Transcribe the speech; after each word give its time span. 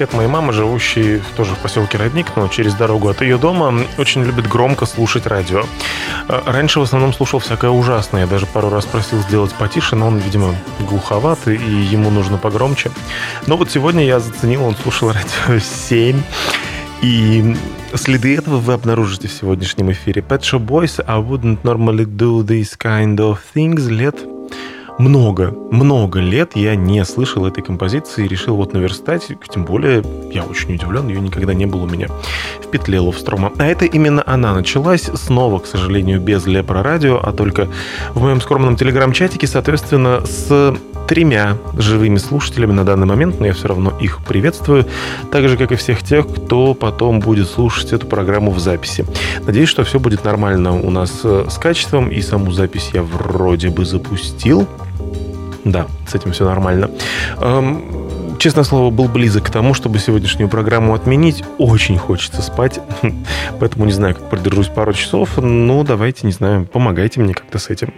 сосед 0.00 0.14
моей 0.14 0.30
мамы, 0.30 0.54
живущий 0.54 1.20
тоже 1.36 1.54
в 1.54 1.58
поселке 1.58 1.98
Родник, 1.98 2.34
но 2.34 2.48
через 2.48 2.72
дорогу 2.72 3.08
от 3.10 3.20
ее 3.20 3.36
дома, 3.36 3.84
очень 3.98 4.24
любит 4.24 4.48
громко 4.48 4.86
слушать 4.86 5.26
радио. 5.26 5.64
Э, 6.26 6.40
раньше 6.46 6.80
в 6.80 6.84
основном 6.84 7.12
слушал 7.12 7.38
всякое 7.38 7.70
ужасное. 7.70 8.22
Я 8.22 8.26
даже 8.26 8.46
пару 8.46 8.70
раз 8.70 8.86
просил 8.86 9.18
сделать 9.18 9.52
потише, 9.52 9.96
но 9.96 10.06
он, 10.06 10.16
видимо, 10.16 10.54
глуховат, 10.88 11.46
и 11.48 11.52
ему 11.52 12.08
нужно 12.08 12.38
погромче. 12.38 12.90
Но 13.46 13.58
вот 13.58 13.70
сегодня 13.70 14.06
я 14.06 14.20
заценил, 14.20 14.64
он 14.64 14.74
слушал 14.74 15.12
радио 15.48 15.58
7. 15.58 16.22
И 17.02 17.54
следы 17.92 18.38
этого 18.38 18.56
вы 18.56 18.72
обнаружите 18.72 19.28
в 19.28 19.32
сегодняшнем 19.32 19.92
эфире. 19.92 20.24
Pet 20.26 20.40
Shop 20.40 20.64
Boys, 20.64 21.04
I 21.06 21.18
wouldn't 21.18 21.62
normally 21.62 22.06
do 22.06 22.42
these 22.42 22.74
kind 22.74 23.18
of 23.18 23.38
things 23.54 23.86
лет 23.90 24.16
много, 25.00 25.54
много 25.70 26.20
лет 26.20 26.56
я 26.56 26.76
не 26.76 27.04
слышал 27.04 27.46
этой 27.46 27.62
композиции 27.62 28.28
решил 28.28 28.56
вот 28.56 28.74
наверстать. 28.74 29.28
Тем 29.48 29.64
более, 29.64 30.04
я 30.30 30.44
очень 30.44 30.74
удивлен, 30.74 31.08
ее 31.08 31.20
никогда 31.20 31.54
не 31.54 31.66
было 31.66 31.84
у 31.84 31.88
меня 31.88 32.08
в 32.62 32.66
петле 32.66 33.00
Ловстрома. 33.00 33.50
А 33.58 33.64
это 33.64 33.86
именно 33.86 34.22
она 34.26 34.54
началась 34.54 35.04
снова, 35.14 35.58
к 35.58 35.66
сожалению, 35.66 36.20
без 36.20 36.46
Лепро 36.46 36.82
радио, 36.82 37.18
а 37.22 37.32
только 37.32 37.68
в 38.14 38.20
моем 38.20 38.40
скромном 38.40 38.76
телеграм-чатике, 38.76 39.46
соответственно, 39.46 40.20
с 40.26 40.76
тремя 41.08 41.56
живыми 41.76 42.18
слушателями 42.18 42.72
на 42.72 42.84
данный 42.84 43.06
момент, 43.06 43.40
но 43.40 43.46
я 43.46 43.52
все 43.52 43.68
равно 43.68 43.92
их 43.98 44.22
приветствую, 44.24 44.86
так 45.32 45.48
же, 45.48 45.56
как 45.56 45.72
и 45.72 45.76
всех 45.76 46.04
тех, 46.04 46.28
кто 46.28 46.74
потом 46.74 47.18
будет 47.18 47.48
слушать 47.48 47.92
эту 47.92 48.06
программу 48.06 48.52
в 48.52 48.60
записи. 48.60 49.04
Надеюсь, 49.44 49.68
что 49.68 49.82
все 49.82 49.98
будет 49.98 50.24
нормально 50.24 50.78
у 50.78 50.90
нас 50.90 51.22
э, 51.24 51.46
с 51.48 51.58
качеством, 51.58 52.10
и 52.10 52.20
саму 52.20 52.52
запись 52.52 52.90
я 52.92 53.02
вроде 53.02 53.70
бы 53.70 53.84
запустил. 53.84 54.68
Да, 55.64 55.86
с 56.06 56.14
этим 56.14 56.32
все 56.32 56.44
нормально. 56.44 56.90
Эм, 57.40 58.38
честно 58.38 58.64
слово, 58.64 58.90
был 58.90 59.08
близок 59.08 59.44
к 59.44 59.50
тому, 59.50 59.74
чтобы 59.74 59.98
сегодняшнюю 59.98 60.48
программу 60.48 60.94
отменить. 60.94 61.44
Очень 61.58 61.98
хочется 61.98 62.42
спать, 62.42 62.80
поэтому 63.60 63.84
не 63.84 63.92
знаю, 63.92 64.14
как 64.14 64.30
продержусь 64.30 64.68
пару 64.68 64.92
часов. 64.92 65.36
Ну, 65.36 65.84
давайте, 65.84 66.26
не 66.26 66.32
знаю, 66.32 66.66
помогайте 66.66 67.20
мне 67.20 67.34
как-то 67.34 67.58
с 67.58 67.68
этим. 67.68 67.92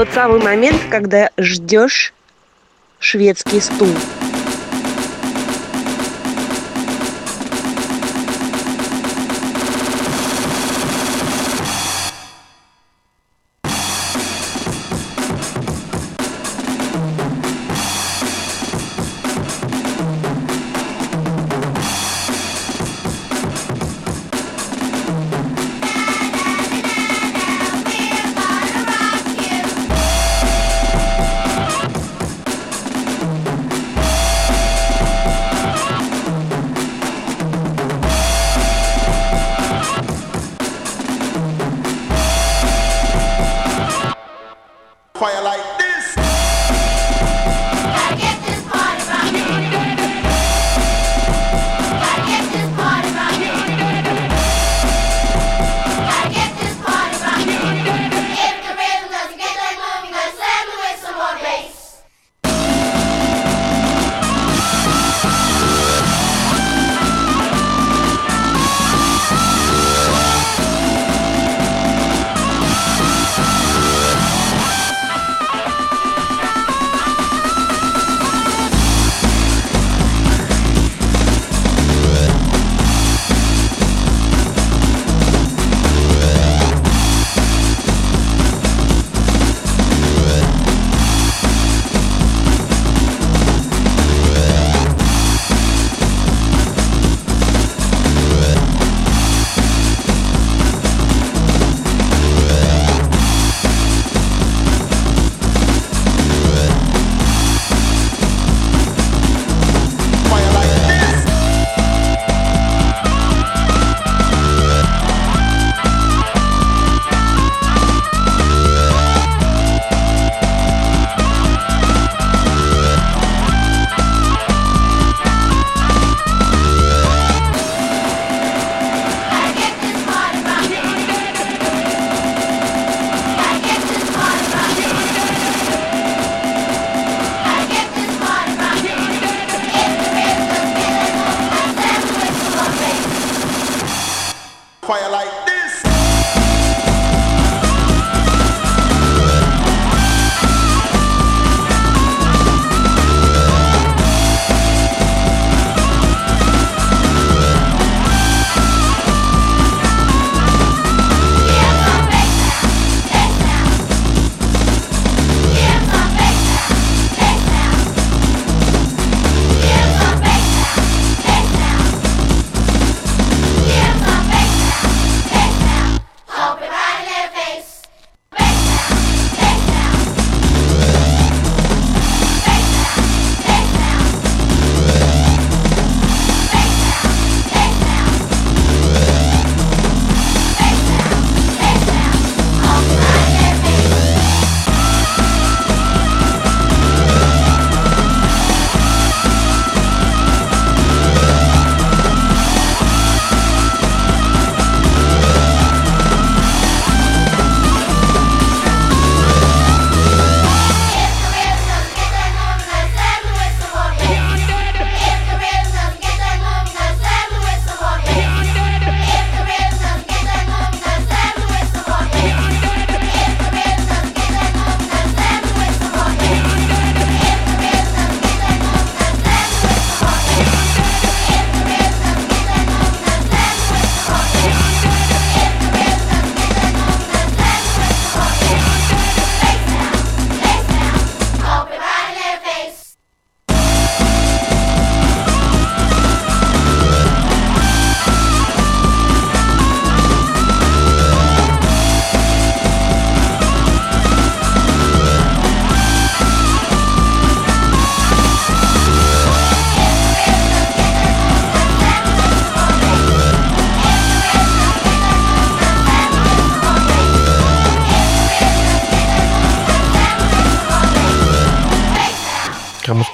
Тот 0.00 0.08
самый 0.14 0.40
момент, 0.42 0.80
когда 0.88 1.28
ждешь 1.36 2.14
шведский 3.00 3.60
стул. 3.60 3.94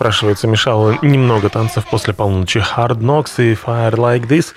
Спрашивается, 0.07 0.47
мешало 0.47 0.97
немного 1.03 1.49
танцев 1.49 1.85
после 1.91 2.15
полночи. 2.15 2.59
Hard 2.59 3.01
Knocks 3.01 3.33
и 3.39 3.55
Fire 3.55 3.97
Like 3.97 4.29
This. 4.29 4.53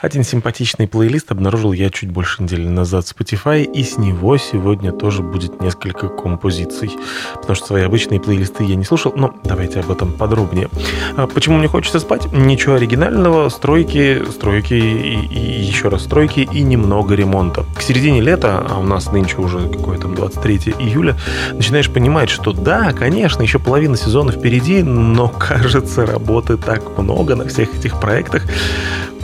Один 0.00 0.24
симпатичный 0.24 0.88
плейлист 0.88 1.30
обнаружил 1.30 1.72
я 1.72 1.88
чуть 1.90 2.10
больше 2.10 2.42
недели 2.42 2.66
назад 2.66 3.06
в 3.06 3.14
Spotify, 3.14 3.62
и 3.62 3.84
с 3.84 3.96
него 3.96 4.36
сегодня 4.38 4.90
тоже 4.90 5.22
будет 5.22 5.60
несколько 5.60 6.08
композиций. 6.08 6.90
Потому 7.34 7.54
что 7.54 7.66
свои 7.66 7.84
обычные 7.84 8.18
плейлисты 8.18 8.64
я 8.64 8.74
не 8.74 8.84
слушал, 8.84 9.12
но 9.14 9.32
давайте 9.44 9.78
об 9.78 9.92
этом 9.92 10.10
подробнее. 10.10 10.68
А 11.16 11.28
почему 11.28 11.58
мне 11.58 11.68
хочется 11.68 12.00
спать? 12.00 12.32
Ничего 12.32 12.74
оригинального, 12.74 13.50
стройки, 13.50 14.24
стройки 14.32 14.74
и, 14.74 15.26
и 15.26 15.60
еще 15.62 15.90
раз 15.90 16.06
стройки 16.06 16.40
и 16.40 16.62
немного 16.62 17.14
ремонта. 17.14 17.64
К 17.76 17.82
середине 17.82 18.20
лета, 18.20 18.66
а 18.68 18.80
у 18.80 18.82
нас 18.82 19.12
нынче 19.12 19.36
уже 19.36 19.68
какое 19.68 19.96
там 19.96 20.16
23 20.16 20.74
июля, 20.80 21.16
начинаешь 21.52 21.88
понимать, 21.88 22.30
что 22.30 22.52
да, 22.52 22.92
конечно, 22.92 23.42
еще 23.42 23.60
половина 23.60 23.96
сезона 23.96 24.32
впереди, 24.32 24.82
но, 24.88 25.28
кажется, 25.28 26.06
работы 26.06 26.56
так 26.56 26.98
много 26.98 27.34
на 27.36 27.46
всех 27.46 27.74
этих 27.74 28.00
проектах, 28.00 28.42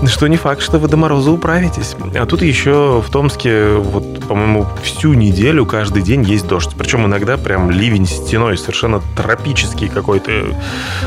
что 0.07 0.27
не 0.27 0.37
факт, 0.37 0.61
что 0.61 0.79
вы 0.79 0.89
до 0.89 0.97
мороза 0.97 1.31
управитесь. 1.31 1.97
А 2.15 2.27
тут 2.27 2.43
еще 2.43 3.03
в 3.07 3.11
Томске, 3.11 3.75
вот, 3.75 4.27
по-моему, 4.27 4.67
всю 4.83 5.15
неделю 5.15 5.65
каждый 5.65 6.03
день 6.03 6.23
есть 6.23 6.47
дождь. 6.47 6.71
Причем 6.77 7.07
иногда 7.07 7.37
прям 7.37 7.71
ливень 7.71 8.07
стеной, 8.07 8.59
совершенно 8.59 9.01
тропический 9.17 9.89
какой-то 9.89 10.55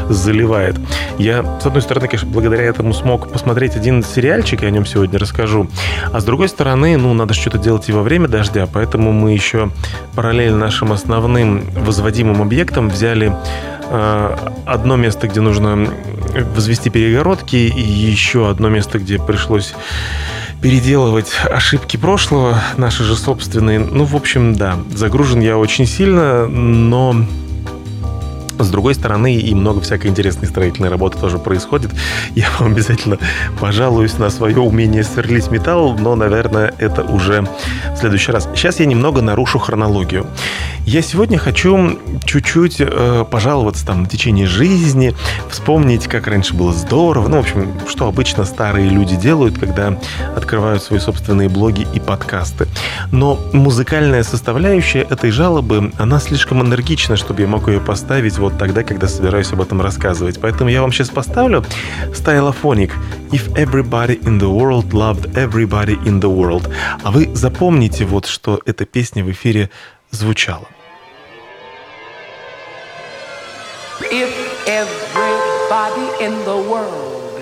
заливает. 0.10 0.78
Я, 1.18 1.60
с 1.62 1.66
одной 1.66 1.82
стороны, 1.82 2.08
конечно, 2.08 2.30
благодаря 2.30 2.64
этому 2.64 2.94
смог 2.94 3.32
посмотреть 3.32 3.76
один 3.76 4.04
сериальчик, 4.04 4.62
я 4.62 4.70
о 4.70 4.72
нем 4.72 4.86
сегодня 4.86 5.20
расскажу. 5.20 5.68
А 6.12 6.20
с 6.20 6.24
другой 6.24 6.50
стороны, 6.50 6.98
ну, 6.98 7.14
надо 7.14 7.34
что-то 7.34 7.58
делать 7.58 7.90
и 7.90 7.92
во 7.92 8.02
время 8.02 8.28
дождя, 8.28 8.68
поэтому 8.72 9.12
мы 9.12 9.34
еще 9.34 9.70
параллельно 10.16 10.58
нашим 10.58 10.92
основным 10.92 11.64
возводимым 11.76 12.42
объектам 12.42 12.90
взяли 12.90 13.36
одно 13.90 14.96
место, 14.96 15.28
где 15.28 15.42
нужно 15.42 15.92
возвести 16.56 16.90
перегородки, 16.90 17.56
и 17.56 17.82
еще 17.82 18.50
одно 18.50 18.70
место, 18.70 19.00
где 19.00 19.20
пришлось 19.20 19.74
переделывать 20.62 21.34
ошибки 21.44 21.98
прошлого, 21.98 22.62
наши 22.78 23.04
же 23.04 23.16
собственные. 23.16 23.80
Ну, 23.80 24.06
в 24.06 24.16
общем, 24.16 24.56
да, 24.56 24.78
загружен 24.94 25.40
я 25.40 25.58
очень 25.58 25.86
сильно, 25.86 26.48
но 26.48 27.16
с 28.60 28.70
другой 28.70 28.96
стороны, 28.96 29.36
и 29.36 29.54
много 29.54 29.82
всякой 29.82 30.08
интересной 30.08 30.48
строительной 30.48 30.90
работы 30.90 31.18
тоже 31.18 31.38
происходит. 31.38 31.92
Я 32.36 32.48
вам 32.60 32.72
обязательно 32.72 33.18
пожалуюсь 33.60 34.18
на 34.18 34.30
свое 34.30 34.60
умение 34.60 35.04
сверлить 35.04 35.50
металл, 35.52 35.98
но, 35.98 36.16
наверное, 36.16 36.74
это 36.78 37.04
уже 37.04 37.42
в 37.42 37.98
следующий 37.98 38.32
раз. 38.32 38.48
Сейчас 38.56 38.80
я 38.80 38.86
немного 38.86 39.22
нарушу 39.22 39.60
хронологию. 39.60 40.26
Я 40.86 41.02
сегодня 41.02 41.38
хочу 41.38 42.00
чуть-чуть 42.24 42.78
э, 42.80 43.26
пожаловаться 43.30 43.86
там 43.86 44.04
на 44.04 44.08
течение 44.08 44.48
жизни, 44.48 45.14
вспомнить, 45.50 46.08
как 46.08 46.28
раньше 46.28 46.54
было 46.54 46.72
здорово. 46.72 47.28
Ну, 47.28 47.38
в 47.38 47.40
общем, 47.42 47.74
что 47.90 48.08
обычно 48.08 48.46
старые 48.46 48.90
люди 48.90 49.18
делают, 49.18 49.58
когда 49.58 50.00
открывают 50.36 50.82
свои 50.82 51.00
собственные 51.00 51.50
блоги 51.50 51.86
и 51.94 52.00
подкасты. 52.00 52.68
Но 53.12 53.38
музыкальная 53.52 54.24
составляющая 54.24 55.02
этой 55.02 55.30
жалобы, 55.32 55.92
она 55.98 56.20
слишком 56.20 56.62
энергична, 56.62 57.18
чтобы 57.18 57.42
я 57.42 57.48
мог 57.48 57.68
ее 57.68 57.82
поставить 57.82 58.38
вот 58.38 58.47
тогда, 58.50 58.84
когда 58.84 59.08
собираюсь 59.08 59.52
об 59.52 59.62
этом 59.62 59.82
рассказывать. 59.82 60.40
Поэтому 60.40 60.70
я 60.70 60.82
вам 60.82 60.92
сейчас 60.92 61.10
поставлю 61.10 61.64
Stylophonic 62.14 62.92
If 63.32 63.52
Everybody 63.56 64.22
in 64.24 64.40
the 64.40 64.48
World 64.48 64.92
Loved 64.92 65.34
Everybody 65.34 65.98
in 66.06 66.20
the 66.20 66.30
World. 66.30 66.70
А 67.04 67.12
вы 67.12 67.30
запомните 67.34 68.06
вот, 68.06 68.28
что 68.28 68.60
эта 68.66 68.86
песня 68.86 69.24
в 69.24 69.32
эфире 69.32 69.70
звучала. 70.12 70.68
If 74.12 74.32
everybody 74.68 76.08
in 76.24 76.34
the 76.46 76.56
world 76.56 77.42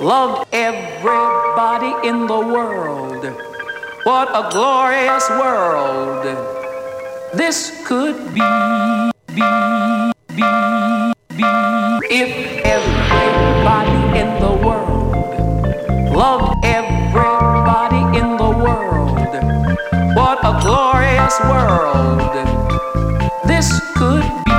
loved 0.00 0.46
everybody 0.52 1.92
in 2.06 2.26
the 2.26 2.38
world, 2.38 3.26
what 4.04 4.28
a 4.32 4.48
glorious 4.50 5.28
world 5.30 6.24
this 7.34 7.72
could 7.86 8.16
be, 8.34 8.40
be, 9.34 9.81
be, 10.36 10.42
be. 11.36 11.44
If 12.10 12.64
everybody 12.64 14.18
in 14.18 14.28
the 14.40 14.52
world 14.64 16.14
loved 16.14 16.64
everybody 16.64 18.18
in 18.18 18.36
the 18.36 18.50
world, 18.64 19.18
what 20.16 20.38
a 20.42 20.58
glorious 20.62 21.38
world 21.50 22.32
this 23.46 23.68
could 23.94 24.24
be. 24.46 24.51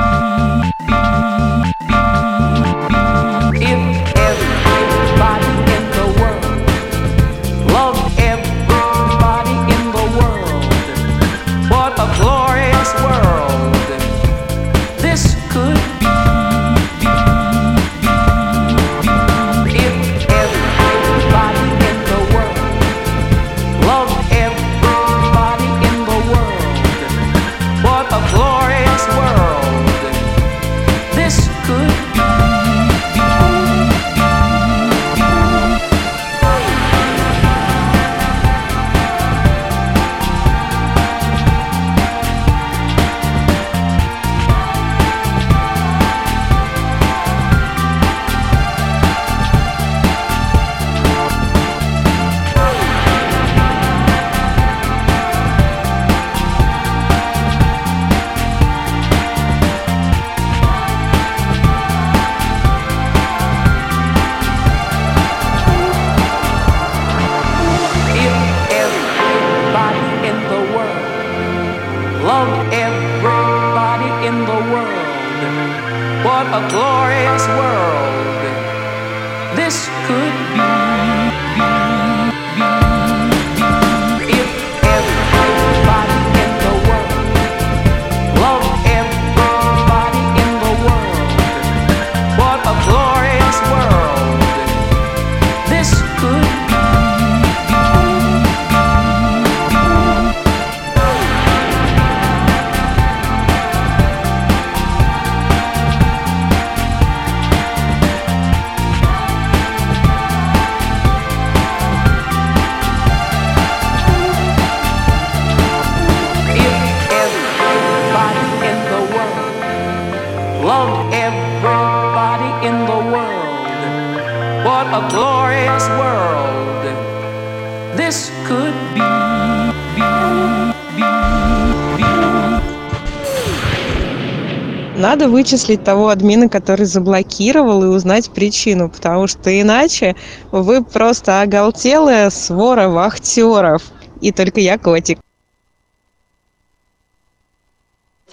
надо 135.24 135.34
вычислить 135.34 135.84
того 135.84 136.10
админа, 136.10 136.50
который 136.50 136.86
заблокировал, 136.86 137.84
и 137.84 137.88
узнать 137.88 138.30
причину, 138.32 138.90
потому 138.90 139.28
что 139.28 139.50
иначе 139.62 140.16
вы 140.52 140.84
просто 140.84 141.42
оголтелая 141.42 142.30
свора 142.30 142.90
вахтеров. 142.90 143.84
И 144.22 144.32
только 144.32 144.60
я 144.60 144.78
котик. 144.78 145.20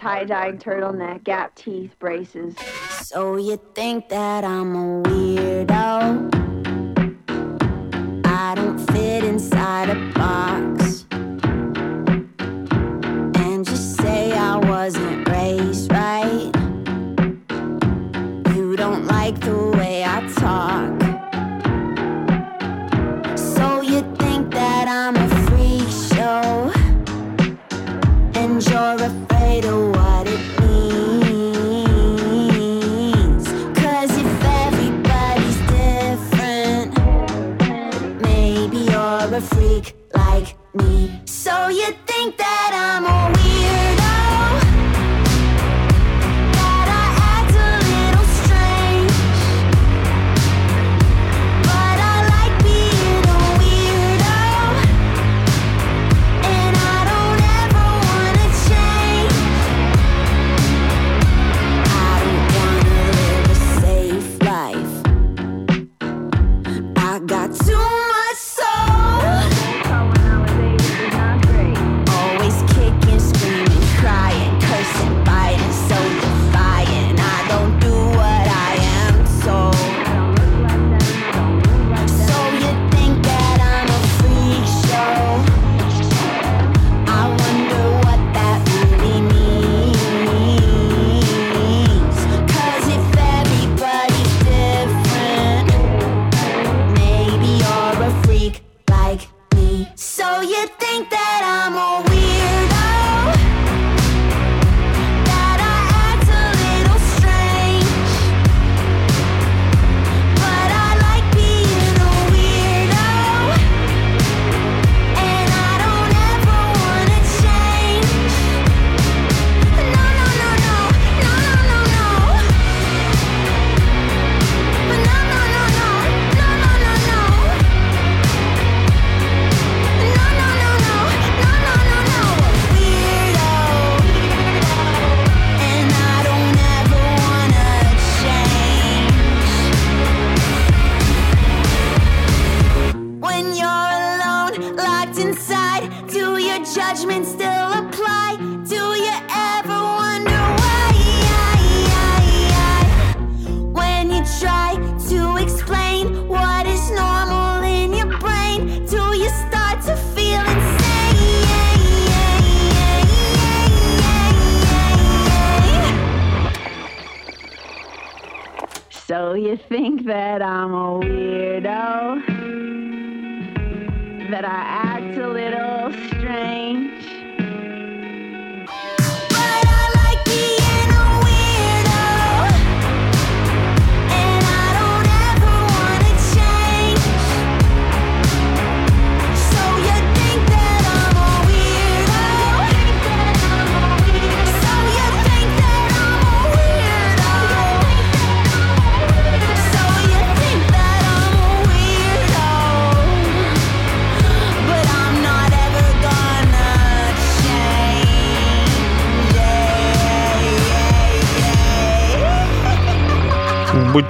tie-dye 0.02 0.56
turtleneck, 0.56 1.22
gap 1.24 1.54
teeth, 1.54 1.90
braces. 2.00 2.54
So 3.02 3.36
you 3.36 3.60
think 3.74 4.08
that 4.08 4.44
I'm 4.44 4.74
a 4.74 5.02
weirdo? 5.02 6.39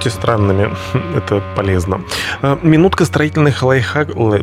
just 0.01 0.20
странными, 0.21 0.69
это 1.17 1.41
полезно. 1.55 2.01
Э, 2.43 2.57
Минутка 2.61 3.05
строительных 3.05 3.63
лайфхак... 3.63 4.15
лай- 4.15 4.41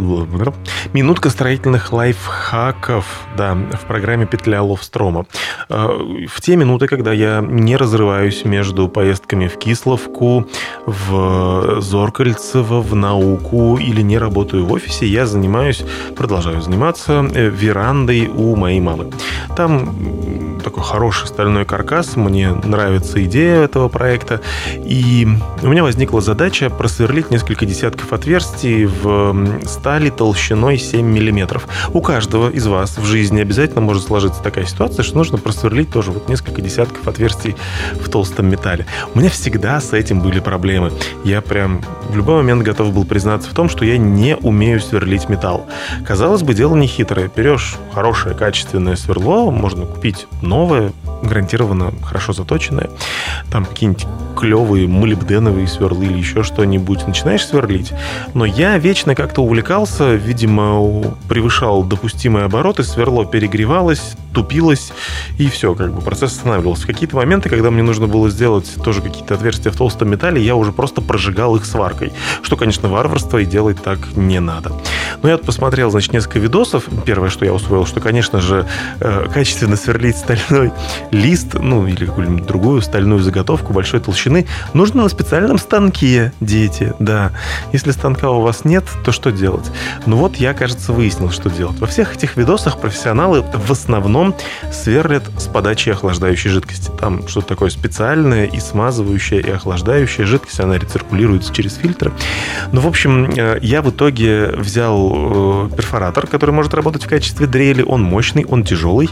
Минутка 0.93 1.31
строительных 1.31 1.93
лайфхаков, 1.93 3.05
да, 3.37 3.55
в 3.55 3.87
программе 3.87 4.27
«Петля 4.27 4.61
Ловстрома». 4.63 5.27
Э, 5.69 5.89
В 6.29 6.41
те 6.41 6.57
минуты, 6.57 6.89
когда 6.89 7.13
я 7.13 7.41
не 7.41 7.77
разрываюсь 7.77 8.45
между 8.45 8.89
поездками 8.89 9.47
в 9.47 9.57
Кисловку, 9.59 10.47
в 10.87 11.81
Зоркальцево, 11.81 12.81
в 12.83 12.95
науку 12.95 13.77
или 13.79 14.03
не 14.03 14.19
работаю 14.19 14.65
в 14.67 14.73
офисе, 14.73 15.07
я 15.07 15.27
занимаюсь, 15.27 15.85
продолжаю 16.17 16.61
заниматься 16.61 17.25
э, 17.35 17.49
верандой 17.49 18.27
у 18.27 18.57
моей 18.57 18.81
мамы. 18.81 19.11
Там 19.57 20.59
такой 20.65 20.83
хороший 20.83 21.29
стальной 21.29 21.65
каркас, 21.65 22.17
мне 22.17 22.51
нравится 22.51 23.23
идея 23.25 23.63
этого 23.65 23.89
проекта, 23.89 24.41
и 24.75 25.29
у 25.69 25.71
меня 25.71 25.83
возникла 25.83 26.23
задача 26.23 26.71
просверлить 26.71 27.31
несколько 27.31 27.67
десятков 27.67 28.15
отверстий 28.15 28.87
в 28.87 29.61
стали 29.67 30.09
толщиной 30.09 30.79
7 30.79 31.05
миллиметров. 31.05 31.69
У 31.93 32.01
каждого 32.01 32.49
из 32.49 32.67
вас 32.67 32.97
в 32.97 33.05
жизни 33.05 33.43
обязательно 33.43 33.83
может 33.83 34.05
сложиться 34.05 34.43
такая 34.43 34.65
ситуация, 34.65 35.03
что 35.03 35.19
нужно 35.19 35.37
просверлить 35.37 35.91
тоже 35.91 36.11
вот 36.11 36.27
несколько 36.27 36.63
десятков 36.63 37.07
отверстий 37.07 37.55
в 38.01 38.09
толстом 38.09 38.49
металле. 38.49 38.87
У 39.15 39.19
меня 39.19 39.29
всегда 39.29 39.79
с 39.79 39.93
этим 39.93 40.23
были 40.23 40.41
проблемы. 40.41 40.91
Я 41.23 41.43
прям 41.43 41.83
в 42.09 42.17
любой 42.17 42.37
момент 42.37 42.63
готов 42.63 42.95
был 42.95 43.05
признаться 43.05 43.51
в 43.51 43.53
том, 43.53 43.69
что 43.69 43.85
я 43.85 43.99
не 43.99 44.37
умею 44.37 44.81
сверлить 44.81 45.29
металл. 45.29 45.67
Казалось 46.07 46.43
бы, 46.43 46.55
дело 46.55 46.77
не 46.77 46.87
хитрое. 46.87 47.31
Берешь 47.37 47.77
хорошее, 47.93 48.35
качественное 48.35 48.97
сверло, 48.97 49.51
можно 49.51 49.85
купить 49.85 50.29
новое, 50.41 50.93
гарантированно 51.23 51.93
хорошо 52.03 52.33
заточенное. 52.33 52.89
Там 53.51 53.67
какие-нибудь 53.67 54.07
клевые 54.39 54.87
молибденовые 54.87 55.58
сверлы 55.67 56.07
или 56.07 56.19
еще 56.19 56.43
что-нибудь. 56.43 57.07
Начинаешь 57.07 57.47
сверлить. 57.47 57.93
Но 58.35 58.45
я 58.45 58.79
вечно 58.79 59.15
как-то 59.15 59.43
увлекался, 59.43 60.15
видимо, 60.15 61.17
превышал 61.29 61.83
допустимые 61.85 62.45
обороты, 62.45 62.83
сверло 62.85 63.27
перегревалось, 63.27 64.15
тупилось, 64.33 64.93
и 65.39 65.49
все, 65.49 65.75
как 65.75 65.93
бы 65.93 66.01
процесс 66.01 66.33
останавливался. 66.33 66.85
В 66.85 66.87
какие-то 66.87 67.17
моменты, 67.17 67.49
когда 67.49 67.71
мне 67.71 67.83
нужно 67.83 68.07
было 68.07 68.31
сделать 68.31 68.73
тоже 68.85 69.03
какие-то 69.03 69.35
отверстия 69.35 69.73
в 69.73 69.77
толстом 69.77 70.11
металле, 70.11 70.43
я 70.43 70.55
уже 70.55 70.73
просто 70.73 71.01
прожигал 71.01 71.57
их 71.57 71.65
сваркой. 71.65 72.13
Что, 72.43 72.57
конечно, 72.57 72.89
варварство, 72.89 73.39
и 73.39 73.45
делать 73.45 73.83
так 73.83 73.99
не 74.17 74.41
надо. 74.41 74.73
Но 75.23 75.29
я 75.29 75.37
вот 75.37 75.47
посмотрел, 75.47 75.91
значит, 75.91 76.13
несколько 76.13 76.39
видосов. 76.39 76.85
Первое, 77.05 77.31
что 77.31 77.45
я 77.45 77.53
усвоил, 77.53 77.87
что, 77.87 78.01
конечно 78.01 78.41
же, 78.41 78.67
э, 79.01 79.27
качественно 79.33 79.77
сверлить 79.77 80.17
стальной 80.17 80.73
лист, 81.11 81.55
ну, 81.55 81.87
или 81.87 82.07
какую-нибудь 82.07 82.47
другую 82.47 82.83
стальную 82.83 83.21
заготовку 83.21 83.73
большой 83.73 84.01
толщины, 84.01 84.47
нужно 84.75 85.03
на 85.03 85.09
специальном 85.49 85.59
станке, 85.59 86.33
дети, 86.41 86.93
да. 86.99 87.33
Если 87.73 87.91
станка 87.93 88.31
у 88.31 88.43
вас 88.43 88.67
нет, 88.67 88.85
то 89.05 89.13
что 89.13 89.31
делать? 89.31 89.65
Ну 90.05 90.17
вот 90.19 90.37
я, 90.37 90.53
кажется, 90.53 90.93
выяснил, 90.93 91.31
что 91.31 91.49
делать. 91.49 91.79
Во 91.79 91.87
всех 91.87 92.15
этих 92.15 92.37
видосах 92.37 92.79
профессионалы 92.79 93.43
в 93.43 93.71
основном 93.73 94.35
сверлят 94.71 95.23
с 95.39 95.47
подачей 95.47 95.93
охлаждающей 95.93 96.51
жидкости. 96.51 96.91
Там 97.01 97.27
что-то 97.27 97.49
такое 97.49 97.71
специальное 97.71 98.45
и 98.45 98.61
смазывающая, 98.61 99.39
и 99.41 99.51
охлаждающая 99.51 100.27
жидкость, 100.27 100.61
она 100.61 100.77
рециркулируется 100.77 101.55
через 101.55 101.77
фильтры. 101.77 102.13
Ну, 102.73 102.83
в 102.83 102.87
общем, 102.87 103.31
э, 103.35 103.59
я 103.63 103.81
в 103.81 103.89
итоге 103.89 104.49
взял 104.49 105.69
э, 105.71 105.77
перфоратор, 105.77 106.27
который 106.27 106.51
может 106.51 106.75
работать 106.75 107.05
в 107.05 107.09
качестве 107.09 107.47
дрели. 107.47 107.83
Он 107.83 108.03
мощный, 108.03 108.45
он 108.45 108.65
тяжелый. 108.65 109.09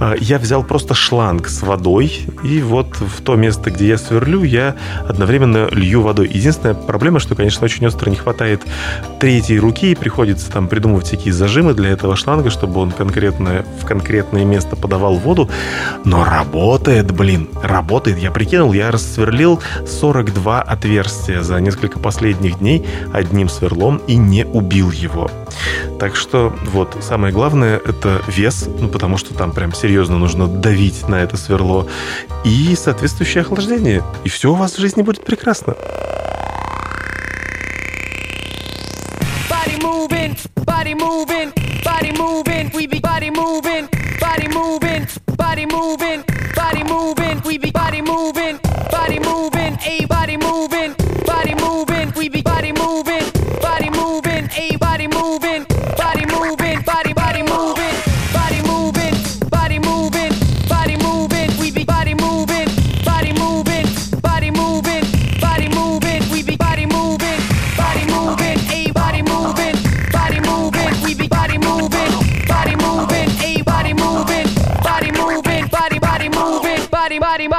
Э, 0.00 0.16
Я 0.20 0.38
взял 0.38 0.64
просто 0.64 0.92
шланг 0.92 1.48
с 1.48 1.62
водой, 1.62 2.26
и 2.42 2.60
вот 2.60 2.96
в 3.00 3.22
то 3.22 3.36
место, 3.36 3.70
где 3.70 3.88
я 3.88 3.96
сверлю, 3.96 4.42
я 4.42 4.76
одновременно 5.08 5.68
лью 5.78 6.02
водой. 6.02 6.28
Единственная 6.28 6.74
проблема, 6.74 7.20
что, 7.20 7.34
конечно, 7.34 7.64
очень 7.64 7.86
остро 7.86 8.10
не 8.10 8.16
хватает 8.16 8.62
третьей 9.20 9.58
руки, 9.58 9.92
и 9.92 9.94
приходится 9.94 10.50
там 10.50 10.68
придумывать 10.68 11.06
всякие 11.06 11.32
зажимы 11.32 11.74
для 11.74 11.90
этого 11.90 12.16
шланга, 12.16 12.50
чтобы 12.50 12.80
он 12.80 12.92
конкретно 12.92 13.64
в 13.80 13.86
конкретное 13.86 14.44
место 14.44 14.76
подавал 14.76 15.14
воду. 15.14 15.48
Но 16.04 16.24
работает, 16.24 17.10
блин, 17.10 17.48
работает. 17.62 18.18
Я 18.18 18.30
прикинул, 18.30 18.72
я 18.72 18.90
рассверлил 18.90 19.60
42 19.86 20.62
отверстия 20.62 21.42
за 21.42 21.60
несколько 21.60 21.98
последних 21.98 22.58
дней 22.58 22.84
одним 23.12 23.48
сверлом 23.48 24.00
и 24.06 24.16
не 24.16 24.44
убил 24.44 24.90
его. 24.90 25.30
Так 25.98 26.16
что 26.16 26.54
вот, 26.66 26.96
самое 27.00 27.32
главное 27.32 27.76
это 27.76 28.22
вес, 28.28 28.68
ну 28.80 28.88
потому 28.88 29.16
что 29.16 29.34
там 29.34 29.52
прям 29.52 29.74
серьезно 29.74 30.18
нужно 30.18 30.46
давить 30.46 31.08
на 31.08 31.16
это 31.16 31.36
сверло 31.36 31.86
и 32.44 32.74
соответствующее 32.76 33.42
охлаждение. 33.42 34.02
И 34.24 34.28
все 34.28 34.52
у 34.52 34.54
вас 34.54 34.74
в 34.74 34.78
жизни 34.78 35.02
будет 35.02 35.24
прекрасно. 35.24 35.74
Body 39.48 39.78
moving, 39.80 40.36
body 40.64 40.94
moving, 40.94 41.52
a 49.84 50.06
body 50.06 50.36
moving, 50.36 50.77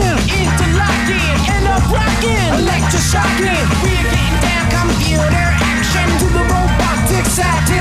locking, 0.00 0.40
interlocking, 0.40 1.36
and 1.52 1.64
up 1.68 1.84
rocking, 1.90 2.50
electroshocking. 2.60 3.62
We're 3.82 4.08
getting 4.08 4.36
down, 4.40 4.64
computer 4.70 5.46
action 5.60 6.08
to 6.20 6.26
the 6.32 6.44
robotic 6.48 7.26
side. 7.26 7.71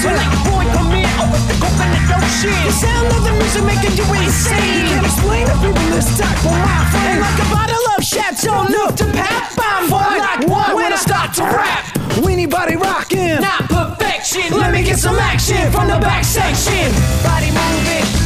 When 0.00 0.16
that 0.16 0.32
boy 0.48 0.64
come 0.72 0.96
in, 0.96 1.04
oh, 1.20 1.28
the 1.44 1.56
coconut 1.60 2.24
shit. 2.40 2.56
The 2.64 2.72
sound 2.72 3.12
of 3.12 3.20
the 3.20 3.36
music 3.36 3.64
making 3.68 4.00
you 4.00 4.06
insane. 4.16 4.56
You 4.56 4.96
can't 4.96 5.04
explain 5.04 5.44
to 5.44 5.56
people 5.60 5.88
this 5.92 6.08
type 6.16 6.40
of 6.40 6.56
my 6.56 6.80
friend. 6.88 7.04
And 7.04 7.20
like 7.20 7.36
a 7.36 7.48
bottle 7.52 7.84
of 7.92 8.00
Chateau 8.00 8.64
Neuf 8.64 8.96
to 8.96 9.06
Pap, 9.12 9.52
I'm 9.60 9.92
like 9.92 10.48
one 10.48 10.74
when 10.74 10.92
I 10.92 10.96
start 10.96 11.34
to 11.36 11.44
rap. 11.44 11.84
Weenie 12.24 12.48
body 12.48 12.76
rockin', 12.76 13.42
not 13.44 13.68
perfection. 13.68 14.56
Let 14.56 14.72
me 14.72 14.82
get 14.82 14.98
some 14.98 15.16
action 15.16 15.70
from 15.70 15.88
the 15.88 15.98
back 16.00 16.24
section. 16.24 16.88
Body 17.22 17.52
moving. 17.52 18.19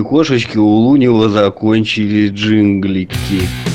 Божечки-кошечки, 0.00 0.58
у 0.58 0.66
Лунева 0.66 1.28
закончили 1.28 2.28
джинглики. 2.28 3.65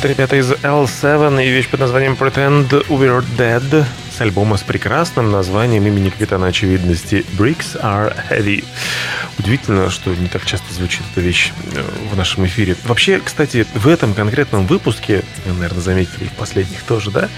Это 0.00 0.08
ребята 0.08 0.36
из 0.36 0.50
L7 0.50 1.44
и 1.44 1.50
вещь 1.50 1.68
под 1.68 1.80
названием 1.80 2.14
Pretend 2.14 2.70
We're 2.88 3.22
Dead 3.36 3.84
с 4.10 4.20
альбома 4.22 4.56
с 4.56 4.62
прекрасным 4.62 5.30
названием 5.30 5.86
имени 5.86 6.08
Капитана 6.08 6.46
Очевидности 6.46 7.22
Bricks 7.38 7.78
Are 7.78 8.16
Heavy. 8.30 8.64
Удивительно, 9.38 9.90
что 9.90 10.14
не 10.14 10.28
так 10.28 10.46
часто 10.46 10.72
звучит 10.72 11.02
эта 11.12 11.20
вещь 11.20 11.52
э, 11.74 11.82
в 12.10 12.16
нашем 12.16 12.46
эфире. 12.46 12.76
Вообще, 12.84 13.20
кстати, 13.22 13.66
в 13.74 13.86
этом 13.88 14.14
конкретном 14.14 14.66
выпуске, 14.66 15.22
вы, 15.44 15.52
наверное, 15.52 15.82
заметили, 15.82 16.24
и 16.24 16.28
в 16.28 16.32
последних 16.32 16.82
тоже, 16.84 17.10
да, 17.10 17.28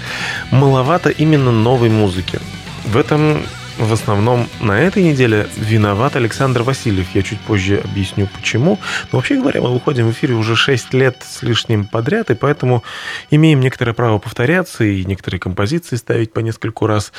маловато 0.49 1.09
именно 1.09 1.51
новой 1.51 1.89
музыки. 1.89 2.39
В 2.85 2.95
этом 2.95 3.45
в 3.77 3.91
основном 3.93 4.47
на 4.61 4.79
этой 4.79 5.03
неделе 5.03 5.47
виноват 5.57 6.15
Александр 6.15 6.63
Васильев. 6.63 7.07
Я 7.13 7.23
чуть 7.23 7.39
позже 7.39 7.81
объясню, 7.83 8.27
почему. 8.27 8.79
Но 9.11 9.17
вообще 9.17 9.39
говоря, 9.39 9.61
мы 9.61 9.73
выходим 9.73 10.07
в 10.07 10.11
эфире 10.11 10.35
уже 10.35 10.55
6 10.55 10.93
лет 10.93 11.17
с 11.27 11.41
лишним 11.43 11.85
подряд, 11.85 12.29
и 12.29 12.35
поэтому 12.35 12.83
имеем 13.31 13.59
некоторое 13.59 13.93
право 13.93 14.19
повторяться 14.19 14.83
и 14.83 15.03
некоторые 15.05 15.39
композиции 15.39 15.95
ставить 15.95 16.33
по 16.33 16.39
нескольку 16.39 16.87
раз. 16.87 17.11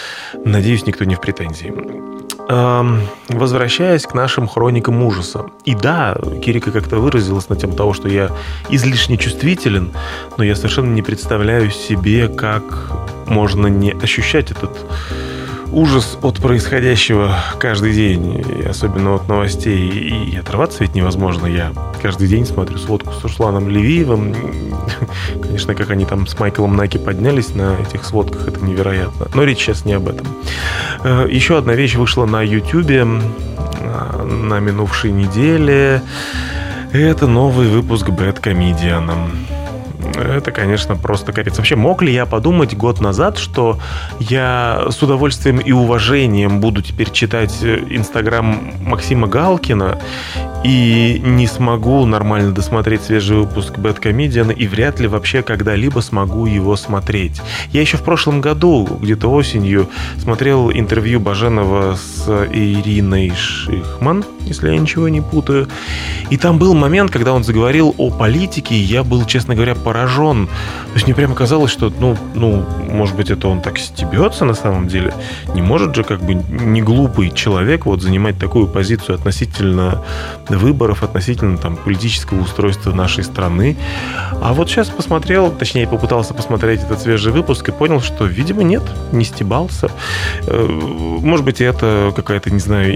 Надеюсь, 0.44 0.86
никто 0.86 1.04
не 1.04 1.14
в 1.14 1.20
претензии. 1.20 1.72
Эм, 2.48 3.00
возвращаясь 3.28 4.02
к 4.02 4.14
нашим 4.14 4.46
хроникам 4.46 5.02
ужаса. 5.02 5.46
И 5.64 5.74
да, 5.74 6.16
Кирика 6.44 6.72
как-то 6.72 6.98
выразилась 6.98 7.48
на 7.48 7.56
тему 7.56 7.74
того, 7.74 7.94
что 7.94 8.08
я 8.08 8.30
излишне 8.68 9.16
чувствителен, 9.16 9.92
но 10.36 10.44
я 10.44 10.54
совершенно 10.54 10.92
не 10.92 11.00
представляю 11.00 11.70
себе, 11.70 12.28
как 12.28 12.92
можно 13.26 13.66
не 13.68 13.92
ощущать 13.92 14.50
этот 14.50 14.76
ужас 15.74 16.16
от 16.22 16.36
происходящего 16.40 17.34
каждый 17.58 17.92
день, 17.92 18.44
и 18.62 18.66
особенно 18.66 19.16
от 19.16 19.28
новостей, 19.28 19.88
и 19.88 20.36
оторваться 20.36 20.84
ведь 20.84 20.94
невозможно. 20.94 21.46
Я 21.46 21.72
каждый 22.00 22.28
день 22.28 22.46
смотрю 22.46 22.78
сводку 22.78 23.12
с 23.12 23.22
Русланом 23.22 23.68
Левиевым. 23.68 24.34
Конечно, 25.42 25.74
как 25.74 25.90
они 25.90 26.04
там 26.04 26.26
с 26.26 26.38
Майклом 26.38 26.76
Наки 26.76 26.98
поднялись 26.98 27.54
на 27.54 27.76
этих 27.80 28.04
сводках, 28.04 28.48
это 28.48 28.64
невероятно. 28.64 29.26
Но 29.34 29.42
речь 29.42 29.58
сейчас 29.58 29.84
не 29.84 29.94
об 29.94 30.08
этом. 30.08 30.26
Э, 31.02 31.26
еще 31.28 31.58
одна 31.58 31.74
вещь 31.74 31.96
вышла 31.96 32.24
на 32.24 32.42
YouTube 32.42 32.90
э, 32.90 34.22
на 34.24 34.60
минувшей 34.60 35.10
неделе. 35.10 36.02
Это 36.92 37.26
новый 37.26 37.68
выпуск 37.68 38.08
Бэт 38.10 38.38
Комедианом. 38.38 39.32
Это, 40.16 40.50
конечно, 40.52 40.96
просто 40.96 41.32
корец. 41.32 41.56
Вообще, 41.56 41.76
мог 41.76 42.02
ли 42.02 42.12
я 42.12 42.26
подумать 42.26 42.76
год 42.76 43.00
назад, 43.00 43.38
что 43.38 43.78
я 44.18 44.86
с 44.90 45.02
удовольствием 45.02 45.58
и 45.58 45.72
уважением 45.72 46.60
буду 46.60 46.82
теперь 46.82 47.10
читать 47.10 47.58
э, 47.62 47.78
Инстаграм 47.90 48.72
Максима 48.80 49.26
Галкина 49.26 49.98
и 50.64 51.20
не 51.22 51.46
смогу 51.46 52.06
нормально 52.06 52.52
досмотреть 52.52 53.02
свежий 53.02 53.36
выпуск 53.36 53.74
Comedian 53.78 54.52
и 54.52 54.66
вряд 54.66 54.98
ли 54.98 55.06
вообще 55.06 55.42
когда-либо 55.42 56.00
смогу 56.00 56.46
его 56.46 56.74
смотреть. 56.76 57.42
Я 57.70 57.82
еще 57.82 57.98
в 57.98 58.02
прошлом 58.02 58.40
году, 58.40 58.98
где-то 59.00 59.30
осенью, 59.30 59.88
смотрел 60.18 60.70
интервью 60.72 61.20
Баженова 61.20 61.96
с 61.96 62.28
Ириной 62.50 63.32
Шихман, 63.36 64.24
если 64.40 64.70
я 64.70 64.78
ничего 64.78 65.08
не 65.08 65.20
путаю. 65.20 65.68
И 66.30 66.36
там 66.38 66.58
был 66.58 66.74
момент, 66.74 67.10
когда 67.10 67.34
он 67.34 67.44
заговорил 67.44 67.94
о 67.98 68.10
политике, 68.10 68.74
и 68.74 68.78
я 68.78 69.04
был, 69.04 69.24
честно 69.26 69.54
говоря, 69.54 69.74
поражен. 69.74 70.46
То 70.46 70.94
есть 70.94 71.06
мне 71.06 71.14
прямо 71.14 71.34
казалось, 71.34 71.70
что, 71.70 71.92
ну, 72.00 72.16
ну, 72.34 72.64
может 72.90 73.16
быть, 73.16 73.30
это 73.30 73.48
он 73.48 73.60
так 73.60 73.78
стебется 73.78 74.44
на 74.44 74.54
самом 74.54 74.88
деле. 74.88 75.12
Не 75.54 75.62
может 75.62 75.94
же 75.94 76.04
как 76.04 76.22
бы 76.22 76.34
не 76.34 76.80
глупый 76.80 77.30
человек 77.30 77.84
вот 77.84 78.00
занимать 78.00 78.38
такую 78.38 78.66
позицию 78.66 79.16
относительно 79.16 80.02
выборов, 80.56 81.02
относительно 81.02 81.58
там 81.58 81.76
политического 81.76 82.40
устройства 82.40 82.92
нашей 82.92 83.24
страны. 83.24 83.76
А 84.40 84.52
вот 84.52 84.68
сейчас 84.70 84.88
посмотрел, 84.88 85.50
точнее, 85.50 85.86
попытался 85.86 86.34
посмотреть 86.34 86.82
этот 86.82 87.00
свежий 87.00 87.32
выпуск 87.32 87.68
и 87.68 87.72
понял, 87.72 88.00
что, 88.00 88.24
видимо, 88.24 88.62
нет, 88.62 88.82
не 89.12 89.24
стебался. 89.24 89.90
Э, 90.46 90.66
может 90.66 91.44
быть, 91.44 91.60
это 91.60 92.12
какая-то, 92.14 92.50
не 92.50 92.60
знаю, 92.60 92.94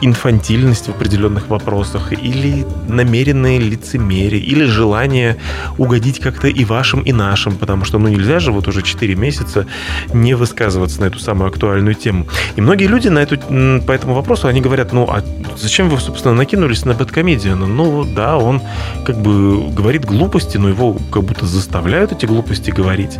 инфантильность 0.00 0.86
в 0.86 0.90
определенных 0.90 1.48
вопросах, 1.48 2.12
или 2.12 2.66
намеренное 2.88 3.58
лицемерие, 3.58 4.42
или 4.42 4.64
желание 4.64 5.36
угодить 5.78 6.20
как-то 6.20 6.48
и 6.48 6.64
вашим, 6.64 7.02
и 7.02 7.12
нашим, 7.12 7.56
потому 7.56 7.84
что, 7.84 7.98
ну, 7.98 8.08
нельзя 8.08 8.38
же 8.38 8.52
вот 8.52 8.68
уже 8.68 8.82
4 8.82 9.14
месяца 9.14 9.66
не 10.12 10.34
высказываться 10.34 11.00
на 11.00 11.06
эту 11.06 11.18
самую 11.18 11.48
актуальную 11.48 11.94
тему. 11.94 12.26
И 12.56 12.60
многие 12.60 12.86
люди 12.86 13.08
на 13.08 13.20
эту, 13.20 13.38
по 13.86 13.92
этому 13.92 14.14
вопросу, 14.14 14.48
они 14.48 14.60
говорят, 14.60 14.92
ну, 14.92 15.04
а 15.08 15.22
зачем 15.56 15.88
вы, 15.88 15.98
собственно, 15.98 16.34
накинулись 16.34 16.79
на 16.84 16.94
Бэткомедиана? 16.94 17.66
Ну, 17.66 18.04
да, 18.04 18.36
он 18.36 18.60
как 19.04 19.16
бы 19.16 19.70
говорит 19.70 20.04
глупости, 20.04 20.56
но 20.56 20.68
его 20.68 20.96
как 21.10 21.24
будто 21.24 21.46
заставляют 21.46 22.12
эти 22.12 22.26
глупости 22.26 22.70
говорить. 22.70 23.18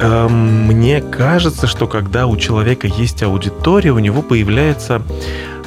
Эм, 0.00 0.66
мне 0.66 1.00
кажется, 1.00 1.66
что 1.66 1.86
когда 1.86 2.26
у 2.26 2.36
человека 2.36 2.86
есть 2.86 3.22
аудитория, 3.22 3.90
у 3.90 3.98
него 3.98 4.22
появляются 4.22 5.02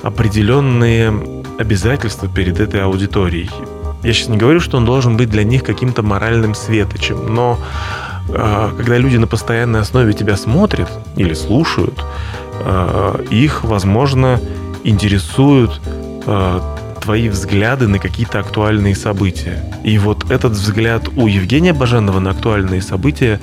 определенные 0.04 1.14
обязательства 1.60 2.28
перед 2.28 2.60
этой 2.60 2.82
аудиторией. 2.82 3.50
Я 4.04 4.14
сейчас 4.14 4.30
не 4.30 4.38
говорю, 4.38 4.60
что 4.60 4.78
он 4.78 4.86
должен 4.86 5.18
быть 5.18 5.30
для 5.30 5.44
них 5.44 5.64
каким-то 5.64 6.02
моральным 6.02 6.56
светочем, 6.56 7.34
но 7.34 7.60
э, 8.30 8.72
когда 8.78 8.98
люди 8.98 9.18
на 9.18 9.28
постоянной 9.28 9.82
основе 9.82 10.14
тебя 10.14 10.38
смотрят 10.38 10.90
или 11.18 11.34
слушают, 11.34 12.04
э, 12.66 13.26
их, 13.30 13.64
возможно, 13.64 14.40
интересуют 14.84 15.80
э, 16.26 16.60
твои 17.02 17.30
взгляды 17.30 17.88
на 17.88 18.00
какие-то 18.00 18.40
актуальные 18.40 18.96
события. 18.96 19.64
И 19.84 19.98
вот 19.98 20.30
этот 20.32 20.54
взгляд 20.54 21.10
у 21.16 21.28
Евгения 21.28 21.74
Баженова 21.74 22.20
на 22.20 22.32
актуальные 22.32 22.82
события, 22.82 23.40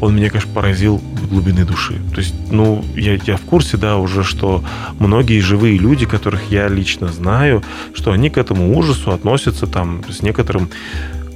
он 0.00 0.16
меня, 0.16 0.30
конечно, 0.30 0.52
поразил 0.54 0.98
в 0.98 1.28
глубины 1.28 1.64
души. 1.64 2.00
То 2.14 2.20
есть, 2.20 2.34
ну, 2.50 2.84
я, 2.96 3.18
я 3.26 3.36
в 3.36 3.42
курсе, 3.42 3.76
да, 3.76 3.96
уже, 3.96 4.24
что 4.24 4.64
многие 4.98 5.40
живые 5.40 5.76
люди, 5.76 6.06
которых 6.06 6.50
я 6.50 6.68
лично 6.68 7.08
знаю, 7.08 7.62
что 7.94 8.12
они 8.12 8.30
к 8.30 8.38
этому 8.38 8.76
ужасу 8.78 9.10
относятся 9.10 9.66
там 9.66 10.02
с 10.08 10.22
некоторым 10.22 10.70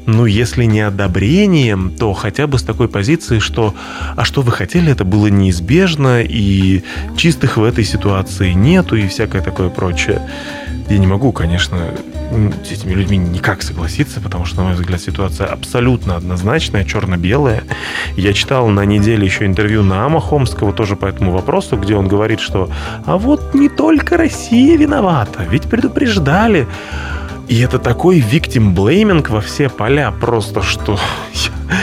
ну, 0.06 0.26
если 0.26 0.64
не 0.64 0.80
одобрением, 0.80 1.90
то 1.90 2.12
хотя 2.12 2.46
бы 2.46 2.58
с 2.58 2.62
такой 2.62 2.88
позиции, 2.88 3.38
что 3.38 3.74
«а 4.16 4.24
что 4.24 4.42
вы 4.42 4.52
хотели, 4.52 4.92
это 4.92 5.04
было 5.04 5.28
неизбежно, 5.28 6.22
и 6.22 6.82
чистых 7.16 7.56
в 7.56 7.64
этой 7.64 7.84
ситуации 7.84 8.52
нету, 8.52 8.96
и 8.96 9.08
всякое 9.08 9.42
такое 9.42 9.70
прочее». 9.70 10.22
Я 10.88 10.98
не 10.98 11.06
могу, 11.06 11.32
конечно, 11.32 11.78
с 12.62 12.70
этими 12.70 12.92
людьми 12.92 13.16
никак 13.16 13.62
согласиться, 13.62 14.20
потому 14.20 14.44
что, 14.44 14.58
на 14.58 14.64
мой 14.64 14.74
взгляд, 14.74 15.00
ситуация 15.00 15.46
абсолютно 15.46 16.16
однозначная, 16.16 16.84
черно-белая. 16.84 17.62
Я 18.16 18.34
читал 18.34 18.68
на 18.68 18.84
неделе 18.84 19.24
еще 19.24 19.46
интервью 19.46 19.82
на 19.82 20.04
Хомского 20.20 20.74
тоже 20.74 20.96
по 20.96 21.06
этому 21.06 21.32
вопросу, 21.32 21.76
где 21.76 21.96
он 21.96 22.06
говорит, 22.06 22.40
что 22.40 22.68
«а 23.06 23.16
вот 23.16 23.54
не 23.54 23.70
только 23.70 24.18
Россия 24.18 24.76
виновата, 24.76 25.44
ведь 25.50 25.64
предупреждали». 25.64 26.66
И 27.48 27.60
это 27.60 27.78
такой 27.78 28.20
victim 28.20 28.74
blaming 28.74 29.28
во 29.28 29.40
все 29.40 29.68
поля, 29.68 30.10
просто 30.12 30.62
что 30.62 30.98
я, 31.34 31.76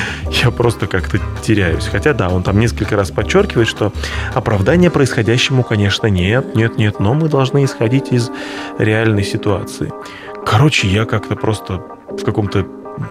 я 0.45 0.51
просто 0.51 0.87
как-то 0.87 1.19
теряюсь. 1.43 1.85
Хотя 1.85 2.13
да, 2.13 2.29
он 2.29 2.43
там 2.43 2.59
несколько 2.59 2.95
раз 2.95 3.11
подчеркивает, 3.11 3.67
что 3.67 3.93
оправдания 4.33 4.89
происходящему, 4.89 5.63
конечно, 5.63 6.07
нет, 6.07 6.55
нет, 6.55 6.77
нет, 6.77 6.99
но 6.99 7.13
мы 7.13 7.29
должны 7.29 7.63
исходить 7.63 8.11
из 8.11 8.31
реальной 8.79 9.23
ситуации. 9.23 9.91
Короче, 10.45 10.87
я 10.87 11.05
как-то 11.05 11.35
просто 11.35 11.83
в 12.09 12.23
каком-то 12.23 12.65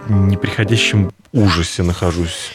неприходящем 0.09 1.11
ужасе 1.31 1.83
нахожусь. 1.83 2.51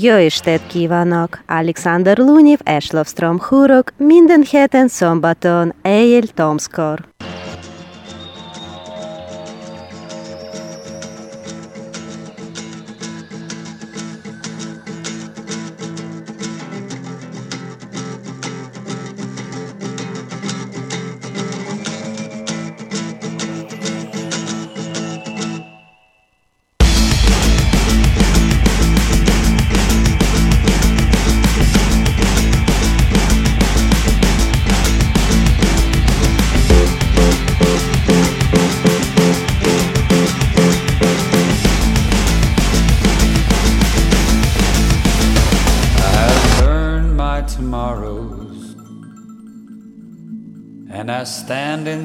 Jó 0.00 0.14
estét 0.14 0.60
kívánok! 0.66 1.38
Alexander 1.46 2.18
Luniev, 2.18 2.58
Eslov 2.62 3.06
Stromhurok, 3.06 3.90
minden 3.96 4.42
héten 4.50 4.88
szombaton, 4.88 5.74
éjjel 5.82 6.22
Tomskor. 6.22 7.04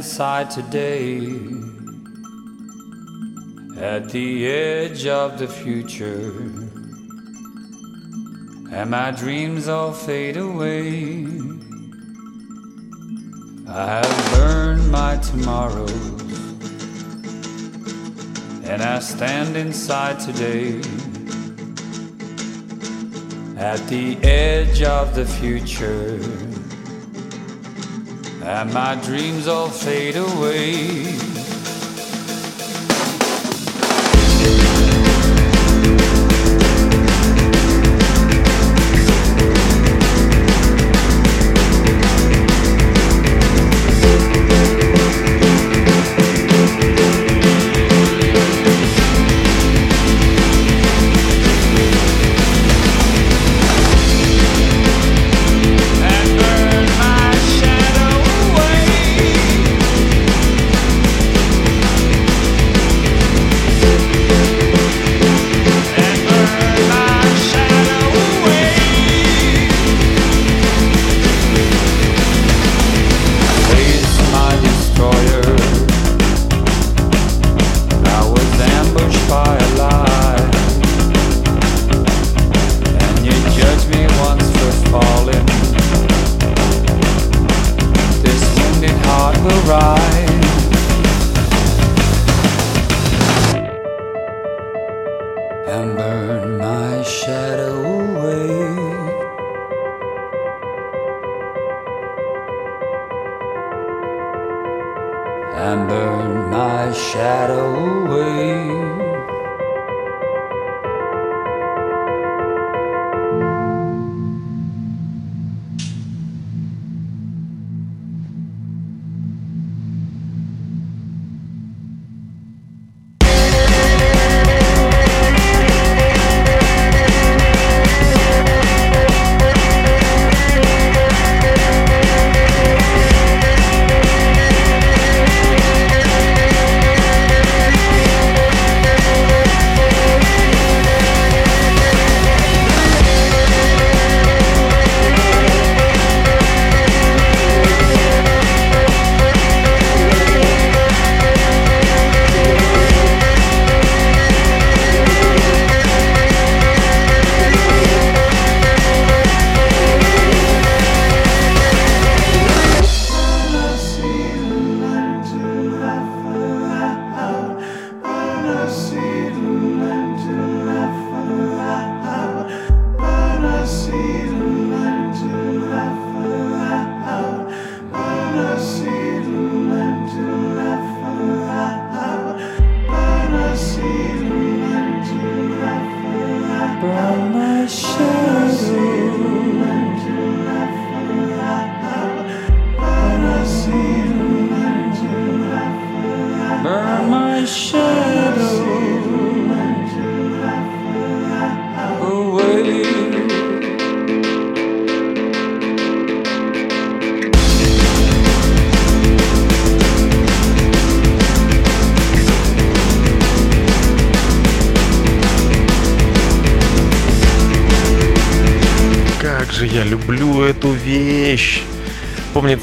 Inside 0.02 0.50
today 0.50 1.28
at 3.78 4.10
the 4.10 4.48
edge 4.48 5.06
of 5.06 5.38
the 5.38 5.48
future, 5.48 6.32
and 8.72 8.90
my 8.90 9.12
dreams 9.12 9.68
all 9.68 9.92
fade 9.92 10.38
away. 10.38 11.28
I 13.68 13.86
have 13.98 14.32
burned 14.34 14.92
my 14.92 15.18
tomorrows, 15.18 15.92
and 18.64 18.82
I 18.82 18.98
stand 18.98 19.56
inside 19.56 20.20
today 20.20 20.80
at 23.56 23.80
the 23.88 24.18
edge 24.24 24.82
of 24.82 25.14
the 25.14 25.28
future, 25.28 26.20
and 28.52 28.74
my 28.74 28.96
dreams 28.96 29.48
all 29.48 29.70
fade 29.70 30.18
away. 30.18 31.31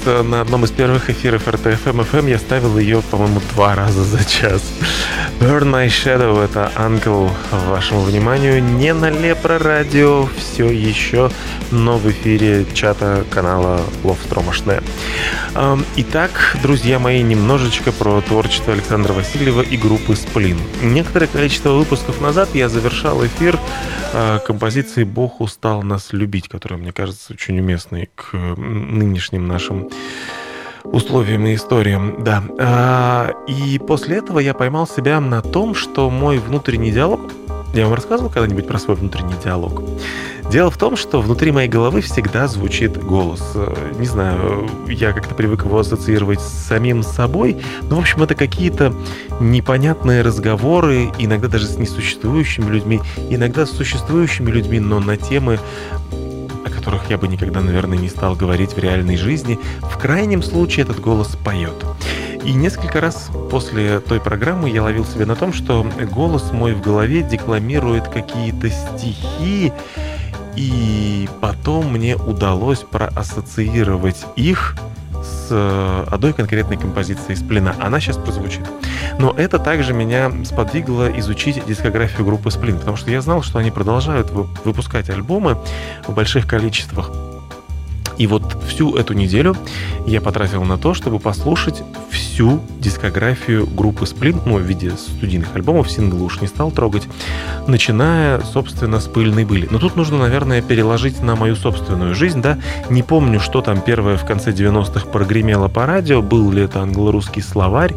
На 0.08 0.40
одном 0.40 0.64
из 0.64 0.70
первых 0.70 1.10
эфиров 1.10 1.46
RTFM 1.48 2.08
FM 2.10 2.30
я 2.30 2.38
ставил 2.38 2.78
ее, 2.78 3.02
по-моему, 3.10 3.40
два 3.54 3.74
раза 3.74 4.02
за 4.04 4.24
час. 4.24 4.62
Burn 5.40 5.70
My 5.70 5.86
Shadow— 5.86 6.42
это 6.44 6.72
Uncle 6.76 7.30
вашему 7.68 8.00
вниманию. 8.00 8.62
Не 8.62 8.94
на 8.94 9.10
Лепро 9.10 9.58
радио, 9.58 10.26
все 10.36 10.70
еще, 10.70 11.30
но 11.70 11.98
в 11.98 12.10
эфире 12.10 12.66
чата 12.74 13.24
канала 13.30 13.80
Love 14.02 14.18
Стромашне. 14.24 14.80
Итак, 15.96 16.56
друзья 16.62 17.00
мои, 17.00 17.20
немножечко 17.20 17.90
про 17.90 18.20
творчество 18.20 18.72
Александра 18.72 19.12
Васильева 19.12 19.62
и 19.62 19.76
группы 19.76 20.14
Сплин. 20.14 20.56
Некоторое 20.82 21.26
количество 21.26 21.70
выпусков 21.70 22.20
назад 22.20 22.50
я 22.54 22.68
завершал 22.68 23.26
эфир 23.26 23.58
а, 24.14 24.38
композицией 24.38 25.04
«Бог 25.04 25.40
устал 25.40 25.82
нас 25.82 26.12
любить», 26.12 26.48
которая, 26.48 26.78
мне 26.78 26.92
кажется, 26.92 27.32
очень 27.32 27.58
уместной 27.58 28.08
к 28.14 28.34
нынешним 28.36 29.48
нашим 29.48 29.88
условиям 30.84 31.44
и 31.46 31.56
историям, 31.56 32.22
да. 32.22 32.44
А, 32.60 33.30
и 33.48 33.80
после 33.80 34.18
этого 34.18 34.38
я 34.38 34.54
поймал 34.54 34.86
себя 34.86 35.18
на 35.18 35.42
том, 35.42 35.74
что 35.74 36.08
мой 36.08 36.38
внутренний 36.38 36.92
диалог... 36.92 37.32
Я 37.74 37.84
вам 37.84 37.94
рассказывал 37.94 38.30
когда-нибудь 38.30 38.66
про 38.66 38.78
свой 38.78 38.96
внутренний 38.96 39.34
диалог? 39.44 39.82
Дело 40.50 40.70
в 40.70 40.78
том, 40.78 40.96
что 40.96 41.20
внутри 41.20 41.52
моей 41.52 41.68
головы 41.68 42.00
всегда 42.00 42.48
звучит 42.48 42.96
голос. 42.96 43.42
Не 43.98 44.06
знаю, 44.06 44.68
я 44.86 45.12
как-то 45.12 45.34
привык 45.34 45.64
его 45.64 45.78
ассоциировать 45.78 46.40
с 46.40 46.66
самим 46.66 47.02
собой, 47.02 47.58
но, 47.82 47.96
в 47.96 47.98
общем, 47.98 48.22
это 48.22 48.34
какие-то 48.34 48.94
непонятные 49.40 50.22
разговоры, 50.22 51.10
иногда 51.18 51.48
даже 51.48 51.66
с 51.66 51.76
несуществующими 51.76 52.70
людьми, 52.70 53.00
иногда 53.28 53.66
с 53.66 53.70
существующими 53.70 54.50
людьми, 54.50 54.80
но 54.80 55.00
на 55.00 55.18
темы, 55.18 55.60
о 56.64 56.70
которых 56.70 57.10
я 57.10 57.18
бы 57.18 57.28
никогда, 57.28 57.60
наверное, 57.60 57.98
не 57.98 58.08
стал 58.08 58.34
говорить 58.34 58.72
в 58.72 58.78
реальной 58.78 59.18
жизни. 59.18 59.58
В 59.82 59.98
крайнем 59.98 60.42
случае 60.42 60.84
этот 60.84 61.00
голос 61.00 61.36
поет. 61.44 61.84
И 62.48 62.54
несколько 62.54 63.02
раз 63.02 63.28
после 63.50 64.00
той 64.00 64.20
программы 64.20 64.70
я 64.70 64.82
ловил 64.82 65.04
себя 65.04 65.26
на 65.26 65.36
том, 65.36 65.52
что 65.52 65.86
голос 66.10 66.50
мой 66.50 66.72
в 66.72 66.80
голове 66.80 67.22
декламирует 67.22 68.08
какие-то 68.08 68.70
стихи, 68.70 69.70
и 70.56 71.28
потом 71.42 71.92
мне 71.92 72.16
удалось 72.16 72.78
проассоциировать 72.78 74.24
их 74.36 74.76
с 75.22 75.48
э, 75.50 76.04
одной 76.10 76.32
конкретной 76.32 76.78
композицией 76.78 77.34
из 77.34 77.40
Сплина. 77.40 77.76
Она 77.80 78.00
сейчас 78.00 78.16
прозвучит. 78.16 78.62
Но 79.18 79.34
это 79.36 79.58
также 79.58 79.92
меня 79.92 80.32
сподвигло 80.46 81.10
изучить 81.18 81.62
дискографию 81.66 82.24
группы 82.24 82.50
Сплин, 82.50 82.78
потому 82.78 82.96
что 82.96 83.10
я 83.10 83.20
знал, 83.20 83.42
что 83.42 83.58
они 83.58 83.70
продолжают 83.70 84.30
выпускать 84.30 85.10
альбомы 85.10 85.58
в 86.06 86.14
больших 86.14 86.46
количествах. 86.46 87.10
И 88.18 88.26
вот 88.26 88.56
всю 88.66 88.96
эту 88.96 89.14
неделю 89.14 89.56
я 90.06 90.20
потратил 90.20 90.64
на 90.64 90.76
то, 90.76 90.92
чтобы 90.92 91.18
послушать 91.20 91.82
всю 92.10 92.60
дискографию 92.80 93.66
группы 93.66 94.04
Splint, 94.04 94.42
ну, 94.44 94.58
в 94.58 94.62
виде 94.62 94.90
студийных 94.90 95.54
альбомов, 95.54 95.90
синглы 95.90 96.24
уж 96.24 96.40
не 96.40 96.48
стал 96.48 96.70
трогать, 96.70 97.08
начиная, 97.66 98.40
собственно, 98.40 99.00
с 99.00 99.06
«Пыльной 99.06 99.44
были». 99.44 99.68
Но 99.70 99.78
тут 99.78 99.96
нужно, 99.96 100.18
наверное, 100.18 100.62
переложить 100.62 101.22
на 101.22 101.36
мою 101.36 101.56
собственную 101.56 102.14
жизнь, 102.14 102.42
да. 102.42 102.58
Не 102.90 103.02
помню, 103.02 103.40
что 103.40 103.60
там 103.60 103.80
первое 103.80 104.16
в 104.16 104.26
конце 104.26 104.50
90-х 104.50 105.06
прогремело 105.06 105.68
по 105.68 105.86
радио, 105.86 106.20
был 106.22 106.50
ли 106.50 106.62
это 106.62 106.80
англо-русский 106.80 107.40
словарь 107.40 107.94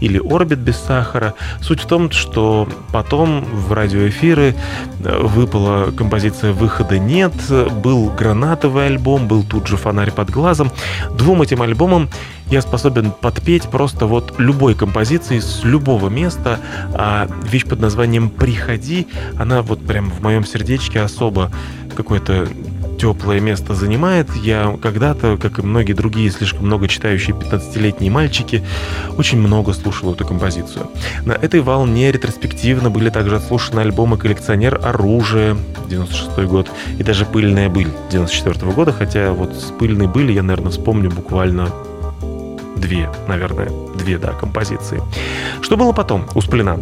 или 0.00 0.18
«Орбит 0.18 0.58
без 0.58 0.76
сахара». 0.76 1.34
Суть 1.60 1.80
в 1.80 1.86
том, 1.86 2.10
что 2.10 2.68
потом 2.92 3.44
в 3.44 3.72
радиоэфиры 3.72 4.54
э, 5.04 5.18
выпала 5.22 5.90
композиция 5.90 6.52
«Выхода 6.52 6.98
нет», 6.98 7.32
был 7.82 8.10
гранатовый 8.10 8.86
альбом, 8.86 9.28
был 9.28 9.42
тут 9.42 9.66
же 9.66 9.76
«Фонарь 9.76 10.10
под 10.10 10.30
глазом». 10.30 10.70
Двум 11.16 11.42
этим 11.42 11.62
альбомам 11.62 12.08
я 12.50 12.60
способен 12.60 13.10
подпеть 13.10 13.64
просто 13.64 14.06
вот 14.06 14.34
любой 14.38 14.74
композиции 14.74 15.38
с 15.38 15.64
любого 15.64 16.08
места. 16.08 16.60
А 16.92 17.28
вещь 17.44 17.64
под 17.64 17.80
названием 17.80 18.30
«Приходи», 18.30 19.06
она 19.38 19.62
вот 19.62 19.84
прям 19.84 20.10
в 20.10 20.20
моем 20.20 20.44
сердечке 20.44 21.00
особо 21.00 21.50
какое-то 21.96 22.46
теплое 22.98 23.40
место 23.40 23.74
занимает. 23.74 24.34
Я 24.36 24.76
когда-то, 24.82 25.36
как 25.36 25.58
и 25.58 25.62
многие 25.62 25.92
другие 25.92 26.30
слишком 26.30 26.66
много 26.66 26.88
читающие 26.88 27.34
15-летние 27.36 28.10
мальчики, 28.10 28.64
очень 29.16 29.38
много 29.38 29.72
слушал 29.72 30.12
эту 30.14 30.26
композицию. 30.26 30.88
На 31.24 31.32
этой 31.32 31.60
волне 31.60 32.10
ретроспективно 32.12 32.90
были 32.90 33.10
также 33.10 33.36
отслушаны 33.36 33.80
альбомы 33.80 34.16
«Коллекционер 34.16 34.80
оружия» 34.82 35.56
96 35.88 36.38
год 36.48 36.70
и 36.98 37.02
даже 37.02 37.26
«Пыльная 37.26 37.68
быль» 37.68 37.90
94 38.10 38.72
года, 38.72 38.92
хотя 38.92 39.32
вот 39.32 39.54
с 39.54 39.72
«Пыльной 39.78 40.06
были» 40.06 40.32
я, 40.32 40.42
наверное, 40.42 40.70
вспомню 40.70 41.10
буквально 41.10 41.68
две, 42.84 43.08
наверное, 43.28 43.70
две, 43.96 44.18
да, 44.18 44.32
композиции. 44.32 45.00
Что 45.62 45.76
было 45.76 45.92
потом 45.92 46.26
у 46.34 46.40
Сплина? 46.40 46.78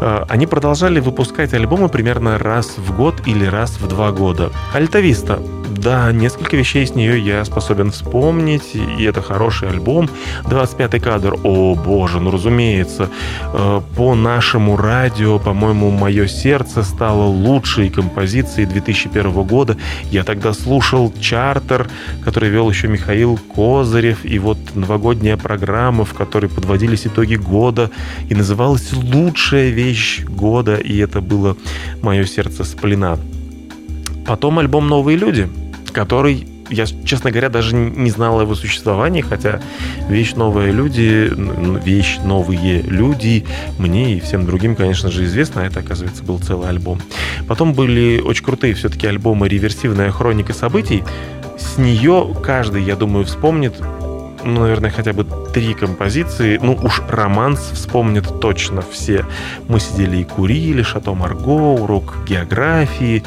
Э, 0.00 0.24
они 0.28 0.46
продолжали 0.46 1.00
выпускать 1.00 1.54
альбомы 1.54 1.88
примерно 1.88 2.38
раз 2.38 2.76
в 2.76 2.94
год 2.94 3.22
или 3.26 3.46
раз 3.46 3.78
в 3.78 3.88
два 3.88 4.12
года. 4.12 4.50
Альтависта 4.74 5.38
да, 5.86 6.10
несколько 6.10 6.56
вещей 6.56 6.84
с 6.84 6.96
нее 6.96 7.16
я 7.16 7.44
способен 7.44 7.92
вспомнить, 7.92 8.74
и 8.74 9.04
это 9.04 9.22
хороший 9.22 9.68
альбом. 9.68 10.10
25-й 10.42 10.98
кадр, 10.98 11.36
о 11.44 11.76
боже, 11.76 12.18
ну 12.18 12.32
разумеется, 12.32 13.08
э, 13.54 13.80
по 13.96 14.16
нашему 14.16 14.76
радио, 14.76 15.38
по-моему, 15.38 15.92
«Мое 15.92 16.26
сердце» 16.26 16.82
стало 16.82 17.26
лучшей 17.26 17.88
композицией 17.88 18.66
2001 18.66 19.30
года. 19.44 19.76
Я 20.10 20.24
тогда 20.24 20.54
слушал 20.54 21.12
«Чартер», 21.20 21.88
который 22.24 22.48
вел 22.48 22.68
еще 22.68 22.88
Михаил 22.88 23.38
Козырев, 23.54 24.24
и 24.24 24.40
вот 24.40 24.58
новогодняя 24.74 25.36
программа, 25.36 26.04
в 26.04 26.14
которой 26.14 26.48
подводились 26.48 27.06
итоги 27.06 27.36
года, 27.36 27.92
и 28.28 28.34
называлась 28.34 28.92
«Лучшая 28.92 29.68
вещь 29.68 30.24
года», 30.24 30.74
и 30.74 30.98
это 30.98 31.20
было 31.20 31.56
«Мое 32.02 32.24
сердце 32.24 32.64
сплена». 32.64 33.18
Потом 34.26 34.58
альбом 34.58 34.88
«Новые 34.88 35.16
люди», 35.16 35.48
который 35.96 36.46
я, 36.68 36.84
честно 36.84 37.30
говоря, 37.30 37.48
даже 37.48 37.74
не 37.74 38.10
знал 38.10 38.40
его 38.40 38.54
существовании, 38.54 39.22
хотя 39.22 39.60
вещь 40.08 40.34
новые 40.34 40.72
люди, 40.72 41.32
вещь 41.84 42.18
новые 42.22 42.82
люди 42.82 43.46
мне 43.78 44.16
и 44.16 44.20
всем 44.20 44.44
другим, 44.44 44.76
конечно 44.76 45.10
же, 45.10 45.24
известно, 45.24 45.60
это, 45.60 45.80
оказывается, 45.80 46.22
был 46.22 46.38
целый 46.38 46.68
альбом. 46.68 47.00
Потом 47.48 47.72
были 47.72 48.20
очень 48.20 48.44
крутые 48.44 48.74
все-таки 48.74 49.06
альбомы 49.06 49.48
«Реверсивная 49.48 50.10
хроника 50.10 50.52
событий». 50.52 51.02
С 51.56 51.78
нее 51.78 52.36
каждый, 52.44 52.82
я 52.82 52.96
думаю, 52.96 53.24
вспомнит 53.24 53.74
ну, 54.44 54.60
наверное, 54.60 54.90
хотя 54.90 55.12
бы 55.12 55.26
три 55.52 55.74
композиции. 55.74 56.58
Ну, 56.62 56.78
уж 56.80 57.02
романс 57.08 57.70
вспомнят 57.72 58.40
точно 58.40 58.82
все. 58.82 59.24
Мы 59.66 59.80
сидели 59.80 60.18
и 60.18 60.24
курили, 60.24 60.82
Шато 60.82 61.14
Марго, 61.14 61.80
урок 61.80 62.14
географии, 62.28 63.24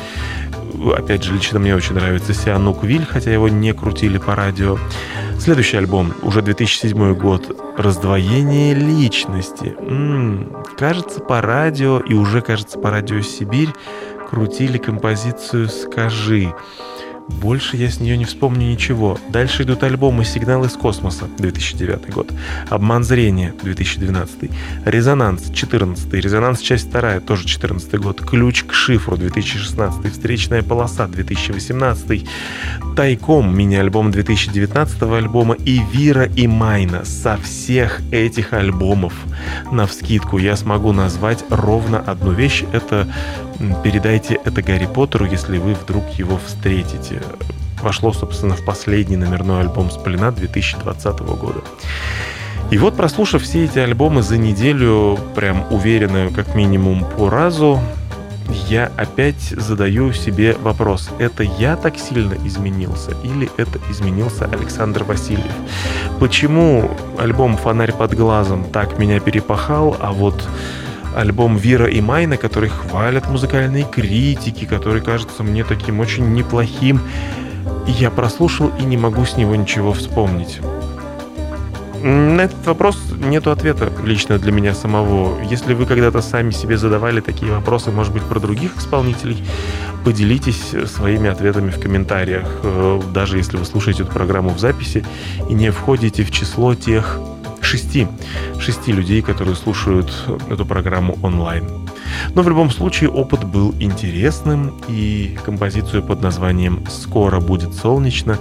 Опять 0.95 1.23
же, 1.23 1.33
лично 1.33 1.59
мне 1.59 1.75
очень 1.75 1.95
нравится 1.95 2.33
Сианук 2.33 2.83
Виль, 2.83 3.05
хотя 3.05 3.31
его 3.31 3.49
не 3.49 3.73
крутили 3.73 4.17
по 4.17 4.35
радио. 4.35 4.77
Следующий 5.39 5.77
альбом, 5.77 6.13
уже 6.21 6.41
2007 6.41 7.13
год, 7.15 7.55
«Раздвоение 7.77 8.73
личности». 8.73 9.75
М-м, 9.79 10.65
кажется, 10.77 11.21
по 11.21 11.41
радио, 11.41 11.99
и 11.99 12.13
уже, 12.13 12.41
кажется, 12.41 12.77
по 12.77 12.89
радио 12.89 13.21
«Сибирь» 13.21 13.69
крутили 14.29 14.77
композицию 14.77 15.69
«Скажи». 15.69 16.53
Больше 17.29 17.77
я 17.77 17.89
с 17.89 17.99
нее 17.99 18.17
не 18.17 18.25
вспомню 18.25 18.67
ничего. 18.67 19.17
Дальше 19.29 19.63
идут 19.63 19.83
альбомы 19.83 20.25
«Сигнал 20.25 20.65
из 20.65 20.73
космоса» 20.73 21.25
2009 21.37 22.09
год, 22.11 22.31
«Обман 22.69 23.03
зрения» 23.03 23.53
2012, 23.63 24.51
«Резонанс» 24.85 25.49
14, 25.53 26.13
«Резонанс. 26.13 26.59
Часть 26.59 26.89
2» 26.89 27.21
тоже 27.21 27.45
14 27.47 27.95
год, 27.99 28.21
«Ключ 28.21 28.63
к 28.63 28.73
шифру» 28.73 29.15
2016, 29.15 30.11
«Встречная 30.11 30.63
полоса» 30.63 31.07
2018, 31.07 32.27
«Тайком» 32.95 33.55
мини-альбом 33.55 34.11
2019 34.11 35.01
альбома 35.03 35.55
и 35.55 35.81
«Вира 35.93 36.25
и 36.25 36.47
Майна». 36.47 37.05
Со 37.05 37.37
всех 37.37 38.01
этих 38.11 38.53
альбомов 38.53 39.13
на 39.71 39.85
вскидку 39.85 40.37
я 40.37 40.57
смогу 40.57 40.91
назвать 40.91 41.45
ровно 41.49 41.99
одну 41.99 42.31
вещь. 42.31 42.63
Это 42.73 43.07
передайте 43.83 44.39
это 44.43 44.61
Гарри 44.61 44.87
Поттеру, 44.87 45.25
если 45.25 45.57
вы 45.57 45.73
вдруг 45.73 46.07
его 46.17 46.39
встретите. 46.45 47.21
Вошло, 47.81 48.11
собственно, 48.13 48.55
в 48.55 48.65
последний 48.65 49.17
номерной 49.17 49.61
альбом 49.61 49.89
Сплина 49.91 50.31
2020 50.31 51.19
года. 51.19 51.61
И 52.71 52.77
вот, 52.77 52.95
прослушав 52.95 53.41
все 53.41 53.65
эти 53.65 53.79
альбомы 53.79 54.21
за 54.21 54.37
неделю, 54.37 55.17
прям 55.35 55.65
уверенно, 55.71 56.29
как 56.31 56.55
минимум 56.55 57.03
по 57.17 57.29
разу, 57.29 57.79
я 58.67 58.91
опять 58.97 59.41
задаю 59.41 60.13
себе 60.13 60.55
вопрос, 60.61 61.09
это 61.19 61.43
я 61.43 61.75
так 61.75 61.97
сильно 61.97 62.35
изменился 62.45 63.11
или 63.23 63.49
это 63.57 63.79
изменился 63.89 64.45
Александр 64.45 65.03
Васильев? 65.03 65.51
Почему 66.19 66.91
альбом 67.17 67.57
«Фонарь 67.57 67.93
под 67.93 68.15
глазом» 68.15 68.65
так 68.65 68.99
меня 68.99 69.19
перепахал, 69.19 69.95
а 69.99 70.11
вот 70.11 70.47
альбом 71.15 71.57
Вира 71.57 71.87
и 71.87 72.01
Майна, 72.01 72.37
который 72.37 72.69
хвалят 72.69 73.29
музыкальные 73.29 73.85
критики, 73.85 74.65
который 74.65 75.01
кажется 75.01 75.43
мне 75.43 75.63
таким 75.63 75.99
очень 75.99 76.33
неплохим. 76.33 77.01
Я 77.87 78.11
прослушал 78.11 78.71
и 78.79 78.83
не 78.83 78.97
могу 78.97 79.25
с 79.25 79.35
него 79.37 79.55
ничего 79.55 79.93
вспомнить. 79.93 80.59
На 82.01 82.41
этот 82.41 82.65
вопрос 82.65 82.97
нет 83.19 83.45
ответа 83.47 83.91
лично 84.05 84.37
для 84.37 84.53
меня 84.53 84.73
самого. 84.73 85.41
Если 85.43 85.73
вы 85.73 85.85
когда-то 85.85 86.21
сами 86.21 86.51
себе 86.51 86.77
задавали 86.77 87.19
такие 87.19 87.51
вопросы, 87.51 87.91
может 87.91 88.13
быть, 88.13 88.23
про 88.23 88.39
других 88.39 88.77
исполнителей, 88.77 89.43
поделитесь 90.05 90.73
своими 90.89 91.29
ответами 91.29 91.71
в 91.71 91.79
комментариях, 91.79 92.47
э, 92.63 93.01
даже 93.13 93.37
если 93.37 93.57
вы 93.57 93.65
слушаете 93.65 94.03
эту 94.03 94.13
программу 94.13 94.49
в 94.49 94.59
записи 94.59 95.05
и 95.49 95.53
не 95.53 95.71
входите 95.71 96.23
в 96.23 96.31
число 96.31 96.73
тех 96.73 97.19
шести, 97.69 98.07
шести 98.59 98.91
людей, 98.91 99.21
которые 99.21 99.55
слушают 99.55 100.11
эту 100.49 100.65
программу 100.65 101.17
онлайн. 101.21 101.63
Но 102.33 102.41
в 102.41 102.49
любом 102.49 102.71
случае 102.71 103.09
опыт 103.09 103.43
был 103.43 103.75
интересным, 103.79 104.73
и 104.87 105.37
композицию 105.45 106.01
под 106.01 106.21
названием 106.21 106.83
«Скоро 106.89 107.39
будет 107.39 107.73
солнечно» 107.75 108.39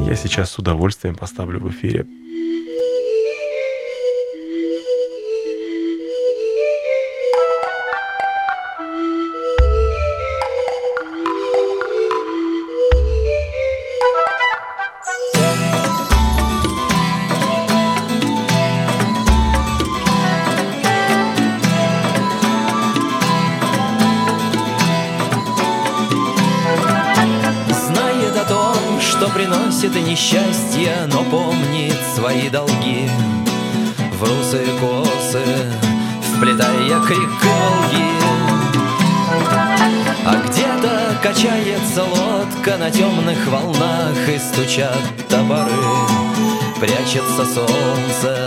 я 0.00 0.14
сейчас 0.14 0.50
с 0.50 0.58
удовольствием 0.58 1.14
поставлю 1.14 1.58
в 1.60 1.70
эфире. 1.70 2.06
Несчастье, 30.16 30.94
но 31.12 31.22
помнит 31.24 31.94
свои 32.14 32.48
долги. 32.48 33.06
В 34.18 34.22
русые 34.22 34.66
косы, 34.80 35.44
вплетая 36.22 37.00
крик 37.06 37.30
волги. 37.44 38.06
А 40.24 40.36
где-то 40.46 41.18
качается 41.22 42.02
лодка 42.04 42.78
на 42.78 42.90
темных 42.90 43.46
волнах 43.46 44.16
и 44.26 44.38
стучат 44.38 45.02
топоры. 45.28 45.70
Прячется 46.80 47.44
солнце 47.44 48.46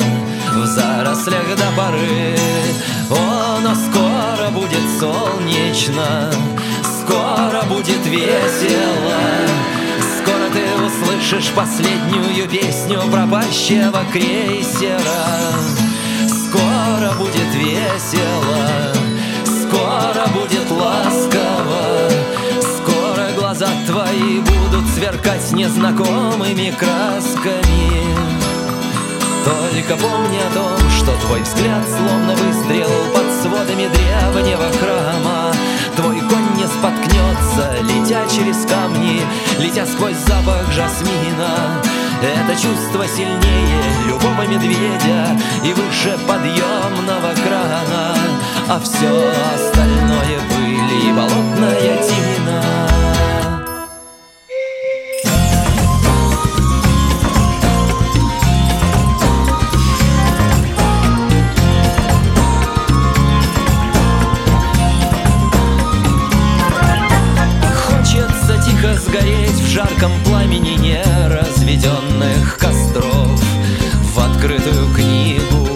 в 0.55 0.65
зарослях 0.65 1.55
до 1.55 1.71
поры. 1.77 2.35
О, 3.11 3.59
но 3.61 3.75
скоро 3.75 4.49
будет 4.49 4.89
солнечно, 4.99 6.31
скоро 7.03 7.61
будет 7.67 8.03
весело. 8.07 9.78
Услышишь 11.01 11.51
последнюю 11.51 12.49
песню 12.49 13.01
пропащего 13.11 14.03
крейсера. 14.11 14.99
Скоро 16.27 17.13
будет 17.17 17.53
весело, 17.53 18.93
скоро 19.45 20.27
будет 20.33 20.69
ласково. 20.69 22.09
Скоро 22.77 23.31
глаза 23.37 23.67
твои 23.87 24.39
будут 24.39 24.89
сверкать 24.93 25.51
незнакомыми 25.51 26.73
красками. 26.77 28.03
Только 29.45 29.95
помни 29.95 30.39
о 30.39 30.53
том, 30.53 30.89
что 30.89 31.15
твой 31.25 31.41
взгляд 31.41 31.83
словно 31.87 32.33
выстрел 32.35 32.89
под 33.13 33.31
сводами 33.41 33.87
древнего 33.87 34.69
храма. 34.79 35.38
Споткнется, 36.79 37.73
летя 37.81 38.21
через 38.33 38.65
камни, 38.65 39.21
летя 39.59 39.85
сквозь 39.85 40.15
запах 40.15 40.71
жасмина. 40.71 41.81
Это 42.21 42.53
чувство 42.53 43.05
сильнее 43.05 43.83
любого 44.07 44.47
медведя 44.47 45.37
и 45.61 45.73
выше 45.73 46.17
подъемного 46.25 47.33
крана, 47.43 48.15
а 48.69 48.79
все 48.79 49.29
остальное 49.53 50.39
пыль 50.49 51.09
и 51.09 51.11
болотная 51.11 51.97
тина. 52.01 52.88
Жарком 69.99 70.11
пламени 70.23 70.77
неразведенных 70.77 72.57
костров. 72.57 73.41
В 74.13 74.19
открытую 74.19 74.93
книгу 74.93 75.67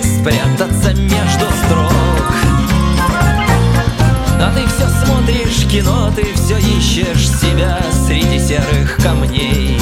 спрятаться 0.00 0.94
между 0.94 1.46
строк. 1.64 2.32
А 4.40 4.52
ты 4.54 4.66
все 4.66 4.88
смотришь 5.04 5.70
кино, 5.70 6.12
ты 6.14 6.24
все 6.34 6.58
ищешь 6.58 7.28
себя 7.28 7.80
среди 8.06 8.38
серых 8.38 8.96
камней. 8.96 9.78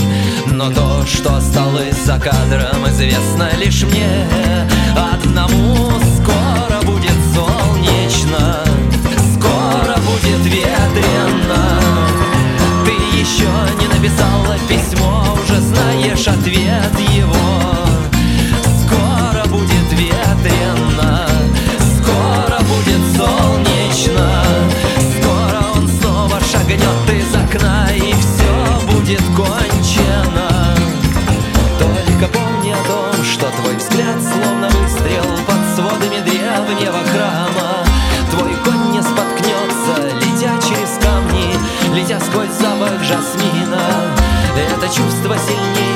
Но 0.46 0.70
то, 0.70 1.04
что 1.06 1.36
осталось 1.36 2.02
за 2.04 2.18
кадром, 2.18 2.88
известно 2.88 3.50
лишь 3.58 3.82
мне 3.84 4.26
Одному 4.96 5.91
чувство 44.92 45.38
сильнее 45.38 45.91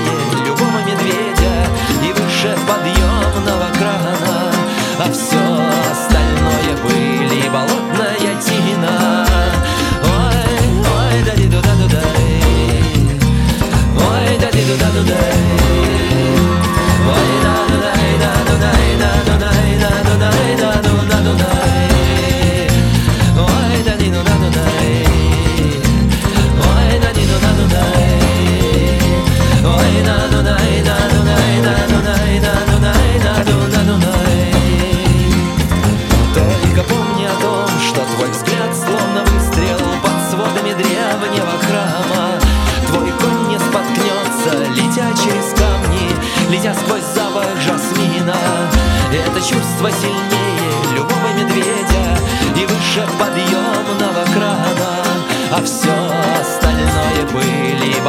чувство 49.76 49.90
сильнее 49.90 50.94
любого 50.94 51.32
медведя 51.34 52.18
и 52.56 52.66
выше 52.66 53.06
подъемного 53.18 54.24
крана. 54.32 55.04
А 55.52 55.62
все 55.62 55.92
остальное 56.40 57.26
пыль 57.32 57.90
и 57.90 58.00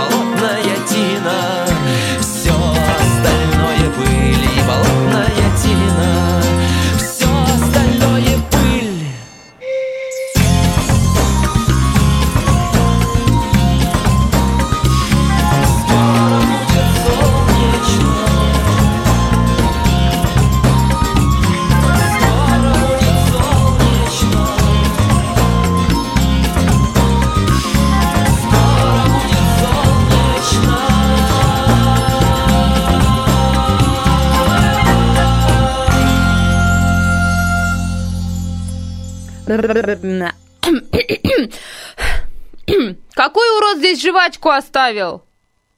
Какой 43.13 43.57
урод 43.57 43.77
здесь 43.77 44.01
жвачку 44.01 44.49
оставил? 44.49 45.23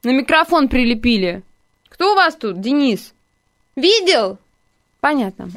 На 0.02 0.10
микрофон 0.10 0.68
прилепили. 0.68 1.42
Кто 1.88 2.12
у 2.12 2.14
вас 2.14 2.34
тут, 2.36 2.60
Денис? 2.60 3.12
Видел? 3.76 4.38
Понятно. 5.00 5.48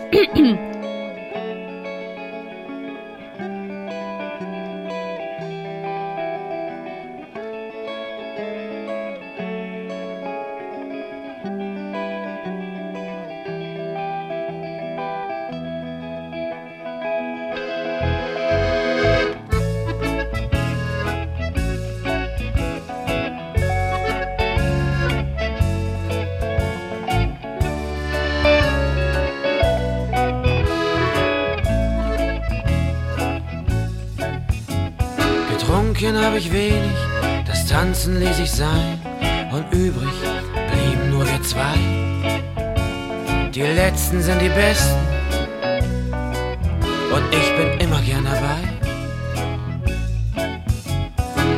Habe 36.34 36.42
ich 36.42 36.52
wenig, 36.52 36.98
das 37.46 37.68
Tanzen 37.68 38.20
ließ 38.20 38.40
ich 38.40 38.50
sein 38.50 39.00
und 39.52 39.72
übrig 39.72 40.16
blieben 40.72 41.12
nur 41.12 41.28
wir 41.28 41.44
zwei. 41.44 41.78
Die 43.54 43.62
letzten 43.62 44.20
sind 44.20 44.42
die 44.42 44.50
besten 44.50 44.98
und 47.14 47.24
ich 47.32 47.56
bin 47.56 47.80
immer 47.80 48.02
gern 48.02 48.26
dabei. 48.26 48.64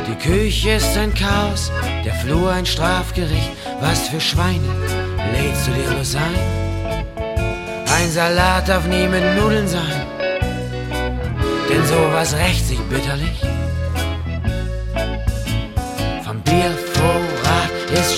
Die 0.08 0.28
Küche 0.28 0.72
ist 0.72 0.94
ein 0.98 1.14
Chaos, 1.14 1.72
der 2.04 2.12
Flur 2.12 2.50
ein 2.50 2.66
Strafgericht. 2.66 3.52
Was 3.80 4.08
für 4.08 4.20
Schweine 4.20 4.68
lädst 5.32 5.68
du 5.68 5.70
dir 5.70 5.90
nur 5.90 6.04
sein? 6.04 6.38
Ein 7.96 8.10
Salat 8.10 8.68
darf 8.68 8.86
nie 8.86 9.08
mit 9.08 9.24
Nudeln 9.38 9.68
sein, 9.68 10.02
denn 11.66 11.86
sowas 11.86 12.36
rächt 12.36 12.66
sich 12.66 12.80
bitterlich. 12.90 13.45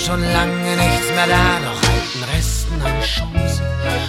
Schon 0.09 0.23
lange 0.33 0.75
nichts 0.75 1.09
mehr 1.13 1.27
da, 1.27 1.45
doch 1.65 1.81
halten 1.87 2.23
Resten 2.33 2.81
eine 2.83 3.01
Chance 3.01 3.61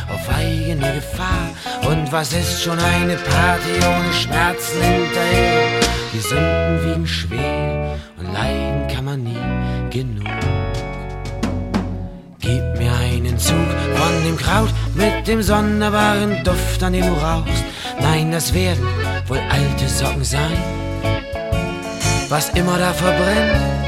auf 0.09 0.35
eigene 0.35 0.95
Gefahr. 0.95 1.51
Und 1.87 2.11
was 2.11 2.33
ist 2.33 2.63
schon 2.63 2.79
eine 2.79 3.17
Party 3.17 3.75
ohne 3.85 4.13
Schmerzen 4.13 4.81
hinterher? 4.81 5.81
Die 6.13 6.21
Sünden 6.21 6.85
wiegen 6.85 7.07
schwer 7.07 7.99
und 8.19 8.33
leiden 8.33 8.89
kann 8.89 9.05
man 9.05 9.23
nie 9.25 9.91
genug. 9.91 10.27
Gib 12.39 12.65
mir 12.79 12.93
einen 12.95 13.39
Zug 13.39 13.69
von 13.97 14.25
dem 14.25 14.39
Kraut 14.39 14.71
mit 14.95 15.29
dem 15.29 15.43
sonderbaren 15.43 16.43
Duft, 16.45 16.83
an 16.83 16.95
dem 16.95 17.05
du 17.05 17.13
rauchst. 17.13 17.65
Nein, 18.01 18.33
das 18.33 18.55
werden 18.55 18.87
wohl 19.27 19.41
alte 19.51 19.87
Socken 19.87 20.25
sein. 20.25 20.57
Was 22.31 22.49
immer 22.51 22.79
da 22.79 22.95
verbrennt, 22.95 23.80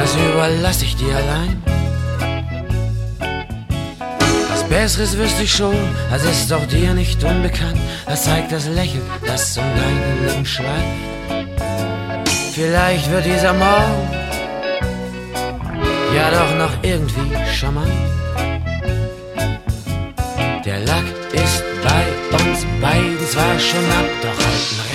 das 0.00 0.14
überlasse 0.14 0.84
ich 0.84 0.96
dir 0.96 1.14
allein. 1.16 1.62
Was 4.50 4.62
Besseres 4.68 5.16
wüsste 5.16 5.42
ich 5.42 5.52
schon, 5.52 5.76
das 6.10 6.24
ist 6.24 6.50
doch 6.50 6.64
dir 6.66 6.94
nicht 6.94 7.22
unbekannt. 7.24 7.80
Das 8.06 8.24
zeigt 8.24 8.52
das 8.52 8.66
Lächeln, 8.68 9.02
das 9.26 9.58
um 9.58 9.64
deine 9.64 10.26
Lippen 10.26 10.46
schleicht. 10.46 10.96
Vielleicht 12.54 13.10
wird 13.10 13.24
dieser 13.24 13.52
Morgen 13.52 14.08
ja 16.14 16.30
doch 16.30 16.52
noch 16.64 16.74
irgendwie 16.82 17.30
charmant. 17.52 17.92
Der 20.64 20.80
Lack 20.80 21.08
ist 21.32 21.62
bei 21.82 22.02
uns 22.38 22.66
beiden 22.80 23.18
zwar 23.30 23.58
schon 23.58 23.86
ab, 24.00 24.08
doch 24.22 24.38
halten 24.44 24.87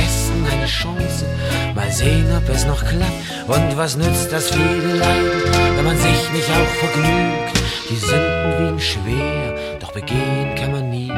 sehen, 1.93 2.25
ob 2.35 2.49
es 2.49 2.65
noch 2.65 2.83
klappt. 2.83 3.13
Und 3.47 3.77
was 3.77 3.95
nützt 3.95 4.31
das 4.31 4.49
viele 4.49 4.95
Leiden, 4.97 5.31
wenn 5.75 5.85
man 5.85 5.97
sich 5.97 6.31
nicht 6.33 6.49
auch 6.49 6.73
vergnügt? 6.81 7.53
Die 7.89 7.95
Sünden 7.95 8.51
wiegen 8.59 8.79
schwer, 8.79 9.79
doch 9.79 9.91
begehen 9.91 10.55
kann 10.55 10.71
man 10.71 10.89
nie 10.89 11.11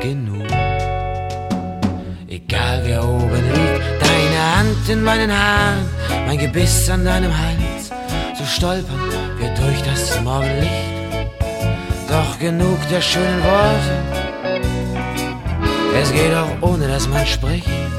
genug. 0.00 0.46
Egal 2.28 2.82
wer 2.84 3.02
oben 3.04 3.44
liegt, 3.54 3.82
deine 4.00 4.56
Hand 4.56 4.88
in 4.88 5.02
meinen 5.02 5.32
Haaren, 5.32 5.88
mein 6.26 6.38
Gebiss 6.38 6.88
an 6.88 7.04
deinem 7.04 7.32
Hals, 7.36 7.90
so 8.38 8.44
stolpern 8.44 9.00
wir 9.38 9.48
durch 9.54 9.82
das 9.82 10.20
Morgenlicht. 10.22 10.70
Doch 12.08 12.38
genug 12.38 12.78
der 12.88 13.00
schönen 13.00 13.42
Worte, 13.42 13.94
es 16.00 16.12
geht 16.12 16.34
auch 16.34 16.68
ohne 16.68 16.86
dass 16.86 17.08
man 17.08 17.26
spricht. 17.26 17.89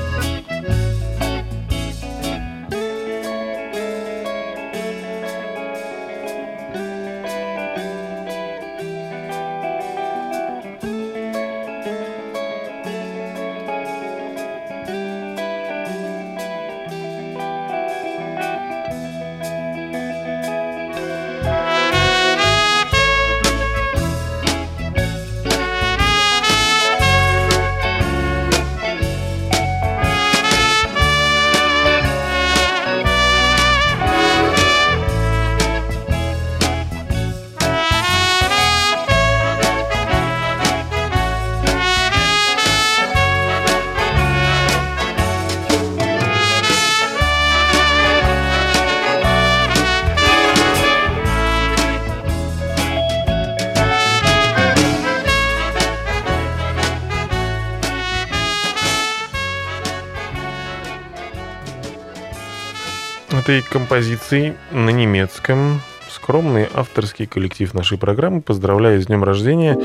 Этой 63.51 63.69
композицией 63.69 64.53
на 64.71 64.91
немецком 64.91 65.81
скромный 66.09 66.69
авторский 66.73 67.25
коллектив 67.25 67.73
нашей 67.73 67.97
программы 67.97 68.39
поздравляю 68.39 69.01
с 69.01 69.07
днем 69.07 69.25
рождения 69.25 69.77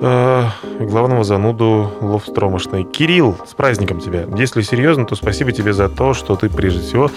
э, 0.00 0.44
главного 0.80 1.22
зануду 1.22 1.92
Ловстромошной. 2.00 2.84
Кирилл, 2.84 3.36
с 3.46 3.52
праздником 3.52 4.00
тебя. 4.00 4.24
Если 4.34 4.62
серьезно, 4.62 5.04
то 5.04 5.14
спасибо 5.14 5.52
тебе 5.52 5.74
за 5.74 5.90
то, 5.90 6.14
что 6.14 6.36
ты 6.36 6.48
прежде 6.48 6.80
всего 6.80 7.10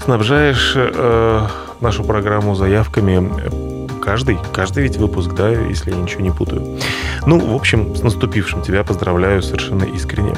снабжаешь 0.00 0.74
э, 0.76 1.46
нашу 1.80 2.04
программу 2.04 2.54
заявками 2.54 3.28
каждый, 4.00 4.38
каждый 4.52 4.84
ведь 4.84 4.98
выпуск, 4.98 5.32
да, 5.32 5.50
если 5.50 5.90
я 5.90 5.96
ничего 5.96 6.20
не 6.20 6.30
путаю. 6.30 6.78
Ну, 7.26 7.40
в 7.40 7.56
общем, 7.56 7.96
с 7.96 8.04
наступившим 8.04 8.62
тебя 8.62 8.84
поздравляю 8.84 9.42
совершенно 9.42 9.82
искренне. 9.82 10.34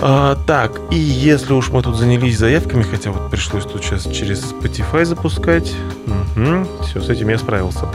А, 0.00 0.36
так, 0.46 0.80
и 0.90 0.96
если 0.96 1.52
уж 1.52 1.70
мы 1.70 1.82
тут 1.82 1.96
занялись 1.96 2.38
заявками, 2.38 2.82
хотя 2.82 3.10
вот 3.10 3.30
пришлось 3.30 3.64
тут 3.64 3.84
сейчас 3.84 4.04
через 4.06 4.52
Spotify 4.52 5.04
запускать, 5.04 5.72
угу, 6.06 6.66
все, 6.82 7.00
с 7.00 7.08
этим 7.08 7.28
я 7.28 7.38
справился. 7.38 7.86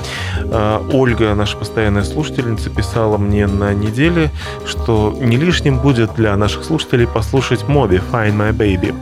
А, 0.51 0.85
Ольга, 0.91 1.33
наша 1.33 1.57
постоянная 1.57 2.03
слушательница, 2.03 2.69
писала 2.69 3.17
мне 3.17 3.47
на 3.47 3.73
неделе, 3.73 4.31
что 4.65 5.15
не 5.19 5.37
лишним 5.37 5.79
будет 5.79 6.13
для 6.15 6.35
наших 6.37 6.63
слушателей 6.63 7.07
послушать 7.07 7.67
Моби 7.67 7.97
Find 7.97 8.37
My 8.37 8.51
Baby. 8.51 8.95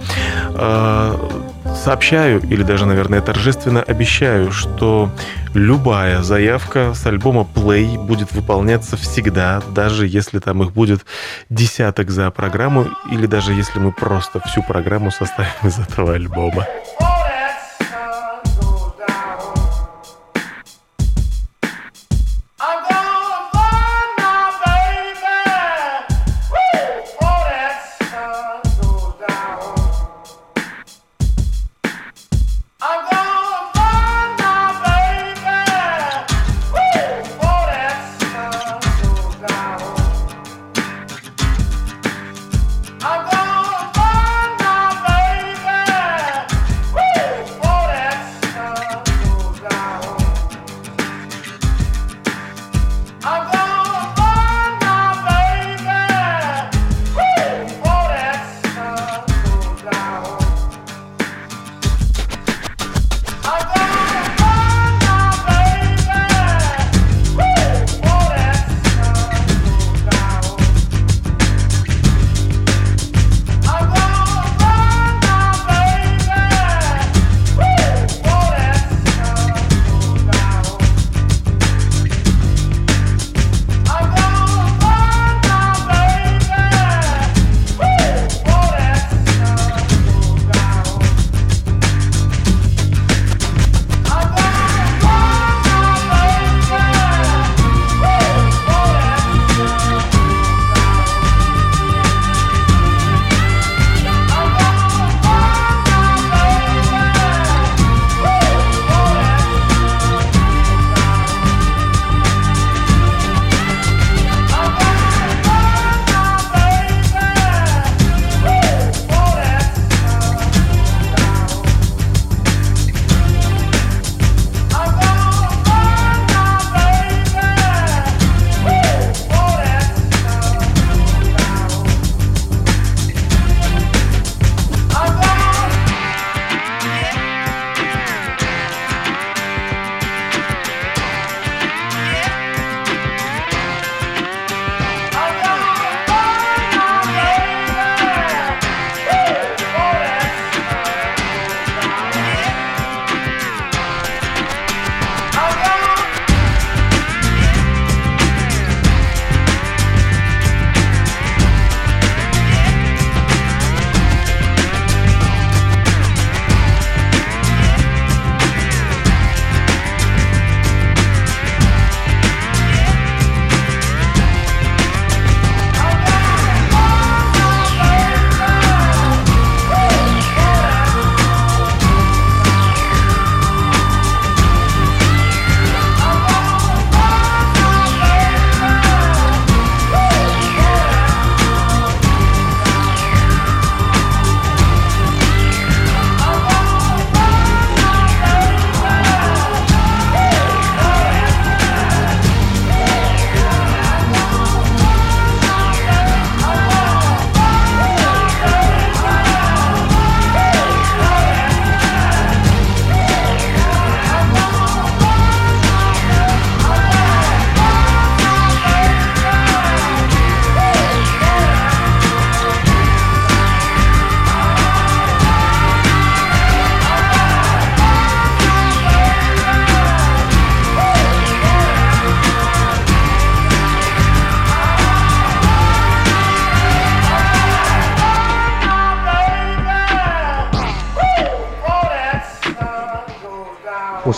А, 0.56 1.45
сообщаю, 1.86 2.42
или 2.42 2.64
даже, 2.64 2.88
наверное, 2.88 3.22
торжественно 3.22 3.84
обещаю, 3.84 4.52
что 4.52 5.12
любая 5.54 6.24
заявка 6.24 6.96
с 6.96 7.06
альбома 7.06 7.48
Play 7.54 8.04
будет 8.04 8.32
выполняться 8.32 8.98
всегда, 8.98 9.62
даже 9.70 10.08
если 10.08 10.40
там 10.40 10.64
их 10.64 10.72
будет 10.72 11.06
десяток 11.52 12.10
за 12.10 12.32
программу, 12.32 12.88
или 13.12 13.28
даже 13.28 13.54
если 13.54 13.78
мы 13.78 13.92
просто 13.92 14.40
всю 14.48 14.64
программу 14.64 15.12
составим 15.12 15.52
из 15.64 15.78
этого 15.78 16.16
альбома. 16.16 16.66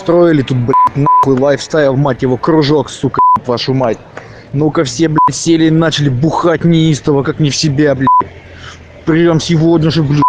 устроили 0.07 0.41
тут, 0.41 0.57
блядь, 0.57 0.95
нахуй, 0.95 1.37
лайфстайл, 1.37 1.97
мать 1.97 2.21
его, 2.21 2.37
кружок, 2.37 2.89
сука, 2.89 3.19
блядь, 3.35 3.47
вашу 3.47 3.73
мать. 3.73 3.97
Ну-ка 4.53 4.85
все, 4.85 5.09
блядь, 5.09 5.35
сели 5.35 5.65
и 5.65 5.69
начали 5.69 6.07
бухать 6.07 6.63
неистово, 6.63 7.23
как 7.23 7.41
не 7.41 7.49
в 7.49 7.55
себя, 7.55 7.93
блядь. 7.93 8.07
Прям 9.05 9.41
сегодня 9.41 9.91
же, 9.91 10.03
блядь, 10.03 10.23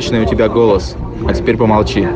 Отличный 0.00 0.22
у 0.22 0.24
тебя 0.24 0.48
голос. 0.48 0.96
А 1.28 1.34
теперь 1.34 1.58
помолчи. 1.58 2.08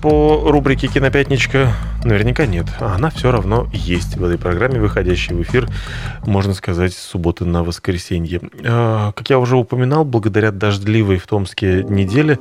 По 0.00 0.50
рубрике 0.50 0.88
«Кинопятничка»? 0.88 1.72
Наверняка 2.04 2.46
нет. 2.46 2.66
А 2.78 2.94
она 2.94 3.10
все 3.10 3.32
равно 3.32 3.66
есть 3.72 4.16
в 4.16 4.24
этой 4.24 4.38
программе, 4.38 4.78
выходящей 4.78 5.34
в 5.34 5.42
эфир, 5.42 5.68
можно 6.24 6.54
сказать, 6.54 6.92
с 6.92 6.98
субботы 6.98 7.44
на 7.44 7.64
воскресенье. 7.64 8.40
А, 8.64 9.12
Как 9.12 9.28
я 9.28 9.38
уже 9.38 9.56
упоминал, 9.56 10.04
благодаря 10.04 10.52
дождливой 10.52 11.18
в 11.18 11.26
Томске 11.26 11.84
неделе 11.84 12.38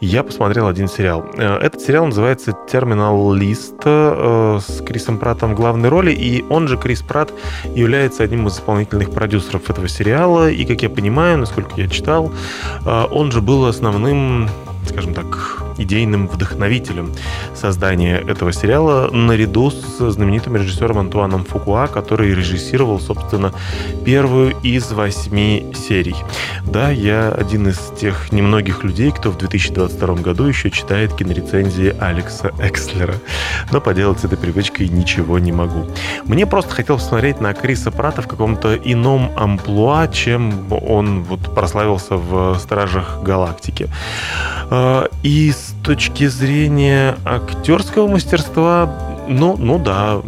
я 0.00 0.24
посмотрел 0.24 0.66
один 0.66 0.88
сериал. 0.88 1.24
А, 1.38 1.60
Этот 1.60 1.80
сериал 1.80 2.06
называется 2.06 2.56
«Терминал 2.68 3.32
Лист» 3.32 3.74
э, 3.84 4.58
с 4.66 4.82
Крисом 4.82 5.18
Пратом 5.18 5.52
в 5.52 5.56
главной 5.56 5.88
роли, 5.88 6.10
и 6.10 6.44
он 6.48 6.66
же, 6.66 6.76
Крис 6.76 7.02
Пратт, 7.02 7.32
является 7.74 8.24
одним 8.24 8.48
из 8.48 8.54
исполнительных 8.54 9.12
продюсеров 9.12 9.70
этого 9.70 9.86
сериала, 9.88 10.50
и, 10.50 10.64
как 10.64 10.82
я 10.82 10.90
понимаю, 10.90 11.38
насколько 11.38 11.80
я 11.80 11.88
читал, 11.88 12.32
а, 12.84 13.04
он 13.04 13.30
же 13.30 13.40
был 13.40 13.66
основным 13.66 14.48
идейным 15.78 16.28
вдохновителем 16.28 17.12
создания 17.54 18.18
этого 18.18 18.52
сериала 18.52 19.10
наряду 19.10 19.70
с 19.70 20.10
знаменитым 20.10 20.56
режиссером 20.56 20.98
Антуаном 20.98 21.44
Фукуа, 21.44 21.86
который 21.86 22.34
режиссировал, 22.34 23.00
собственно, 23.00 23.52
первую 24.04 24.56
из 24.62 24.92
восьми 24.92 25.72
серий. 25.74 26.16
Да, 26.66 26.90
я 26.90 27.30
один 27.30 27.68
из 27.68 27.78
тех 27.98 28.32
немногих 28.32 28.84
людей, 28.84 29.10
кто 29.10 29.30
в 29.30 29.38
2022 29.38 30.14
году 30.16 30.44
еще 30.44 30.70
читает 30.70 31.14
кинорецензии 31.14 31.94
Алекса 31.98 32.52
Экслера. 32.60 33.14
Но 33.72 33.80
поделать 33.80 34.20
с 34.20 34.24
этой 34.24 34.38
привычкой 34.38 34.88
ничего 34.88 35.38
не 35.38 35.52
могу. 35.52 35.86
Мне 36.24 36.46
просто 36.46 36.74
хотелось 36.74 37.02
посмотреть 37.02 37.40
на 37.40 37.54
Криса 37.54 37.90
Прата 37.90 38.22
в 38.22 38.28
каком-то 38.28 38.76
ином 38.76 39.30
амплуа, 39.36 40.08
чем 40.08 40.66
он 40.70 41.22
вот 41.22 41.54
прославился 41.54 42.16
в 42.16 42.58
«Стражах 42.58 43.22
Галактики». 43.22 43.88
А, 44.70 45.08
И 45.22 45.50
с 45.50 45.74
точки 45.84 46.26
зрения 46.26 47.16
актерского 47.24 48.08
мастерства, 48.08 48.92
ну, 49.28 49.56
ну 49.58 49.78
да, 49.78 50.20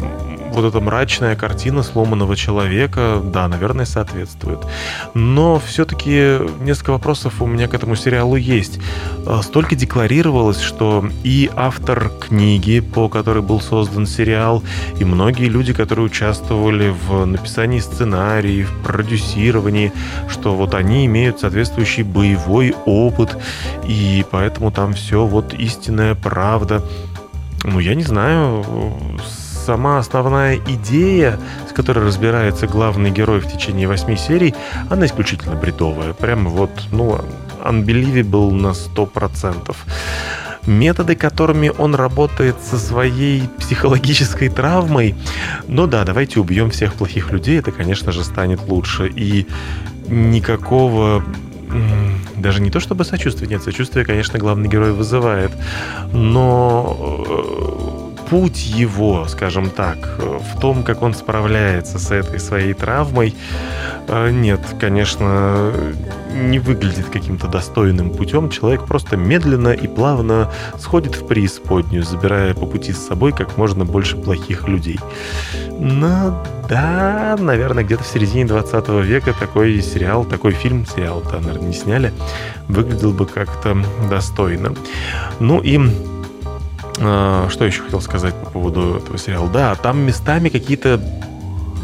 вот 0.57 0.65
эта 0.65 0.81
мрачная 0.81 1.37
картина 1.37 1.83
сломанного 1.83 2.35
человека, 2.35 3.21
да, 3.23 3.47
наверное, 3.47 3.85
соответствует. 3.85 4.59
Но 5.13 5.59
все-таки 5.59 6.39
несколько 6.61 6.93
вопросов 6.93 7.43
у 7.43 7.47
меня 7.47 7.69
к 7.69 7.75
этому 7.75 7.95
сериалу 7.95 8.37
есть. 8.37 8.81
А, 9.27 9.43
Столько 9.43 9.77
декларировалось, 9.77 10.61
что 10.61 11.05
и 11.23 11.51
автор 11.55 12.11
книги, 12.21 12.81
по 12.81 13.11
которой 13.11 13.43
был 13.43 13.61
создан 13.61 14.07
сериал, 14.07 14.63
и 14.99 15.05
многие 15.05 15.49
люди, 15.49 15.75
которые 15.75 16.07
участвовали 16.07 16.89
в 17.07 17.27
написании 17.27 17.79
сценариев, 17.79 18.73
продюсировании, 18.83 19.93
что 20.29 20.57
вот 20.57 20.75
они 20.75 21.05
имеют 21.05 21.41
соответствующий 21.41 22.03
боевой 22.03 22.75
опыт, 22.87 23.37
и 23.87 24.25
поэтому 24.31 24.73
там 24.73 24.95
все 24.95 25.27
вот 25.27 25.53
истинная 25.53 26.15
правда. 26.15 26.83
Ну, 27.63 27.79
я 27.79 27.95
не 27.95 28.05
знаю, 28.05 28.65
сама 29.67 29.99
основная 29.99 30.57
идея, 30.57 31.39
с 31.69 31.73
которой 31.73 32.05
разбирается 32.05 32.69
главный 32.69 33.11
герой 33.11 33.41
в 33.41 33.51
течение 33.51 33.89
восьми 33.89 34.17
серий, 34.17 34.55
она 34.89 35.07
исключительно 35.07 35.57
бредовая. 35.57 36.13
Прямо 36.13 36.51
вот, 36.51 36.71
ну, 36.93 37.19
unbelievable 37.65 38.53
на 38.53 38.69
100%. 38.69 39.75
Методы, 40.67 41.17
которыми 41.17 41.73
он 41.79 41.95
работает 41.97 42.57
со 42.63 42.79
своей 42.79 43.49
психологической 43.59 44.49
травмой, 44.49 45.17
ну 45.67 45.87
да, 45.87 46.05
давайте 46.05 46.41
убьем 46.41 46.71
всех 46.71 46.95
плохих 46.95 47.33
людей, 47.33 47.59
это, 47.59 47.73
конечно 47.73 48.13
же, 48.13 48.23
станет 48.23 48.61
лучше. 48.69 49.09
И 49.09 49.47
никакого 50.09 51.25
даже 52.37 52.61
не 52.61 52.71
то 52.71 52.81
чтобы 52.81 53.05
сочувствия, 53.05 53.49
нет, 53.49 53.63
сочувствие, 53.63 54.05
конечно, 54.05 54.39
главный 54.39 54.69
герой 54.69 54.93
вызывает, 54.93 55.51
но 56.13 57.25
э, 57.29 57.96
путь 58.29 58.67
его, 58.67 59.27
скажем 59.29 59.71
так, 59.71 60.19
в 60.19 60.61
том, 60.61 60.83
как 60.83 61.03
он 61.03 61.15
справляется 61.15 61.99
с 61.99 62.11
этой 62.11 62.41
своей 62.41 62.75
травмой, 62.75 63.35
э, 64.09 64.31
нет, 64.31 64.61
конечно, 64.81 65.73
не 66.35 66.59
выглядит 66.59 67.07
каким-то 67.07 67.49
достойным 67.49 68.11
путем. 68.11 68.51
Человек 68.51 68.87
просто 68.87 69.17
медленно 69.17 69.69
и 69.69 69.87
плавно 69.87 70.51
сходит 70.79 71.17
в 71.17 71.27
преисподнюю, 71.27 72.03
забирая 72.03 72.55
по 72.55 72.67
пути 72.67 72.93
с 72.93 73.07
собой 73.07 73.33
как 73.33 73.57
можно 73.57 73.85
больше 73.85 74.17
плохих 74.17 74.69
людей. 74.69 75.01
Но 75.79 76.43
да, 76.69 77.37
наверное, 77.39 77.85
где-то 77.85 78.03
в 78.03 78.07
середине 78.07 78.45
20 78.45 78.89
века 79.05 79.35
такой 79.39 79.81
сериал, 79.83 80.25
такой 80.25 80.53
фильм, 80.53 80.85
сериал-то, 80.87 81.39
наверное, 81.39 81.69
не 81.69 81.75
сняли, 81.75 82.13
выглядел 82.69 83.13
бы 83.13 83.27
как-то 83.27 83.77
достойно. 84.11 84.75
Ну 85.39 85.61
и 85.61 85.79
что 86.97 87.65
еще 87.65 87.83
хотел 87.83 88.01
сказать 88.01 88.35
по 88.35 88.51
поводу 88.51 88.97
этого 88.97 89.19
сериала? 89.19 89.49
Да, 89.49 89.75
там 89.75 90.01
местами 90.01 90.49
какие-то, 90.49 91.01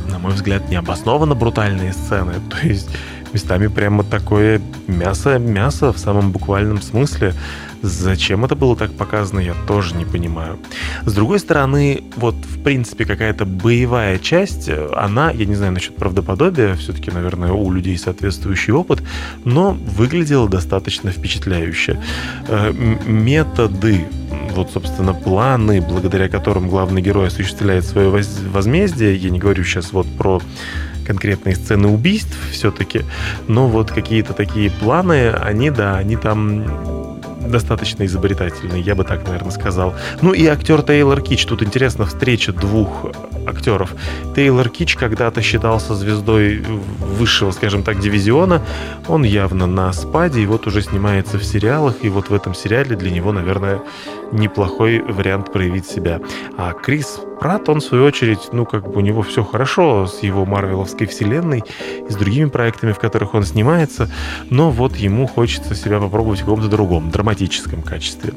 на 0.09 0.19
мой 0.19 0.33
взгляд, 0.33 0.69
необоснованно 0.71 1.35
брутальные 1.35 1.93
сцены. 1.93 2.35
То 2.51 2.67
есть 2.67 2.89
местами 3.33 3.67
прямо 3.67 4.05
такое 4.05 4.61
мясо-мясо 4.87 5.93
в 5.93 5.99
самом 5.99 6.33
буквальном 6.33 6.81
смысле. 6.81 7.35
Зачем 7.83 8.45
это 8.45 8.55
было 8.55 8.77
так 8.77 8.93
показано, 8.93 9.41
я 9.41 9.55
тоже 9.67 9.97
не 9.97 10.05
понимаю. 10.05 10.59
С 11.05 11.13
другой 11.13 11.41
стороны, 11.41 12.05
вот 12.17 12.37
в 12.37 12.63
принципе 12.63 13.05
какая-то 13.05 13.45
боевая 13.45 14.19
часть, 14.19 14.71
она, 14.95 15.33
я 15.33 15.47
не 15.47 15.57
знаю 15.57 15.73
насчет 15.73 15.97
правдоподобия, 15.97 16.75
все-таки, 16.77 17.11
наверное, 17.11 17.51
у 17.51 17.73
людей 17.73 17.99
соответствующий 17.99 18.73
опыт, 18.73 19.03
но 19.45 19.73
выглядела 19.73 20.49
достаточно 20.49 21.11
впечатляюще. 21.11 22.01
Э, 22.47 22.73
Методы, 23.05 24.07
вот, 24.53 24.71
собственно, 24.71 25.15
планы, 25.15 25.81
благодаря 25.81 26.29
которым 26.29 26.69
главный 26.69 27.03
герой 27.03 27.29
осуществляет 27.29 27.85
свое 27.85 28.09
воз- 28.09 28.41
возмездие, 28.51 29.17
я 29.17 29.31
не 29.31 29.39
говорю 29.39 29.65
сейчас 29.65 29.93
вот 29.93 30.07
про 30.17 30.41
конкретные 31.07 31.57
сцены 31.57 31.89
убийств 31.89 32.37
все-таки, 32.53 33.05
но 33.49 33.67
вот 33.67 33.91
какие-то 33.91 34.33
такие 34.33 34.71
планы, 34.71 35.31
они, 35.31 35.71
да, 35.71 35.97
они 35.97 36.17
там 36.17 37.19
достаточно 37.49 38.05
изобретательный, 38.07 38.81
я 38.81 38.95
бы 38.95 39.05
так, 39.05 39.27
наверное, 39.27 39.51
сказал. 39.51 39.95
Ну 40.21 40.33
и 40.33 40.47
актер 40.47 40.83
Тейлор 40.83 41.21
Кич. 41.21 41.45
Тут 41.45 41.63
интересна 41.63 42.07
встреча 42.07 42.53
двух 42.53 43.07
актеров. 43.47 43.95
Тейлор 44.35 44.69
Кич 44.69 44.97
когда-то 44.97 45.43
считался 45.43 45.95
звездой 45.95 46.65
высшего, 46.99 47.51
скажем 47.51 47.83
так, 47.83 48.01
дивизиона. 48.01 48.63
Он 49.09 49.25
явно 49.25 49.67
на 49.67 49.93
спаде, 49.93 50.43
и 50.43 50.47
вот 50.47 50.67
уже 50.67 50.83
снимается 50.83 51.39
в 51.39 51.45
сериалах, 51.45 51.97
и 52.03 52.09
вот 52.09 52.31
в 52.31 52.35
этом 52.35 52.55
сериале 52.55 52.97
для 52.97 53.11
него, 53.11 53.33
наверное, 53.33 53.81
неплохой 54.33 55.01
вариант 55.01 55.53
проявить 55.53 55.87
себя. 55.87 56.21
А 56.57 56.73
Крис 56.73 57.21
Пратт, 57.41 57.69
он, 57.69 57.81
в 57.81 57.85
свою 57.85 58.05
очередь, 58.05 58.51
ну, 58.53 58.65
как 58.65 58.91
бы 58.91 58.99
у 58.99 59.01
него 59.01 59.23
все 59.23 59.45
хорошо 59.45 60.07
с 60.07 60.23
его 60.23 60.45
марвеловской 60.45 61.07
вселенной 61.07 61.65
и 62.09 62.13
с 62.13 62.17
другими 62.17 62.49
проектами, 62.49 62.93
в 62.93 62.99
которых 62.99 63.35
он 63.35 63.45
снимается, 63.45 64.11
но 64.51 64.71
вот 64.71 64.97
ему 64.97 65.27
хочется 65.27 65.75
себя 65.75 65.99
попробовать 66.01 66.41
в 66.41 66.45
каком-то 66.45 66.69
другом, 66.69 67.11
драматическом 67.11 67.83
качестве. 67.83 68.33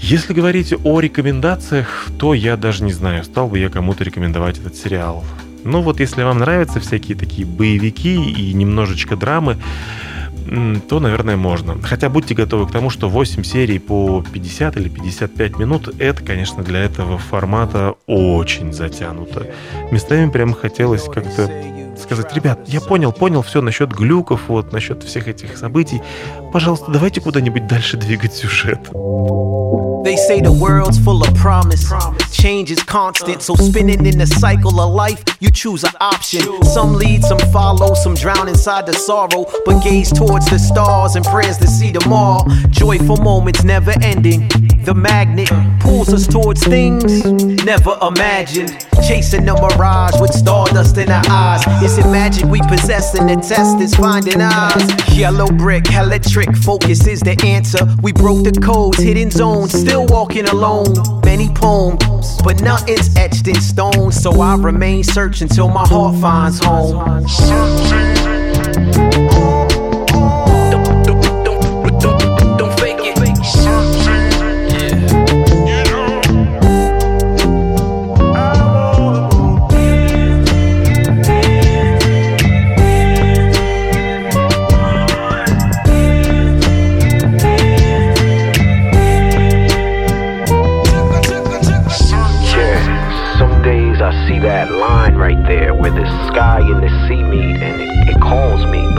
Если 0.00 0.34
говорить 0.34 0.74
о 0.84 1.00
рекомендациях, 1.00 2.08
то 2.18 2.34
я 2.34 2.56
даже 2.56 2.82
не 2.82 2.92
знаю, 2.92 3.22
стал 3.24 3.48
бы 3.48 3.58
я 3.58 3.68
кому-то 3.68 4.02
рекомендовать 4.02 4.58
этот 4.58 4.74
сериал. 4.74 5.24
Ну 5.64 5.80
вот 5.80 6.00
если 6.00 6.24
вам 6.24 6.38
нравятся 6.38 6.80
всякие 6.80 7.16
такие 7.16 7.46
боевики 7.46 8.14
и 8.16 8.52
немножечко 8.52 9.16
драмы, 9.16 9.58
то, 10.88 11.00
наверное, 11.00 11.36
можно. 11.36 11.80
Хотя 11.82 12.08
будьте 12.08 12.34
готовы 12.34 12.66
к 12.66 12.72
тому, 12.72 12.90
что 12.90 13.08
8 13.08 13.44
серий 13.44 13.78
по 13.78 14.24
50 14.32 14.76
или 14.76 14.88
55 14.88 15.58
минут, 15.58 15.94
это, 15.98 16.22
конечно, 16.22 16.62
для 16.62 16.80
этого 16.80 17.18
формата 17.18 17.94
очень 18.06 18.72
затянуто. 18.72 19.46
Местами 19.90 20.30
прям 20.30 20.54
хотелось 20.54 21.04
как-то 21.04 21.50
сказать, 22.02 22.34
ребят, 22.34 22.60
я 22.66 22.80
понял, 22.80 23.12
понял 23.12 23.42
все 23.42 23.62
насчет 23.62 23.90
глюков, 23.92 24.42
вот, 24.48 24.72
насчет 24.72 25.02
всех 25.02 25.28
этих 25.28 25.56
событий. 25.56 26.02
Пожалуйста, 26.51 26.91
давайте 26.91 27.21
куда-нибудь 27.21 27.67
дальше 27.67 27.97
двигать 27.97 28.33
сюжет. 28.33 28.79
They 30.03 30.15
say 30.15 30.39
the 30.39 30.51
world's 30.51 30.97
full 30.97 31.21
of 31.21 31.33
promise. 31.35 31.91
Change 32.31 32.71
is 32.71 32.81
constant, 32.83 33.41
so 33.41 33.55
spinning 33.55 34.05
in 34.05 34.17
the 34.17 34.25
cycle 34.25 34.79
of 34.79 34.93
life, 34.93 35.21
you 35.41 35.49
choose 35.49 35.83
an 35.83 35.91
option. 35.99 36.63
Some 36.63 36.93
lead, 36.93 37.23
some 37.23 37.39
follow, 37.51 37.93
some 37.93 38.15
drown 38.15 38.47
inside 38.47 38.85
the 38.85 38.93
sorrow, 38.93 39.45
but 39.65 39.83
gaze 39.83 40.11
towards 40.11 40.49
the 40.49 40.59
stars 40.59 41.15
and 41.15 41.25
prayers 41.25 41.57
to 41.57 41.67
see 41.67 41.91
them 41.91 42.13
all. 42.13 42.47
Joyful 42.69 43.17
moments 43.17 43.65
never 43.65 43.91
ending. 44.01 44.47
The 44.85 44.93
magnet 44.93 45.49
pulls 45.81 46.13
us 46.13 46.25
towards 46.25 46.63
things 46.63 47.25
never 47.67 47.97
imagined. 48.01 48.87
Chasing 49.05 49.43
the 49.43 49.53
mirage 49.53 50.19
with 50.21 50.31
stardust 50.31 50.97
in 50.97 51.11
our 51.11 51.23
eyes. 51.27 51.61
Is 51.83 51.97
it 51.97 52.05
magic 52.05 52.45
we 52.45 52.61
possess 52.61 53.13
and 53.13 53.29
the 53.29 53.35
test 53.35 53.81
is 53.81 53.93
finding 53.93 54.41
eyes? 54.41 55.17
Yellow 55.17 55.47
brick, 55.47 55.91
electric 55.91 56.40
focus 56.50 57.06
is 57.06 57.20
the 57.20 57.40
answer. 57.44 57.86
We 58.02 58.12
broke 58.12 58.44
the 58.44 58.52
codes, 58.52 58.98
hidden 58.98 59.30
zones, 59.30 59.72
still 59.72 60.06
walking 60.06 60.48
alone. 60.48 60.94
Many 61.24 61.48
poems, 61.48 62.40
but 62.42 62.60
nothing's 62.62 63.14
etched 63.16 63.48
in 63.48 63.60
stone. 63.60 64.12
So 64.12 64.40
I 64.40 64.56
remain 64.56 65.04
searching 65.04 65.48
till 65.48 65.68
my 65.68 65.86
heart 65.86 66.16
finds 66.20 66.58
home. 66.58 67.24
Don't 69.12 69.31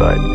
but 0.03 0.32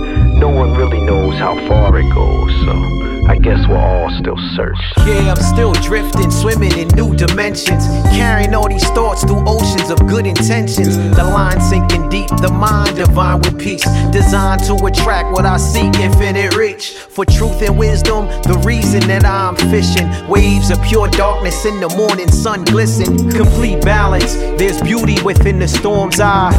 I 3.29 3.37
guess 3.37 3.61
we'll 3.69 3.77
all 3.77 4.09
still 4.19 4.39
search. 4.57 4.79
Yeah, 5.07 5.35
I'm 5.35 5.37
still 5.37 5.75
drifting, 5.75 6.31
swimming 6.31 6.73
in 6.79 6.89
new 6.89 7.15
dimensions. 7.15 7.85
Carrying 8.17 8.55
all 8.55 8.69
these 8.69 8.89
thoughts 8.91 9.23
through 9.23 9.47
oceans 9.47 9.91
of 9.91 9.99
good 10.09 10.27
intentions. 10.27 10.97
The 10.97 11.25
line 11.25 11.61
sinking 11.61 12.09
deep, 12.09 12.31
the 12.41 12.51
mind 12.51 12.97
divine 12.97 13.41
with 13.41 13.59
peace. 13.59 13.85
Designed 14.11 14.65
to 14.65 14.75
attract 14.87 15.31
what 15.33 15.45
I 15.45 15.59
seek, 15.59 15.95
infinite 16.01 16.57
reach. 16.57 16.93
For 16.93 17.27
truth 17.27 17.61
and 17.61 17.79
wisdom, 17.79 18.27
the 18.43 18.63
reason 18.65 19.01
that 19.09 19.27
I'm 19.27 19.57
fishing. 19.57 20.09
Waves 20.27 20.71
of 20.71 20.83
pure 20.83 21.09
darkness 21.09 21.67
in 21.67 21.81
the 21.81 21.89
morning, 21.91 22.31
sun 22.31 22.65
glisten. 22.65 23.31
Complete 23.31 23.83
balance, 23.83 24.37
there's 24.57 24.81
beauty 24.81 25.23
within 25.23 25.59
the 25.59 25.69
storm's 25.69 26.19
eye. 26.19 26.55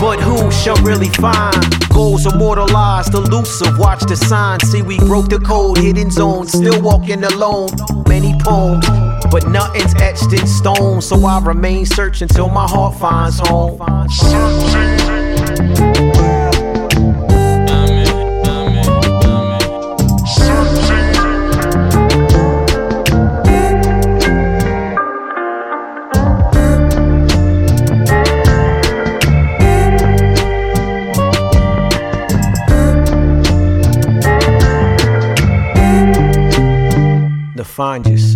But 0.00 0.20
who 0.20 0.50
shall 0.50 0.76
really 0.76 1.10
find? 1.10 1.54
Goals 1.90 2.24
immortalized, 2.24 3.12
elusive, 3.12 3.76
watch 3.78 4.00
the 4.06 4.16
signs. 4.16 4.62
See, 4.70 4.80
we 4.80 4.98
broke 5.00 5.28
the 5.28 5.38
code, 5.50 5.78
hidden 5.78 6.12
zone, 6.12 6.46
still 6.46 6.80
walking 6.80 7.24
alone. 7.24 7.70
Many 8.06 8.38
poems, 8.38 8.86
but 9.32 9.48
nothing's 9.48 9.92
etched 9.96 10.32
in 10.32 10.46
stone. 10.46 11.02
So 11.02 11.26
I 11.26 11.40
remain 11.40 11.86
searching 11.86 12.28
till 12.28 12.48
my 12.48 12.68
heart 12.68 12.96
finds 13.00 13.40
home. 13.40 13.78
To 13.78 15.89
find 37.80 38.06
you. 38.06 38.29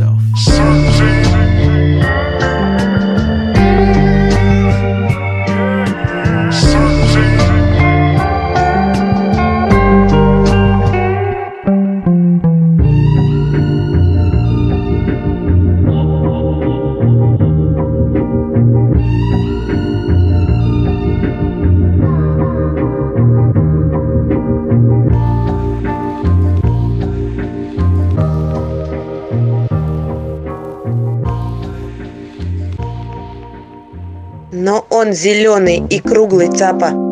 Зеленый 35.15 35.83
и 35.89 36.01
круглый 36.01 36.49
цапа. 36.49 37.04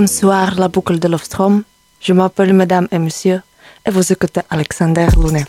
Bonsoir, 0.00 0.54
la 0.54 0.68
boucle 0.68 0.98
de 0.98 1.08
l'Ostrom. 1.08 1.62
Je 2.00 2.14
m'appelle 2.14 2.54
Madame 2.54 2.88
et 2.90 2.98
Monsieur 2.98 3.42
et 3.86 3.90
vous 3.90 4.10
écoutez 4.10 4.40
Alexander 4.48 5.08
Lounet. 5.14 5.44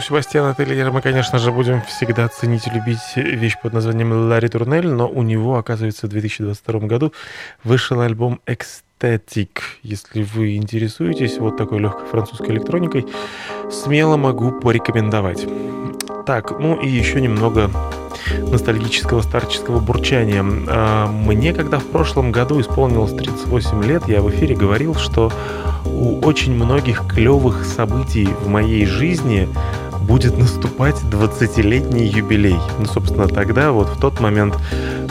Ну, 0.00 0.04
Себастьяна 0.06 0.54
Теллера 0.54 0.90
мы, 0.90 1.02
конечно 1.02 1.38
же, 1.38 1.52
будем 1.52 1.82
всегда 1.82 2.26
ценить 2.28 2.66
и 2.66 2.70
любить 2.70 3.16
вещь 3.16 3.58
под 3.62 3.74
названием 3.74 4.30
Ларри 4.30 4.48
Турнель, 4.48 4.88
но 4.88 5.06
у 5.06 5.22
него, 5.22 5.58
оказывается, 5.58 6.06
в 6.06 6.08
2022 6.08 6.80
году 6.86 7.12
вышел 7.64 8.00
альбом 8.00 8.40
Ecstatic. 8.46 9.60
Если 9.82 10.22
вы 10.22 10.56
интересуетесь 10.56 11.36
вот 11.36 11.58
такой 11.58 11.80
легкой 11.80 12.06
французской 12.06 12.52
электроникой, 12.52 13.08
смело 13.70 14.16
могу 14.16 14.52
порекомендовать. 14.52 15.46
Так, 16.24 16.58
ну 16.58 16.80
и 16.80 16.88
еще 16.88 17.20
немного 17.20 17.70
ностальгического 18.38 19.20
старческого 19.20 19.80
бурчания. 19.80 20.42
А, 20.42 21.08
Мне, 21.08 21.52
когда 21.52 21.78
в 21.78 21.84
прошлом 21.84 22.32
году 22.32 22.58
исполнилось 22.62 23.12
38 23.12 23.84
лет, 23.84 24.08
я 24.08 24.22
в 24.22 24.30
эфире 24.30 24.56
говорил, 24.56 24.94
что 24.94 25.30
у 25.84 26.20
очень 26.20 26.54
многих 26.54 27.06
клевых 27.06 27.66
событий 27.66 28.26
в 28.26 28.48
моей 28.48 28.86
жизни 28.86 29.46
будет 30.10 30.36
наступать 30.36 30.96
20-летний 31.02 32.04
юбилей. 32.04 32.56
Ну, 32.80 32.84
собственно, 32.86 33.28
тогда, 33.28 33.70
вот 33.70 33.90
в 33.90 34.00
тот 34.00 34.18
момент, 34.18 34.56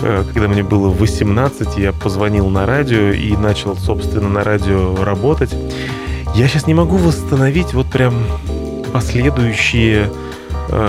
э, 0.02 0.26
когда 0.34 0.50
мне 0.50 0.62
было 0.62 0.90
18, 0.90 1.78
я 1.78 1.94
позвонил 1.94 2.50
на 2.50 2.66
радио 2.66 3.12
и 3.14 3.38
начал, 3.38 3.78
собственно, 3.78 4.28
на 4.28 4.44
радио 4.44 5.02
работать. 5.02 5.56
Я 6.36 6.50
сейчас 6.50 6.68
не 6.68 6.74
могу 6.74 6.98
восстановить 6.98 7.74
вот 7.74 7.88
прям 7.88 8.14
последующие 8.92 10.12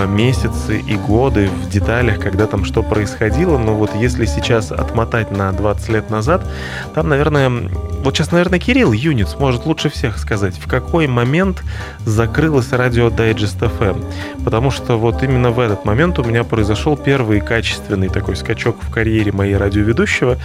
месяцы 0.07 0.79
и 0.79 0.95
годы 0.95 1.49
в 1.49 1.69
деталях, 1.69 2.19
когда 2.19 2.47
там 2.47 2.65
что 2.65 2.83
происходило, 2.83 3.57
но 3.57 3.73
вот 3.73 3.95
если 3.95 4.25
сейчас 4.25 4.71
отмотать 4.71 5.31
на 5.31 5.51
20 5.51 5.89
лет 5.89 6.09
назад, 6.09 6.45
там, 6.93 7.09
наверное, 7.09 7.49
вот 8.03 8.15
сейчас, 8.15 8.31
наверное, 8.31 8.57
Кирилл 8.57 8.93
Юнит 8.93 9.29
сможет 9.29 9.65
лучше 9.67 9.89
всех 9.89 10.17
сказать, 10.17 10.55
в 10.57 10.67
какой 10.67 11.05
момент 11.05 11.63
закрылось 12.03 12.71
радио 12.71 13.09
Digest 13.09 13.59
FM. 13.59 14.03
Потому 14.43 14.71
что 14.71 14.97
вот 14.97 15.21
именно 15.21 15.51
в 15.51 15.59
этот 15.59 15.85
момент 15.85 16.17
у 16.17 16.23
меня 16.23 16.43
произошел 16.43 16.97
первый 16.97 17.41
качественный 17.41 18.09
такой 18.09 18.35
скачок 18.35 18.77
в 18.81 18.89
карьере 18.89 19.31
моей 19.31 19.55
радиоведущего. 19.55 20.37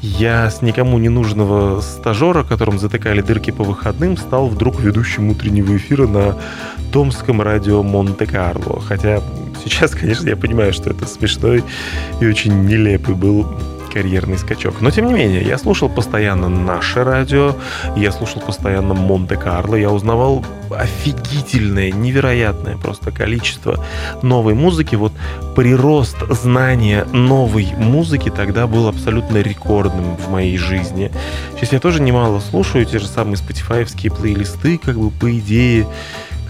Я 0.00 0.48
с 0.50 0.62
никому 0.62 0.98
не 0.98 1.08
нужного 1.08 1.80
стажера, 1.80 2.44
которым 2.44 2.78
затыкали 2.78 3.22
дырки 3.22 3.50
по 3.50 3.64
выходным, 3.64 4.16
стал 4.16 4.46
вдруг 4.46 4.78
ведущим 4.78 5.30
утреннего 5.30 5.76
эфира 5.76 6.06
на 6.06 6.36
томском 6.92 7.42
радио 7.42 7.82
Монте-Карло. 7.82 8.79
Хотя 8.80 9.22
сейчас, 9.64 9.92
конечно, 9.92 10.28
я 10.28 10.36
понимаю, 10.36 10.72
что 10.72 10.90
это 10.90 11.06
смешной 11.06 11.64
и 12.20 12.26
очень 12.26 12.64
нелепый 12.64 13.14
был 13.14 13.46
карьерный 13.92 14.38
скачок. 14.38 14.80
Но 14.80 14.90
тем 14.90 15.06
не 15.06 15.14
менее, 15.14 15.42
я 15.42 15.58
слушал 15.58 15.88
постоянно 15.88 16.48
наше 16.48 17.04
радио, 17.04 17.56
я 17.96 18.12
слушал 18.12 18.40
постоянно 18.40 18.94
Монте-Карло, 18.94 19.74
я 19.74 19.90
узнавал 19.90 20.44
офигительное, 20.70 21.90
невероятное 21.90 22.76
просто 22.76 23.10
количество 23.10 23.84
новой 24.22 24.54
музыки. 24.54 24.94
Вот 24.94 25.12
прирост 25.56 26.16
знания 26.30 27.04
новой 27.12 27.72
музыки 27.76 28.30
тогда 28.30 28.66
был 28.66 28.86
абсолютно 28.86 29.38
рекордным 29.38 30.16
в 30.16 30.30
моей 30.30 30.56
жизни. 30.56 31.10
Сейчас 31.56 31.72
я 31.72 31.80
тоже 31.80 32.00
немало 32.00 32.40
слушаю 32.40 32.84
те 32.86 32.98
же 32.98 33.06
самые 33.06 33.36
спотифаевские 33.36 34.12
плейлисты, 34.12 34.78
как 34.78 34.96
бы 34.96 35.10
по 35.10 35.36
идее 35.36 35.86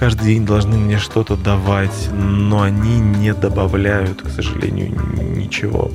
каждый 0.00 0.28
день 0.28 0.46
должны 0.46 0.78
мне 0.78 0.96
что-то 0.96 1.36
давать, 1.36 2.08
но 2.10 2.62
они 2.62 2.98
не 3.00 3.34
добавляют, 3.34 4.22
к 4.22 4.30
сожалению, 4.30 4.98
ничего. 5.36 5.90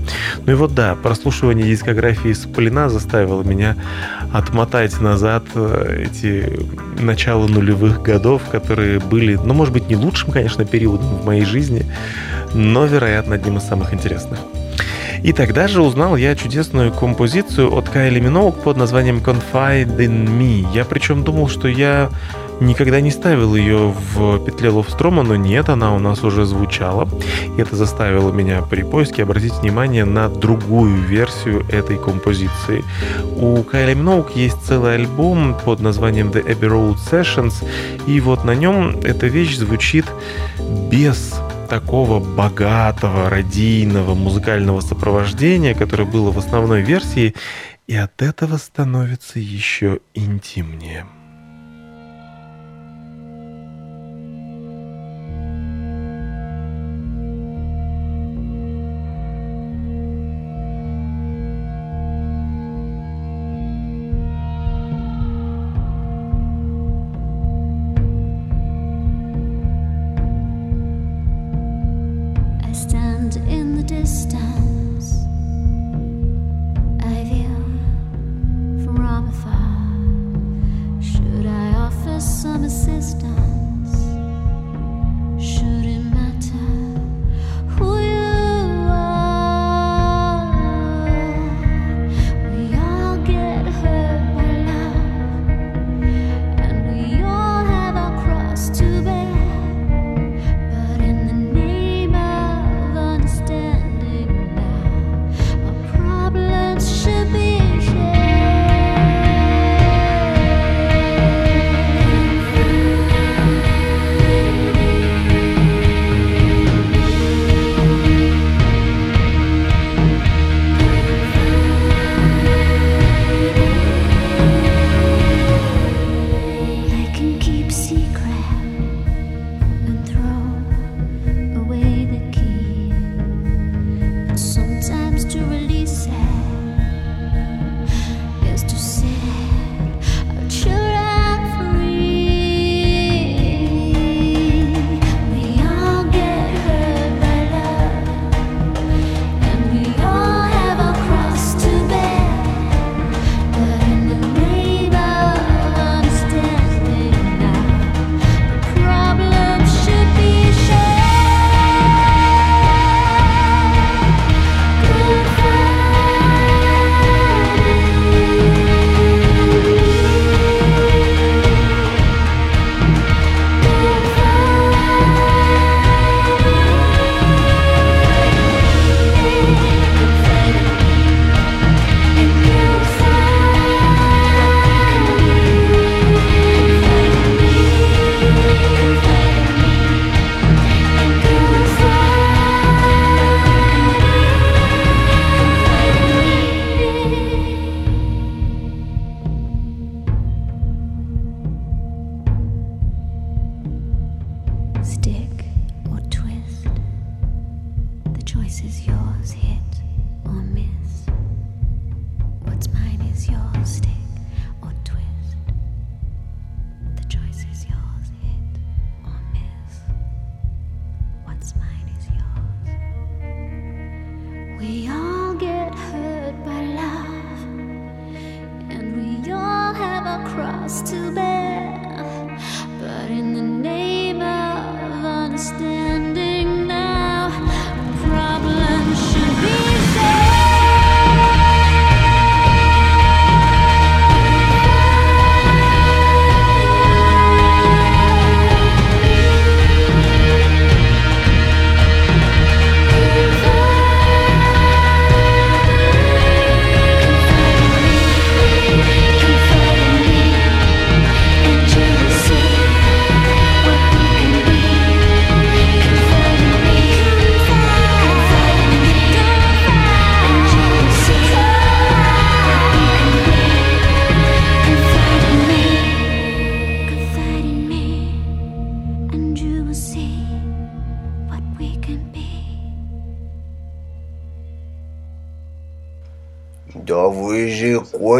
Ну 0.45 0.51
и 0.51 0.55
вот 0.55 0.75
да, 0.75 0.93
прослушивание 0.93 1.67
дискографии 1.67 2.31
Сплина 2.33 2.87
заставило 2.87 3.41
меня 3.41 3.75
отмотать 4.31 5.01
назад 5.01 5.43
э, 5.55 6.05
эти 6.07 6.59
начало 7.01 7.47
нулевых 7.47 8.03
годов, 8.03 8.43
которые 8.51 8.99
были, 8.99 9.39
ну, 9.43 9.55
может 9.55 9.73
быть, 9.73 9.89
не 9.89 9.95
лучшим, 9.95 10.31
конечно, 10.31 10.65
периодом 10.65 11.17
в 11.17 11.25
моей 11.25 11.43
жизни, 11.43 11.91
но, 12.53 12.85
вероятно, 12.85 13.33
одним 13.33 13.57
из 13.57 13.63
самых 13.63 13.91
интересных. 13.91 14.37
И 15.23 15.33
тогда 15.33 15.67
же 15.67 15.81
узнал 15.81 16.15
я 16.15 16.35
чудесную 16.35 16.91
композицию 16.91 17.73
от 17.73 17.89
Кайли 17.89 18.19
Миноук 18.19 18.61
под 18.61 18.77
названием 18.77 19.17
Confide 19.17 19.97
in 19.97 20.27
Me. 20.27 20.71
Я 20.75 20.85
причем 20.85 21.23
думал, 21.23 21.49
что 21.49 21.67
я 21.67 22.11
никогда 22.59 23.01
не 23.01 23.11
ставил 23.11 23.55
ее 23.55 23.93
в 24.13 24.43
петле 24.45 24.69
Ловстрома, 24.69 25.23
но 25.23 25.35
нет, 25.35 25.69
она 25.69 25.93
у 25.93 25.99
нас 25.99 26.23
уже 26.23 26.45
звучала. 26.45 27.07
И 27.57 27.61
это 27.61 27.75
заставило 27.75 28.31
меня 28.31 28.61
при 28.61 28.83
поиске 28.83 29.23
обратить 29.23 29.53
внимание 29.55 30.05
на 30.05 30.29
другую 30.29 31.01
версию 31.01 31.65
этой 31.69 31.97
композиции. 31.97 32.83
У 33.35 33.61
Кайли 33.63 33.93
Миноук 33.93 34.35
есть 34.35 34.61
целый 34.65 34.95
альбом 34.95 35.55
под 35.65 35.79
названием 35.79 36.29
The 36.29 36.45
Abbey 36.45 36.69
Road 36.69 36.97
Sessions, 37.11 37.65
и 38.07 38.19
вот 38.19 38.43
на 38.43 38.55
нем 38.55 38.99
эта 39.03 39.27
вещь 39.27 39.57
звучит 39.57 40.05
без 40.91 41.35
такого 41.69 42.19
богатого, 42.19 43.29
радийного 43.29 44.13
музыкального 44.13 44.81
сопровождения, 44.81 45.73
которое 45.73 46.05
было 46.05 46.31
в 46.31 46.37
основной 46.37 46.81
версии, 46.81 47.35
и 47.87 47.95
от 47.95 48.21
этого 48.21 48.57
становится 48.57 49.39
еще 49.39 49.99
интимнее. 50.13 51.05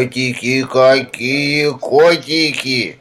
Котики, 0.05 0.63
какие 0.63 1.71
котики! 1.71 2.99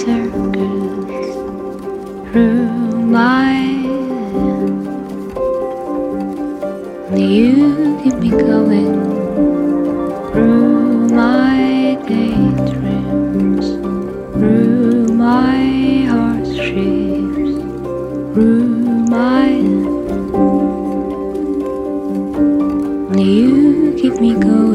circles 0.00 1.34
through 2.32 3.04
my 3.04 3.52
head. 4.32 4.70
You 7.18 8.00
keep 8.02 8.14
me 8.14 8.30
going 8.30 8.94
through 10.32 11.08
my 11.10 11.98
daydreams, 12.08 13.66
through 14.32 15.08
my 15.12 16.06
heartstrings, 16.08 17.50
through 18.32 18.64
my. 19.16 19.48
You 23.18 23.94
keep 24.00 24.14
me 24.18 24.32
going. 24.34 24.69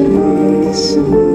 Мы 0.00 1.29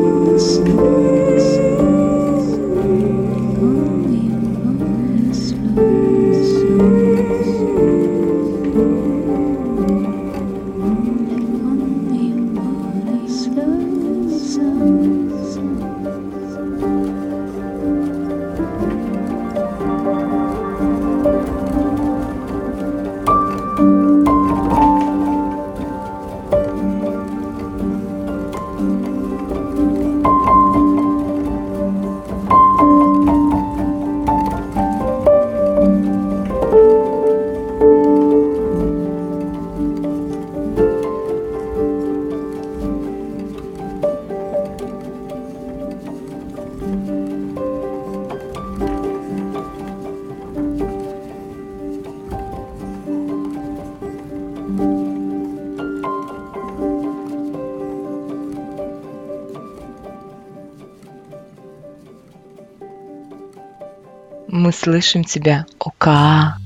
слышим 64.86 65.24
тебя, 65.24 65.66
Ока. 65.80 66.58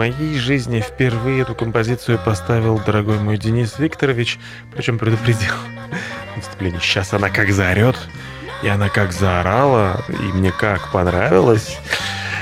Моей 0.00 0.38
жизни 0.38 0.80
впервые 0.80 1.42
эту 1.42 1.54
композицию 1.54 2.18
поставил 2.24 2.78
дорогой 2.78 3.18
мой 3.18 3.36
Денис 3.36 3.78
Викторович, 3.78 4.38
причем 4.74 4.98
предупредил 4.98 5.52
на 6.34 6.40
вступлении. 6.40 6.78
Сейчас 6.78 7.12
она 7.12 7.28
как 7.28 7.50
заорет, 7.50 7.96
и 8.62 8.68
она 8.68 8.88
как 8.88 9.12
заорала, 9.12 10.02
и 10.08 10.32
мне 10.32 10.52
как 10.52 10.90
понравилось. 10.90 11.76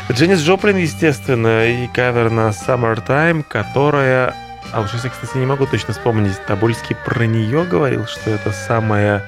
Дженнис 0.08 0.38
Джоплин, 0.38 0.76
естественно, 0.76 1.66
и 1.66 1.88
кавер 1.88 2.30
на 2.30 2.50
Summertime, 2.50 3.42
которая... 3.42 4.36
А 4.70 4.80
вот 4.80 4.90
сейчас 4.90 5.06
я, 5.06 5.10
кстати, 5.10 5.36
не 5.36 5.46
могу 5.46 5.66
точно 5.66 5.94
вспомнить. 5.94 6.40
Тобольский 6.46 6.94
про 6.94 7.26
нее 7.26 7.64
говорил, 7.64 8.06
что 8.06 8.30
это 8.30 8.52
самая 8.52 9.24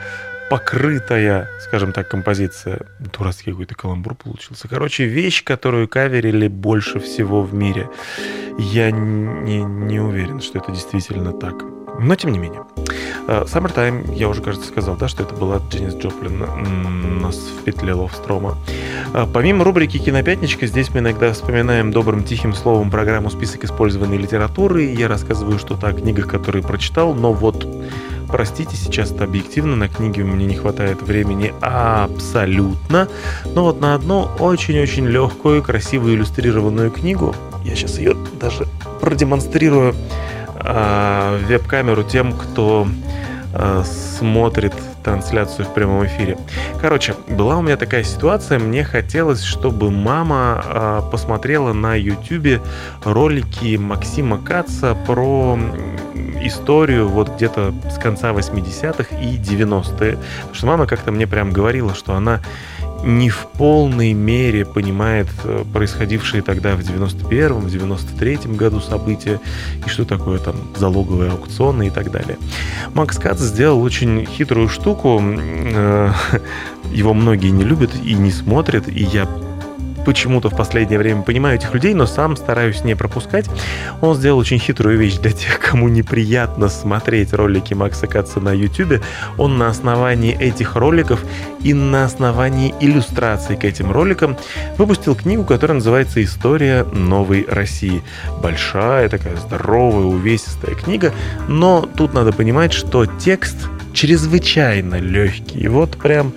покрытая, 0.50 1.48
скажем 1.60 1.92
так, 1.92 2.08
композиция. 2.08 2.80
Дурацкий 2.98 3.52
какой-то 3.52 3.76
каламбур 3.76 4.16
получился. 4.16 4.68
Короче, 4.68 5.04
вещь, 5.04 5.44
которую 5.44 5.88
каверили 5.88 6.48
больше 6.48 6.98
всего 6.98 7.42
в 7.42 7.54
мире. 7.54 7.88
Я 8.58 8.90
не, 8.90 9.62
не 9.62 10.00
уверен, 10.00 10.40
что 10.40 10.58
это 10.58 10.72
действительно 10.72 11.32
так. 11.32 11.54
Но 12.00 12.14
тем 12.16 12.32
не 12.32 12.38
менее. 12.38 12.62
Э, 13.28 13.44
Summertime, 13.44 14.12
я 14.14 14.28
уже, 14.28 14.42
кажется, 14.42 14.68
сказал, 14.68 14.96
да, 14.96 15.06
что 15.06 15.22
это 15.22 15.34
была 15.34 15.60
Дженнис 15.70 15.94
Джоплин 15.94 17.20
нас 17.20 17.36
в 17.36 17.62
петле 17.62 17.92
Ловстрома. 17.92 18.58
Э, 19.14 19.26
Помимо 19.32 19.64
рубрики 19.64 19.98
«Кинопятничка», 19.98 20.66
здесь 20.66 20.90
мы 20.90 20.98
иногда 20.98 21.32
вспоминаем 21.32 21.92
добрым 21.92 22.24
тихим 22.24 22.54
словом 22.54 22.90
программу 22.90 23.30
«Список 23.30 23.64
использованной 23.64 24.16
литературы». 24.16 24.84
Я 24.84 25.06
рассказываю 25.06 25.60
что-то 25.60 25.88
о 25.88 25.92
книгах, 25.92 26.26
которые 26.26 26.64
прочитал, 26.64 27.14
но 27.14 27.32
вот 27.32 27.66
Простите, 28.32 28.76
сейчас 28.76 29.10
это 29.10 29.24
объективно, 29.24 29.76
на 29.76 29.88
книге 29.88 30.22
мне 30.24 30.46
не 30.46 30.54
хватает 30.54 31.02
времени 31.02 31.52
абсолютно. 31.60 33.08
Но 33.54 33.64
вот 33.64 33.80
на 33.80 33.94
одну 33.94 34.28
очень-очень 34.38 35.06
легкую, 35.06 35.62
красивую 35.62 36.14
иллюстрированную 36.14 36.90
книгу, 36.90 37.34
я 37.64 37.74
сейчас 37.74 37.98
ее 37.98 38.16
даже 38.40 38.66
продемонстрирую 39.00 39.94
э, 40.56 41.40
веб-камеру 41.46 42.04
тем, 42.04 42.32
кто 42.32 42.86
э, 43.52 43.82
смотрит 44.20 44.74
трансляцию 45.10 45.66
в 45.66 45.74
прямом 45.74 46.06
эфире. 46.06 46.38
Короче, 46.80 47.16
была 47.28 47.56
у 47.56 47.62
меня 47.62 47.76
такая 47.76 48.04
ситуация, 48.04 48.60
мне 48.60 48.84
хотелось, 48.84 49.42
чтобы 49.42 49.90
мама 49.90 50.62
э, 50.64 51.02
посмотрела 51.10 51.72
на 51.72 51.96
YouTube 51.96 52.62
ролики 53.02 53.76
Максима 53.76 54.38
Каца 54.38 54.96
про 55.06 55.58
историю 56.42 57.08
вот 57.08 57.34
где-то 57.34 57.74
с 57.90 57.98
конца 57.98 58.30
80-х 58.30 59.16
и 59.16 59.36
90-е. 59.36 60.16
Потому 60.16 60.54
что 60.54 60.66
мама 60.66 60.86
как-то 60.86 61.10
мне 61.10 61.26
прям 61.26 61.50
говорила, 61.50 61.92
что 61.92 62.14
она 62.14 62.40
не 63.02 63.30
в 63.30 63.46
полной 63.46 64.12
мере 64.12 64.64
понимает 64.64 65.28
э, 65.44 65.64
происходившие 65.72 66.42
тогда 66.42 66.76
в 66.76 66.80
91-м, 66.80 67.60
в 67.60 67.66
93-м 67.66 68.56
году 68.56 68.80
события 68.80 69.40
и 69.84 69.88
что 69.88 70.04
такое 70.04 70.38
там 70.38 70.56
залоговые 70.76 71.32
аукционы 71.32 71.86
и 71.88 71.90
так 71.90 72.10
далее. 72.10 72.38
Макс 72.94 73.18
Кац 73.18 73.40
сделал 73.40 73.82
очень 73.82 74.26
хитрую 74.26 74.68
штуку. 74.68 75.20
Э, 75.22 76.12
Его 76.92 77.14
многие 77.14 77.50
не 77.50 77.62
любят 77.62 77.90
и 78.04 78.14
не 78.14 78.32
смотрят, 78.32 78.88
и 78.88 79.04
я 79.04 79.28
почему-то 80.04 80.50
в 80.50 80.56
последнее 80.56 80.98
время 80.98 81.22
понимаю 81.22 81.56
этих 81.56 81.72
людей, 81.74 81.94
но 81.94 82.06
сам 82.06 82.36
стараюсь 82.36 82.84
не 82.84 82.94
пропускать. 82.94 83.46
Он 84.00 84.14
сделал 84.14 84.38
очень 84.38 84.58
хитрую 84.58 84.98
вещь 84.98 85.18
для 85.18 85.32
тех, 85.32 85.58
кому 85.58 85.88
неприятно 85.88 86.68
смотреть 86.68 87.32
ролики 87.32 87.74
Макса 87.74 88.06
Катца 88.06 88.40
на 88.40 88.52
YouTube. 88.52 89.02
Он 89.38 89.58
на 89.58 89.68
основании 89.68 90.36
этих 90.36 90.76
роликов 90.76 91.24
и 91.62 91.74
на 91.74 92.04
основании 92.04 92.74
иллюстраций 92.80 93.56
к 93.56 93.64
этим 93.64 93.92
роликам 93.92 94.36
выпустил 94.78 95.14
книгу, 95.14 95.44
которая 95.44 95.76
называется 95.76 96.22
«История 96.22 96.84
новой 96.84 97.46
России». 97.48 98.02
Большая, 98.42 99.08
такая 99.08 99.36
здоровая, 99.36 100.04
увесистая 100.04 100.74
книга, 100.74 101.12
но 101.48 101.88
тут 101.96 102.14
надо 102.14 102.32
понимать, 102.32 102.72
что 102.72 103.06
текст 103.06 103.56
чрезвычайно 103.92 104.96
легкий. 104.96 105.60
И 105.60 105.68
вот 105.68 105.96
прям 105.96 106.32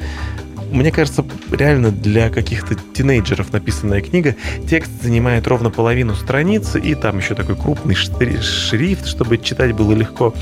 мне 0.73 0.91
кажется, 0.91 1.23
реально 1.51 1.91
для 1.91 2.29
каких-то 2.29 2.75
тинейджеров 2.75 3.53
написанная 3.53 4.01
книга. 4.01 4.35
Текст 4.67 4.91
занимает 5.01 5.47
ровно 5.47 5.69
половину 5.69 6.15
страницы, 6.15 6.79
и 6.79 6.95
там 6.95 7.19
еще 7.19 7.35
такой 7.35 7.55
крупный 7.55 7.95
шрифт, 7.95 9.05
чтобы 9.05 9.37
читать 9.37 9.73
было 9.73 9.93
легко. 9.93 10.33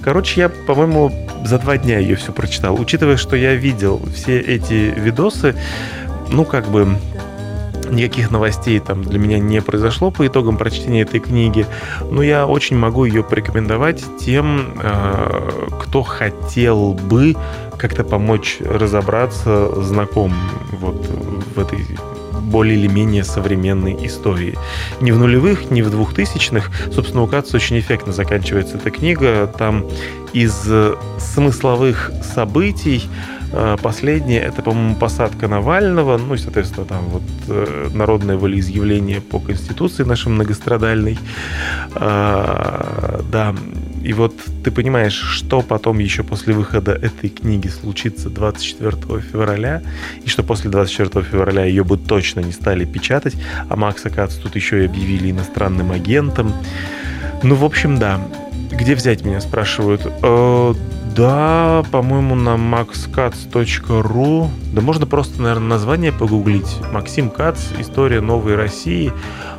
Короче, 0.00 0.42
я, 0.42 0.48
по-моему, 0.48 1.12
за 1.44 1.58
два 1.58 1.76
дня 1.78 1.98
ее 1.98 2.16
все 2.16 2.32
прочитал. 2.32 2.80
Учитывая, 2.80 3.16
что 3.16 3.36
я 3.36 3.54
видел 3.54 4.00
все 4.14 4.38
эти 4.38 4.94
видосы, 4.96 5.56
ну, 6.30 6.44
как 6.44 6.68
бы 6.68 6.96
никаких 7.92 8.30
новостей 8.30 8.80
там 8.80 9.02
для 9.02 9.18
меня 9.18 9.38
не 9.38 9.60
произошло 9.60 10.10
по 10.10 10.26
итогам 10.26 10.56
прочтения 10.56 11.02
этой 11.02 11.20
книги, 11.20 11.66
но 12.10 12.22
я 12.22 12.46
очень 12.46 12.76
могу 12.76 13.04
ее 13.04 13.22
порекомендовать 13.22 14.02
тем, 14.18 14.74
э, 14.82 15.68
кто 15.80 16.02
хотел 16.02 16.94
бы 16.94 17.36
как-то 17.78 18.04
помочь 18.04 18.58
разобраться 18.60 19.82
знакомым 19.82 20.50
вот 20.72 21.06
в 21.54 21.58
этой 21.58 21.78
более 22.52 22.76
или 22.78 22.86
менее 22.86 23.24
современной 23.24 23.96
истории. 24.06 24.56
Ни 25.00 25.10
в 25.10 25.18
нулевых, 25.18 25.70
ни 25.70 25.80
в 25.80 25.90
двухтысячных. 25.90 26.70
Собственно, 26.92 27.22
у 27.22 27.26
Каца 27.26 27.56
очень 27.56 27.78
эффектно 27.78 28.12
заканчивается 28.12 28.76
эта 28.76 28.90
книга. 28.90 29.46
Там 29.46 29.86
из 30.32 30.62
э, 30.66 30.94
смысловых 31.18 32.12
событий 32.34 33.08
Последнее 33.82 34.40
это, 34.40 34.62
по-моему, 34.62 34.96
посадка 34.96 35.46
Навального, 35.46 36.16
ну 36.16 36.34
и, 36.34 36.38
соответственно, 36.38 36.86
там 36.86 37.04
вот 37.08 37.22
э, 37.48 37.90
народное 37.92 38.36
волеизъявление 38.36 39.20
по 39.20 39.40
Конституции 39.40 40.04
нашей 40.04 40.28
многострадальной. 40.28 41.18
А, 41.94 43.20
да, 43.30 43.54
и 44.02 44.12
вот 44.14 44.34
ты 44.64 44.70
понимаешь, 44.70 45.14
что 45.14 45.62
потом 45.62 45.98
еще 45.98 46.22
после 46.22 46.54
выхода 46.54 46.92
этой 46.92 47.28
книги 47.28 47.68
случится 47.68 48.30
24 48.30 49.20
февраля, 49.20 49.82
и 50.24 50.28
что 50.28 50.42
после 50.42 50.70
24 50.70 51.24
февраля 51.24 51.64
ее 51.64 51.84
бы 51.84 51.98
точно 51.98 52.40
не 52.40 52.52
стали 52.52 52.84
печатать, 52.84 53.36
а 53.68 53.76
Макса 53.76 54.10
Кац 54.10 54.34
тут 54.36 54.56
еще 54.56 54.82
и 54.82 54.86
объявили 54.86 55.30
иностранным 55.30 55.92
агентом. 55.92 56.52
Ну, 57.42 57.54
в 57.54 57.64
общем, 57.64 57.98
да. 57.98 58.20
Где 58.70 58.94
взять 58.94 59.24
меня, 59.24 59.40
спрашивают. 59.40 60.06
Да, 61.16 61.82
по-моему, 61.90 62.34
на 62.34 62.56
maxcats.ru. 62.56 64.48
Да 64.72 64.80
можно 64.80 65.06
просто, 65.06 65.42
наверное, 65.42 65.68
название 65.68 66.10
погуглить. 66.10 66.78
Максим 66.90 67.28
Кац, 67.28 67.60
история 67.78 68.22
новой 68.22 68.54
России. 68.56 69.12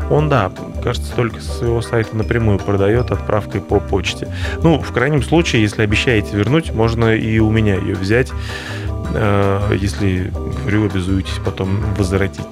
Он, 0.09 0.29
да, 0.29 0.51
кажется, 0.83 1.13
только 1.15 1.41
с 1.41 1.59
своего 1.59 1.81
сайта 1.81 2.15
напрямую 2.15 2.57
продает 2.57 3.11
отправкой 3.11 3.61
по 3.61 3.79
почте. 3.79 4.33
Ну, 4.63 4.79
в 4.79 4.91
крайнем 4.91 5.21
случае, 5.21 5.61
если 5.61 5.83
обещаете 5.83 6.35
вернуть, 6.35 6.73
можно 6.73 7.15
и 7.15 7.37
у 7.37 7.51
меня 7.51 7.75
ее 7.75 7.95
взять. 7.95 8.31
Э, 9.13 9.77
если, 9.79 10.31
говорю, 10.61 10.85
обязуетесь 10.85 11.39
потом 11.45 11.79
возвратить. 11.97 12.47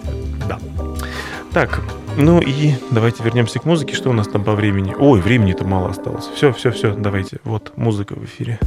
Да. 0.48 0.60
Так, 1.54 1.82
ну 2.18 2.42
и 2.42 2.74
давайте 2.92 3.24
вернемся 3.24 3.60
к 3.60 3.66
музыке. 3.66 3.96
Что 3.96 4.10
у 4.10 4.14
нас 4.14 4.28
там 4.28 4.44
по 4.44 4.54
времени? 4.54 4.96
Ой, 4.98 5.22
времени-то 5.22 5.66
мало 5.66 5.90
осталось. 5.90 6.30
Все, 6.36 6.52
все, 6.54 6.72
все, 6.72 6.94
давайте. 6.94 7.40
Вот 7.44 7.74
музыка 7.78 8.14
в 8.14 8.26
эфире. 8.26 8.60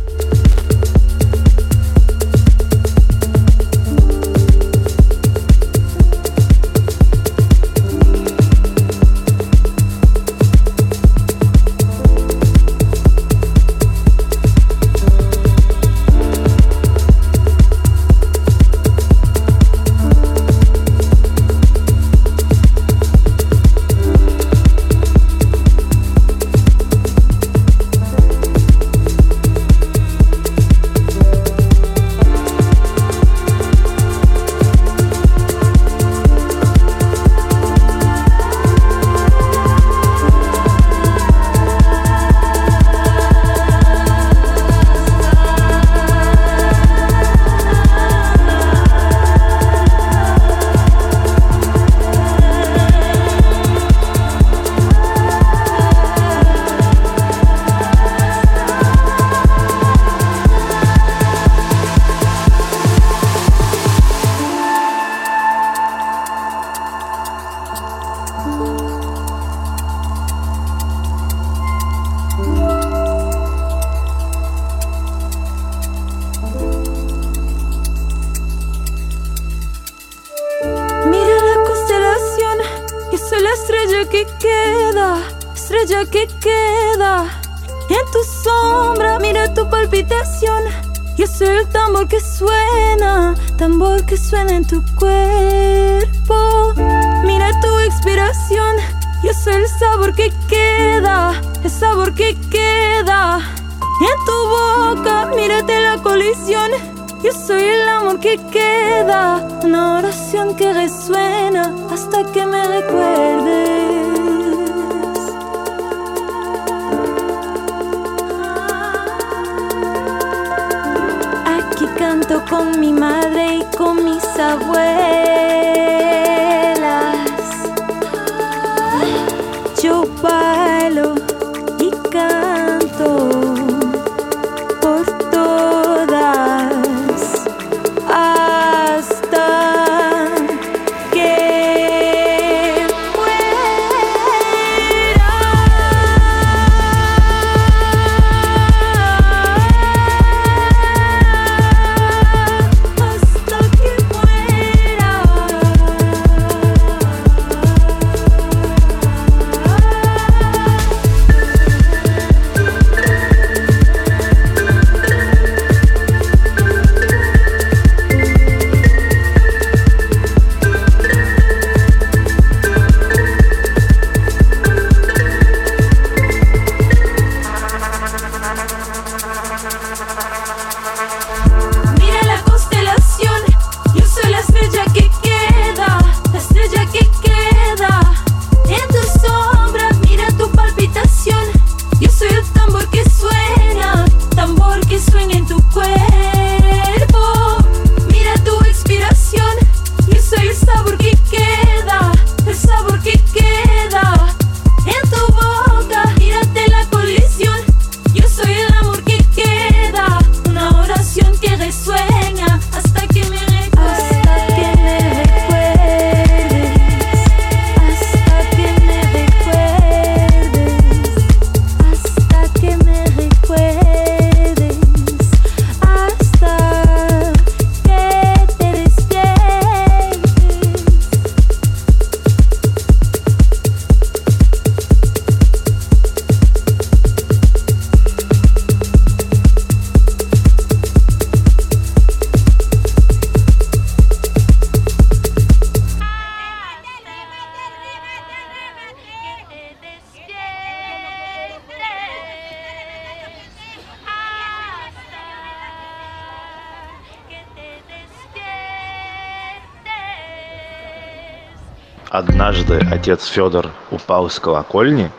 Отец 263.05 263.27
Федор 263.27 263.71
упал 263.91 264.31
с 264.31 264.41
колокольни 264.41 265.11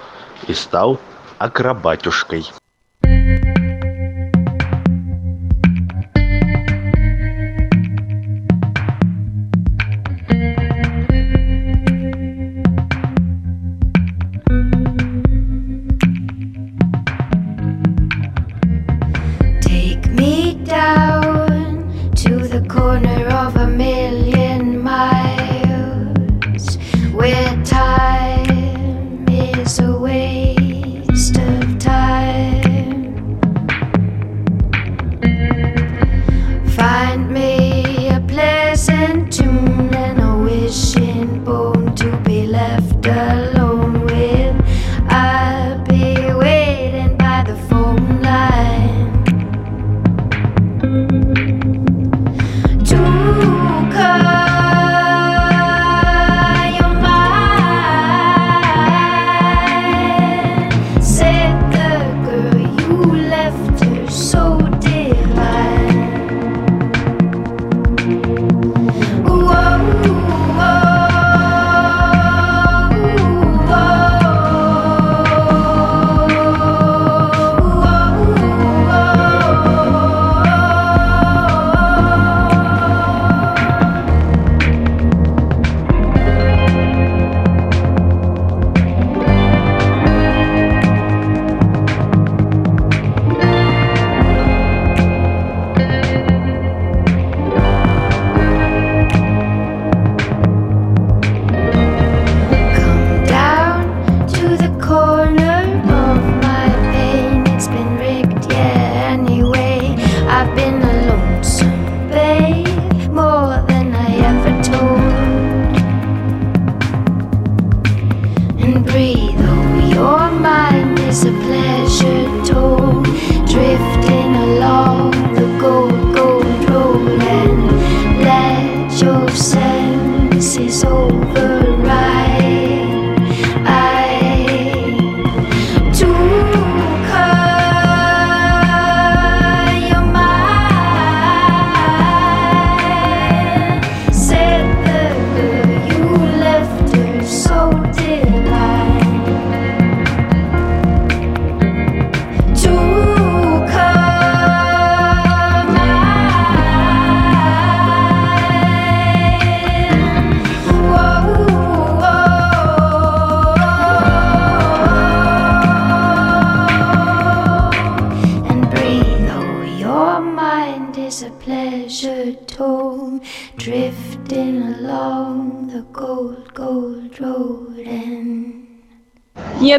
и 0.48 0.56
стал 0.56 1.00
акробатюшкой. 1.38 2.48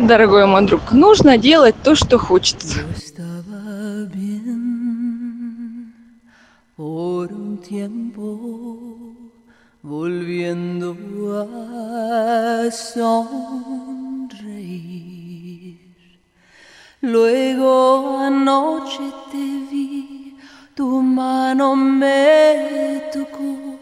Дорогой 0.06 0.46
мой 0.46 0.66
друг, 0.66 0.92
нужно 0.92 1.36
делать 1.36 1.74
то, 1.82 1.94
что 1.94 2.18
хочется. 2.18 2.80
por 6.76 7.32
un 7.32 7.56
tiempo 7.56 8.38
volviendo 9.82 10.94
a 11.32 12.70
sonreír. 12.70 14.06
Luego 17.00 18.18
anoche 18.18 19.04
te 19.30 19.44
vi, 19.70 20.36
tu 20.74 21.00
mano 21.00 21.74
me 21.76 23.02
tocó 23.12 23.78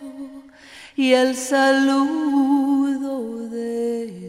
y 0.95 1.13
el 1.13 1.35
saludo 1.35 3.15
de 3.49 4.24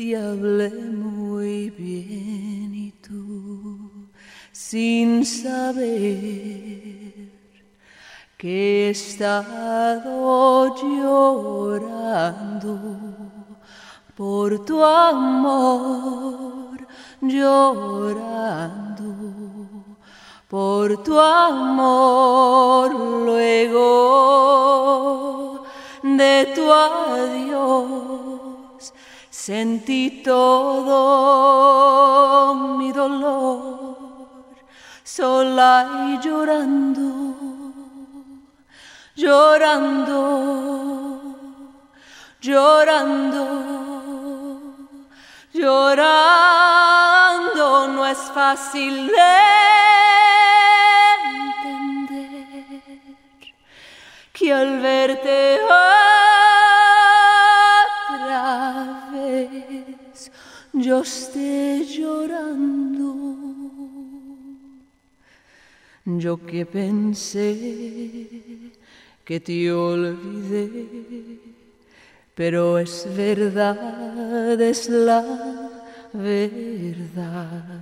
Te 0.00 0.16
hablé 0.16 0.70
muy 0.70 1.68
bien 1.68 2.72
y 2.74 2.90
tú 3.06 4.08
sin 4.50 5.26
saber 5.26 5.84
que 8.38 8.86
he 8.86 8.90
estado 8.92 10.74
llorando 10.74 12.78
por 14.16 14.64
tu 14.64 14.82
amor, 14.82 16.78
llorando 17.20 19.04
por 20.48 21.02
tu 21.02 21.20
amor, 21.20 22.94
luego 23.26 23.82
de 26.02 26.52
tu 26.54 26.72
adiós 26.72 28.39
sentí 29.50 30.22
todo 30.22 31.34
mi 32.78 32.92
dolor 32.92 33.96
sola 35.02 35.74
y 36.06 36.20
llorando, 36.24 37.34
llorando, 39.16 40.20
llorando, 42.40 43.44
llorando. 45.52 46.88
No 47.88 48.06
es 48.06 48.18
fácil 48.32 49.08
de 49.08 49.32
entender 51.42 53.02
que 54.32 54.52
al 54.52 54.78
verte 54.78 55.58
yo 60.90 61.02
esté 61.02 61.84
llorando. 61.84 63.14
Yo 66.04 66.36
que 66.44 66.66
pensé 66.66 67.46
que 69.24 69.38
te 69.38 69.72
olvidé, 69.72 71.38
pero 72.34 72.76
es 72.80 73.06
verdad, 73.16 74.60
es 74.60 74.88
la 74.88 75.22
verdad, 76.12 77.80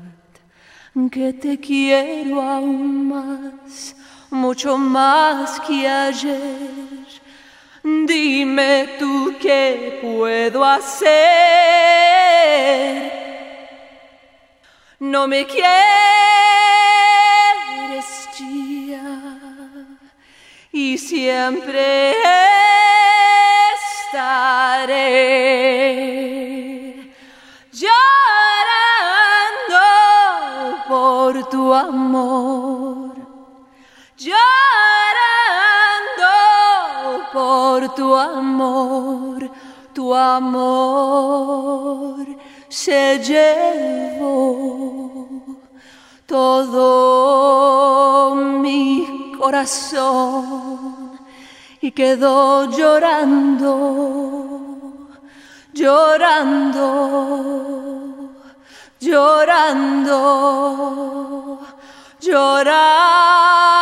que 1.10 1.32
te 1.32 1.58
quiero 1.58 2.42
aún 2.42 3.08
más, 3.08 3.96
mucho 4.30 4.76
más 4.76 5.58
que 5.60 5.88
ayer, 5.88 7.07
Dime 7.82 8.96
tú 8.98 9.34
qué 9.40 9.98
puedo 10.02 10.64
hacer. 10.64 11.08
No 15.00 15.26
me 15.28 15.46
quieres 15.46 15.68
ya 18.36 19.38
y 20.72 20.98
siempre 20.98 22.14
estaré 24.10 25.04
llorando 27.72 27.94
por 30.88 31.48
tu 31.48 31.72
amor, 31.74 33.07
por 37.78 37.94
tu 37.94 38.10
amor, 38.16 39.48
tu 39.94 40.12
amor 40.12 42.26
se 42.68 43.20
llevó 43.20 45.28
todo 46.26 48.34
mi 48.34 49.32
corazón 49.38 51.20
y 51.80 51.92
quedó 51.92 52.68
llorando, 52.68 53.68
llorando, 55.72 56.82
llorando, 58.98 60.18
llorando, 62.18 63.78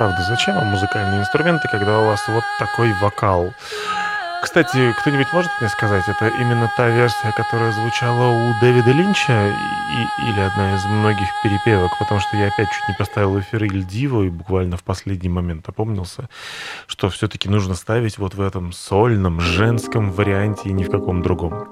правда, 0.00 0.22
зачем 0.22 0.54
вам 0.54 0.68
музыкальные 0.68 1.20
инструменты, 1.20 1.68
когда 1.70 2.00
у 2.00 2.06
вас 2.06 2.26
вот 2.26 2.42
такой 2.58 2.90
вокал? 3.02 3.52
Кстати, 4.42 4.94
кто-нибудь 4.98 5.30
может 5.34 5.50
мне 5.60 5.68
сказать, 5.68 6.08
это 6.08 6.28
именно 6.40 6.72
та 6.74 6.88
версия, 6.88 7.30
которая 7.36 7.70
звучала 7.72 8.28
у 8.28 8.58
Дэвида 8.62 8.92
Линча 8.92 9.50
и, 9.50 10.30
или 10.30 10.40
одна 10.40 10.74
из 10.74 10.86
многих 10.86 11.28
перепевок, 11.42 11.90
потому 11.98 12.18
что 12.18 12.38
я 12.38 12.46
опять 12.46 12.68
чуть 12.68 12.88
не 12.88 12.94
поставил 12.94 13.38
эфир 13.40 13.62
Иль 13.64 13.84
и 13.92 14.30
буквально 14.30 14.78
в 14.78 14.84
последний 14.84 15.28
момент 15.28 15.68
опомнился, 15.68 16.30
что 16.86 17.10
все-таки 17.10 17.50
нужно 17.50 17.74
ставить 17.74 18.16
вот 18.16 18.34
в 18.34 18.40
этом 18.40 18.72
сольном, 18.72 19.38
женском 19.42 20.12
варианте 20.12 20.70
и 20.70 20.72
ни 20.72 20.84
в 20.84 20.90
каком 20.90 21.20
другом. 21.20 21.68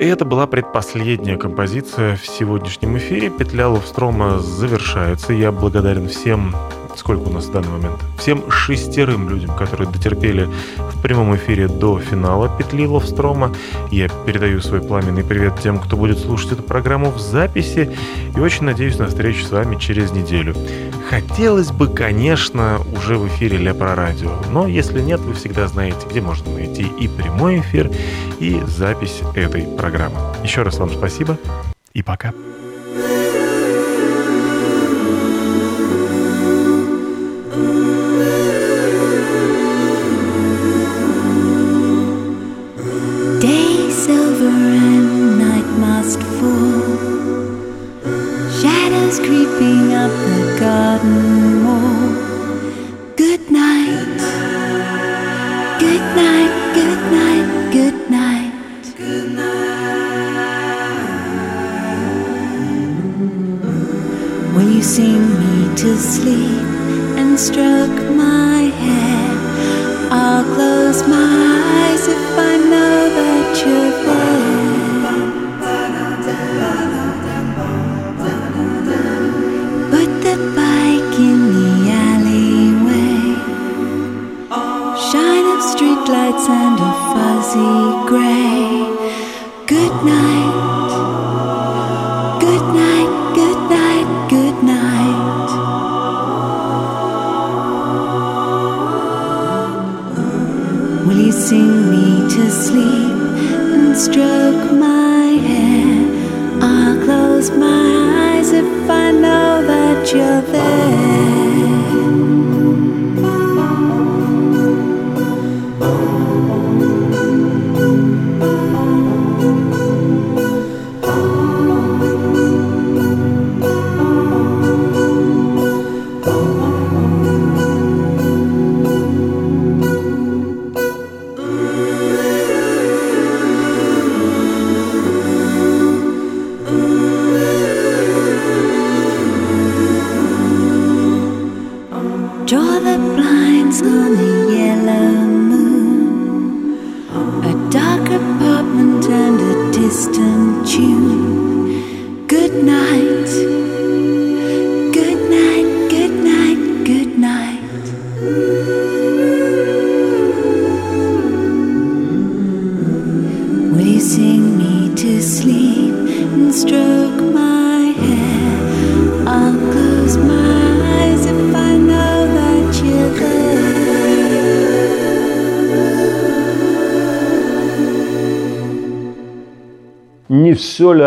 И 0.00 0.04
это 0.04 0.24
была 0.24 0.48
предпоследняя 0.48 1.36
композиция 1.36 2.16
в 2.16 2.26
сегодняшнем 2.26 2.98
эфире. 2.98 3.30
Петля 3.30 3.68
Ловстрома 3.68 4.40
завершается. 4.40 5.32
Я 5.32 5.52
благодарен 5.52 6.08
всем, 6.08 6.52
сколько 7.06 7.28
у 7.28 7.32
нас 7.32 7.44
в 7.44 7.52
данный 7.52 7.68
момент, 7.68 8.00
всем 8.18 8.50
шестерым 8.50 9.28
людям, 9.28 9.54
которые 9.56 9.88
дотерпели 9.88 10.48
в 10.76 11.00
прямом 11.02 11.36
эфире 11.36 11.68
до 11.68 12.00
финала 12.00 12.48
петли 12.48 12.84
Ловстрома. 12.84 13.54
Я 13.92 14.08
передаю 14.08 14.60
свой 14.60 14.80
пламенный 14.80 15.22
привет 15.22 15.54
тем, 15.62 15.78
кто 15.78 15.96
будет 15.96 16.18
слушать 16.18 16.50
эту 16.50 16.64
программу 16.64 17.12
в 17.12 17.20
записи. 17.20 17.96
И 18.36 18.40
очень 18.40 18.64
надеюсь 18.64 18.98
на 18.98 19.06
встречу 19.06 19.44
с 19.44 19.52
вами 19.52 19.76
через 19.76 20.10
неделю. 20.10 20.56
Хотелось 21.08 21.70
бы, 21.70 21.86
конечно, 21.86 22.80
уже 22.96 23.18
в 23.18 23.28
эфире 23.28 23.58
Ля 23.58 23.72
радио. 23.94 24.32
Но 24.50 24.66
если 24.66 25.00
нет, 25.00 25.20
вы 25.20 25.34
всегда 25.34 25.68
знаете, 25.68 26.08
где 26.10 26.20
можно 26.20 26.52
найти 26.54 26.90
и 26.98 27.06
прямой 27.06 27.60
эфир, 27.60 27.88
и 28.40 28.60
запись 28.66 29.20
этой 29.36 29.62
программы. 29.62 30.18
Еще 30.42 30.62
раз 30.62 30.78
вам 30.78 30.90
спасибо 30.90 31.38
и 31.94 32.02
пока. 32.02 32.32
The 50.76 50.82
garden 50.82 51.64
wall. 51.64 52.08
Good 53.16 53.50
night. 53.50 54.20
Good 55.84 56.06
night, 56.22 56.54
good 56.78 57.02
night, 57.18 57.48
good 57.78 57.98
night. 58.10 58.84
Will 64.54 64.70
you 64.76 64.82
sing 64.82 65.22
me 65.42 65.54
to 65.76 65.96
sleep 65.96 66.66
and 67.20 67.38
stroke 67.38 68.05
and 86.44 86.78
a 86.78 86.92
fuzzy 87.14 88.08
gray. 88.08 88.55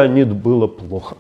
Не 0.08 0.24
все, 0.24 0.24
Леонид, 0.24 0.36
было 0.36 0.68
плохо. 0.68 1.18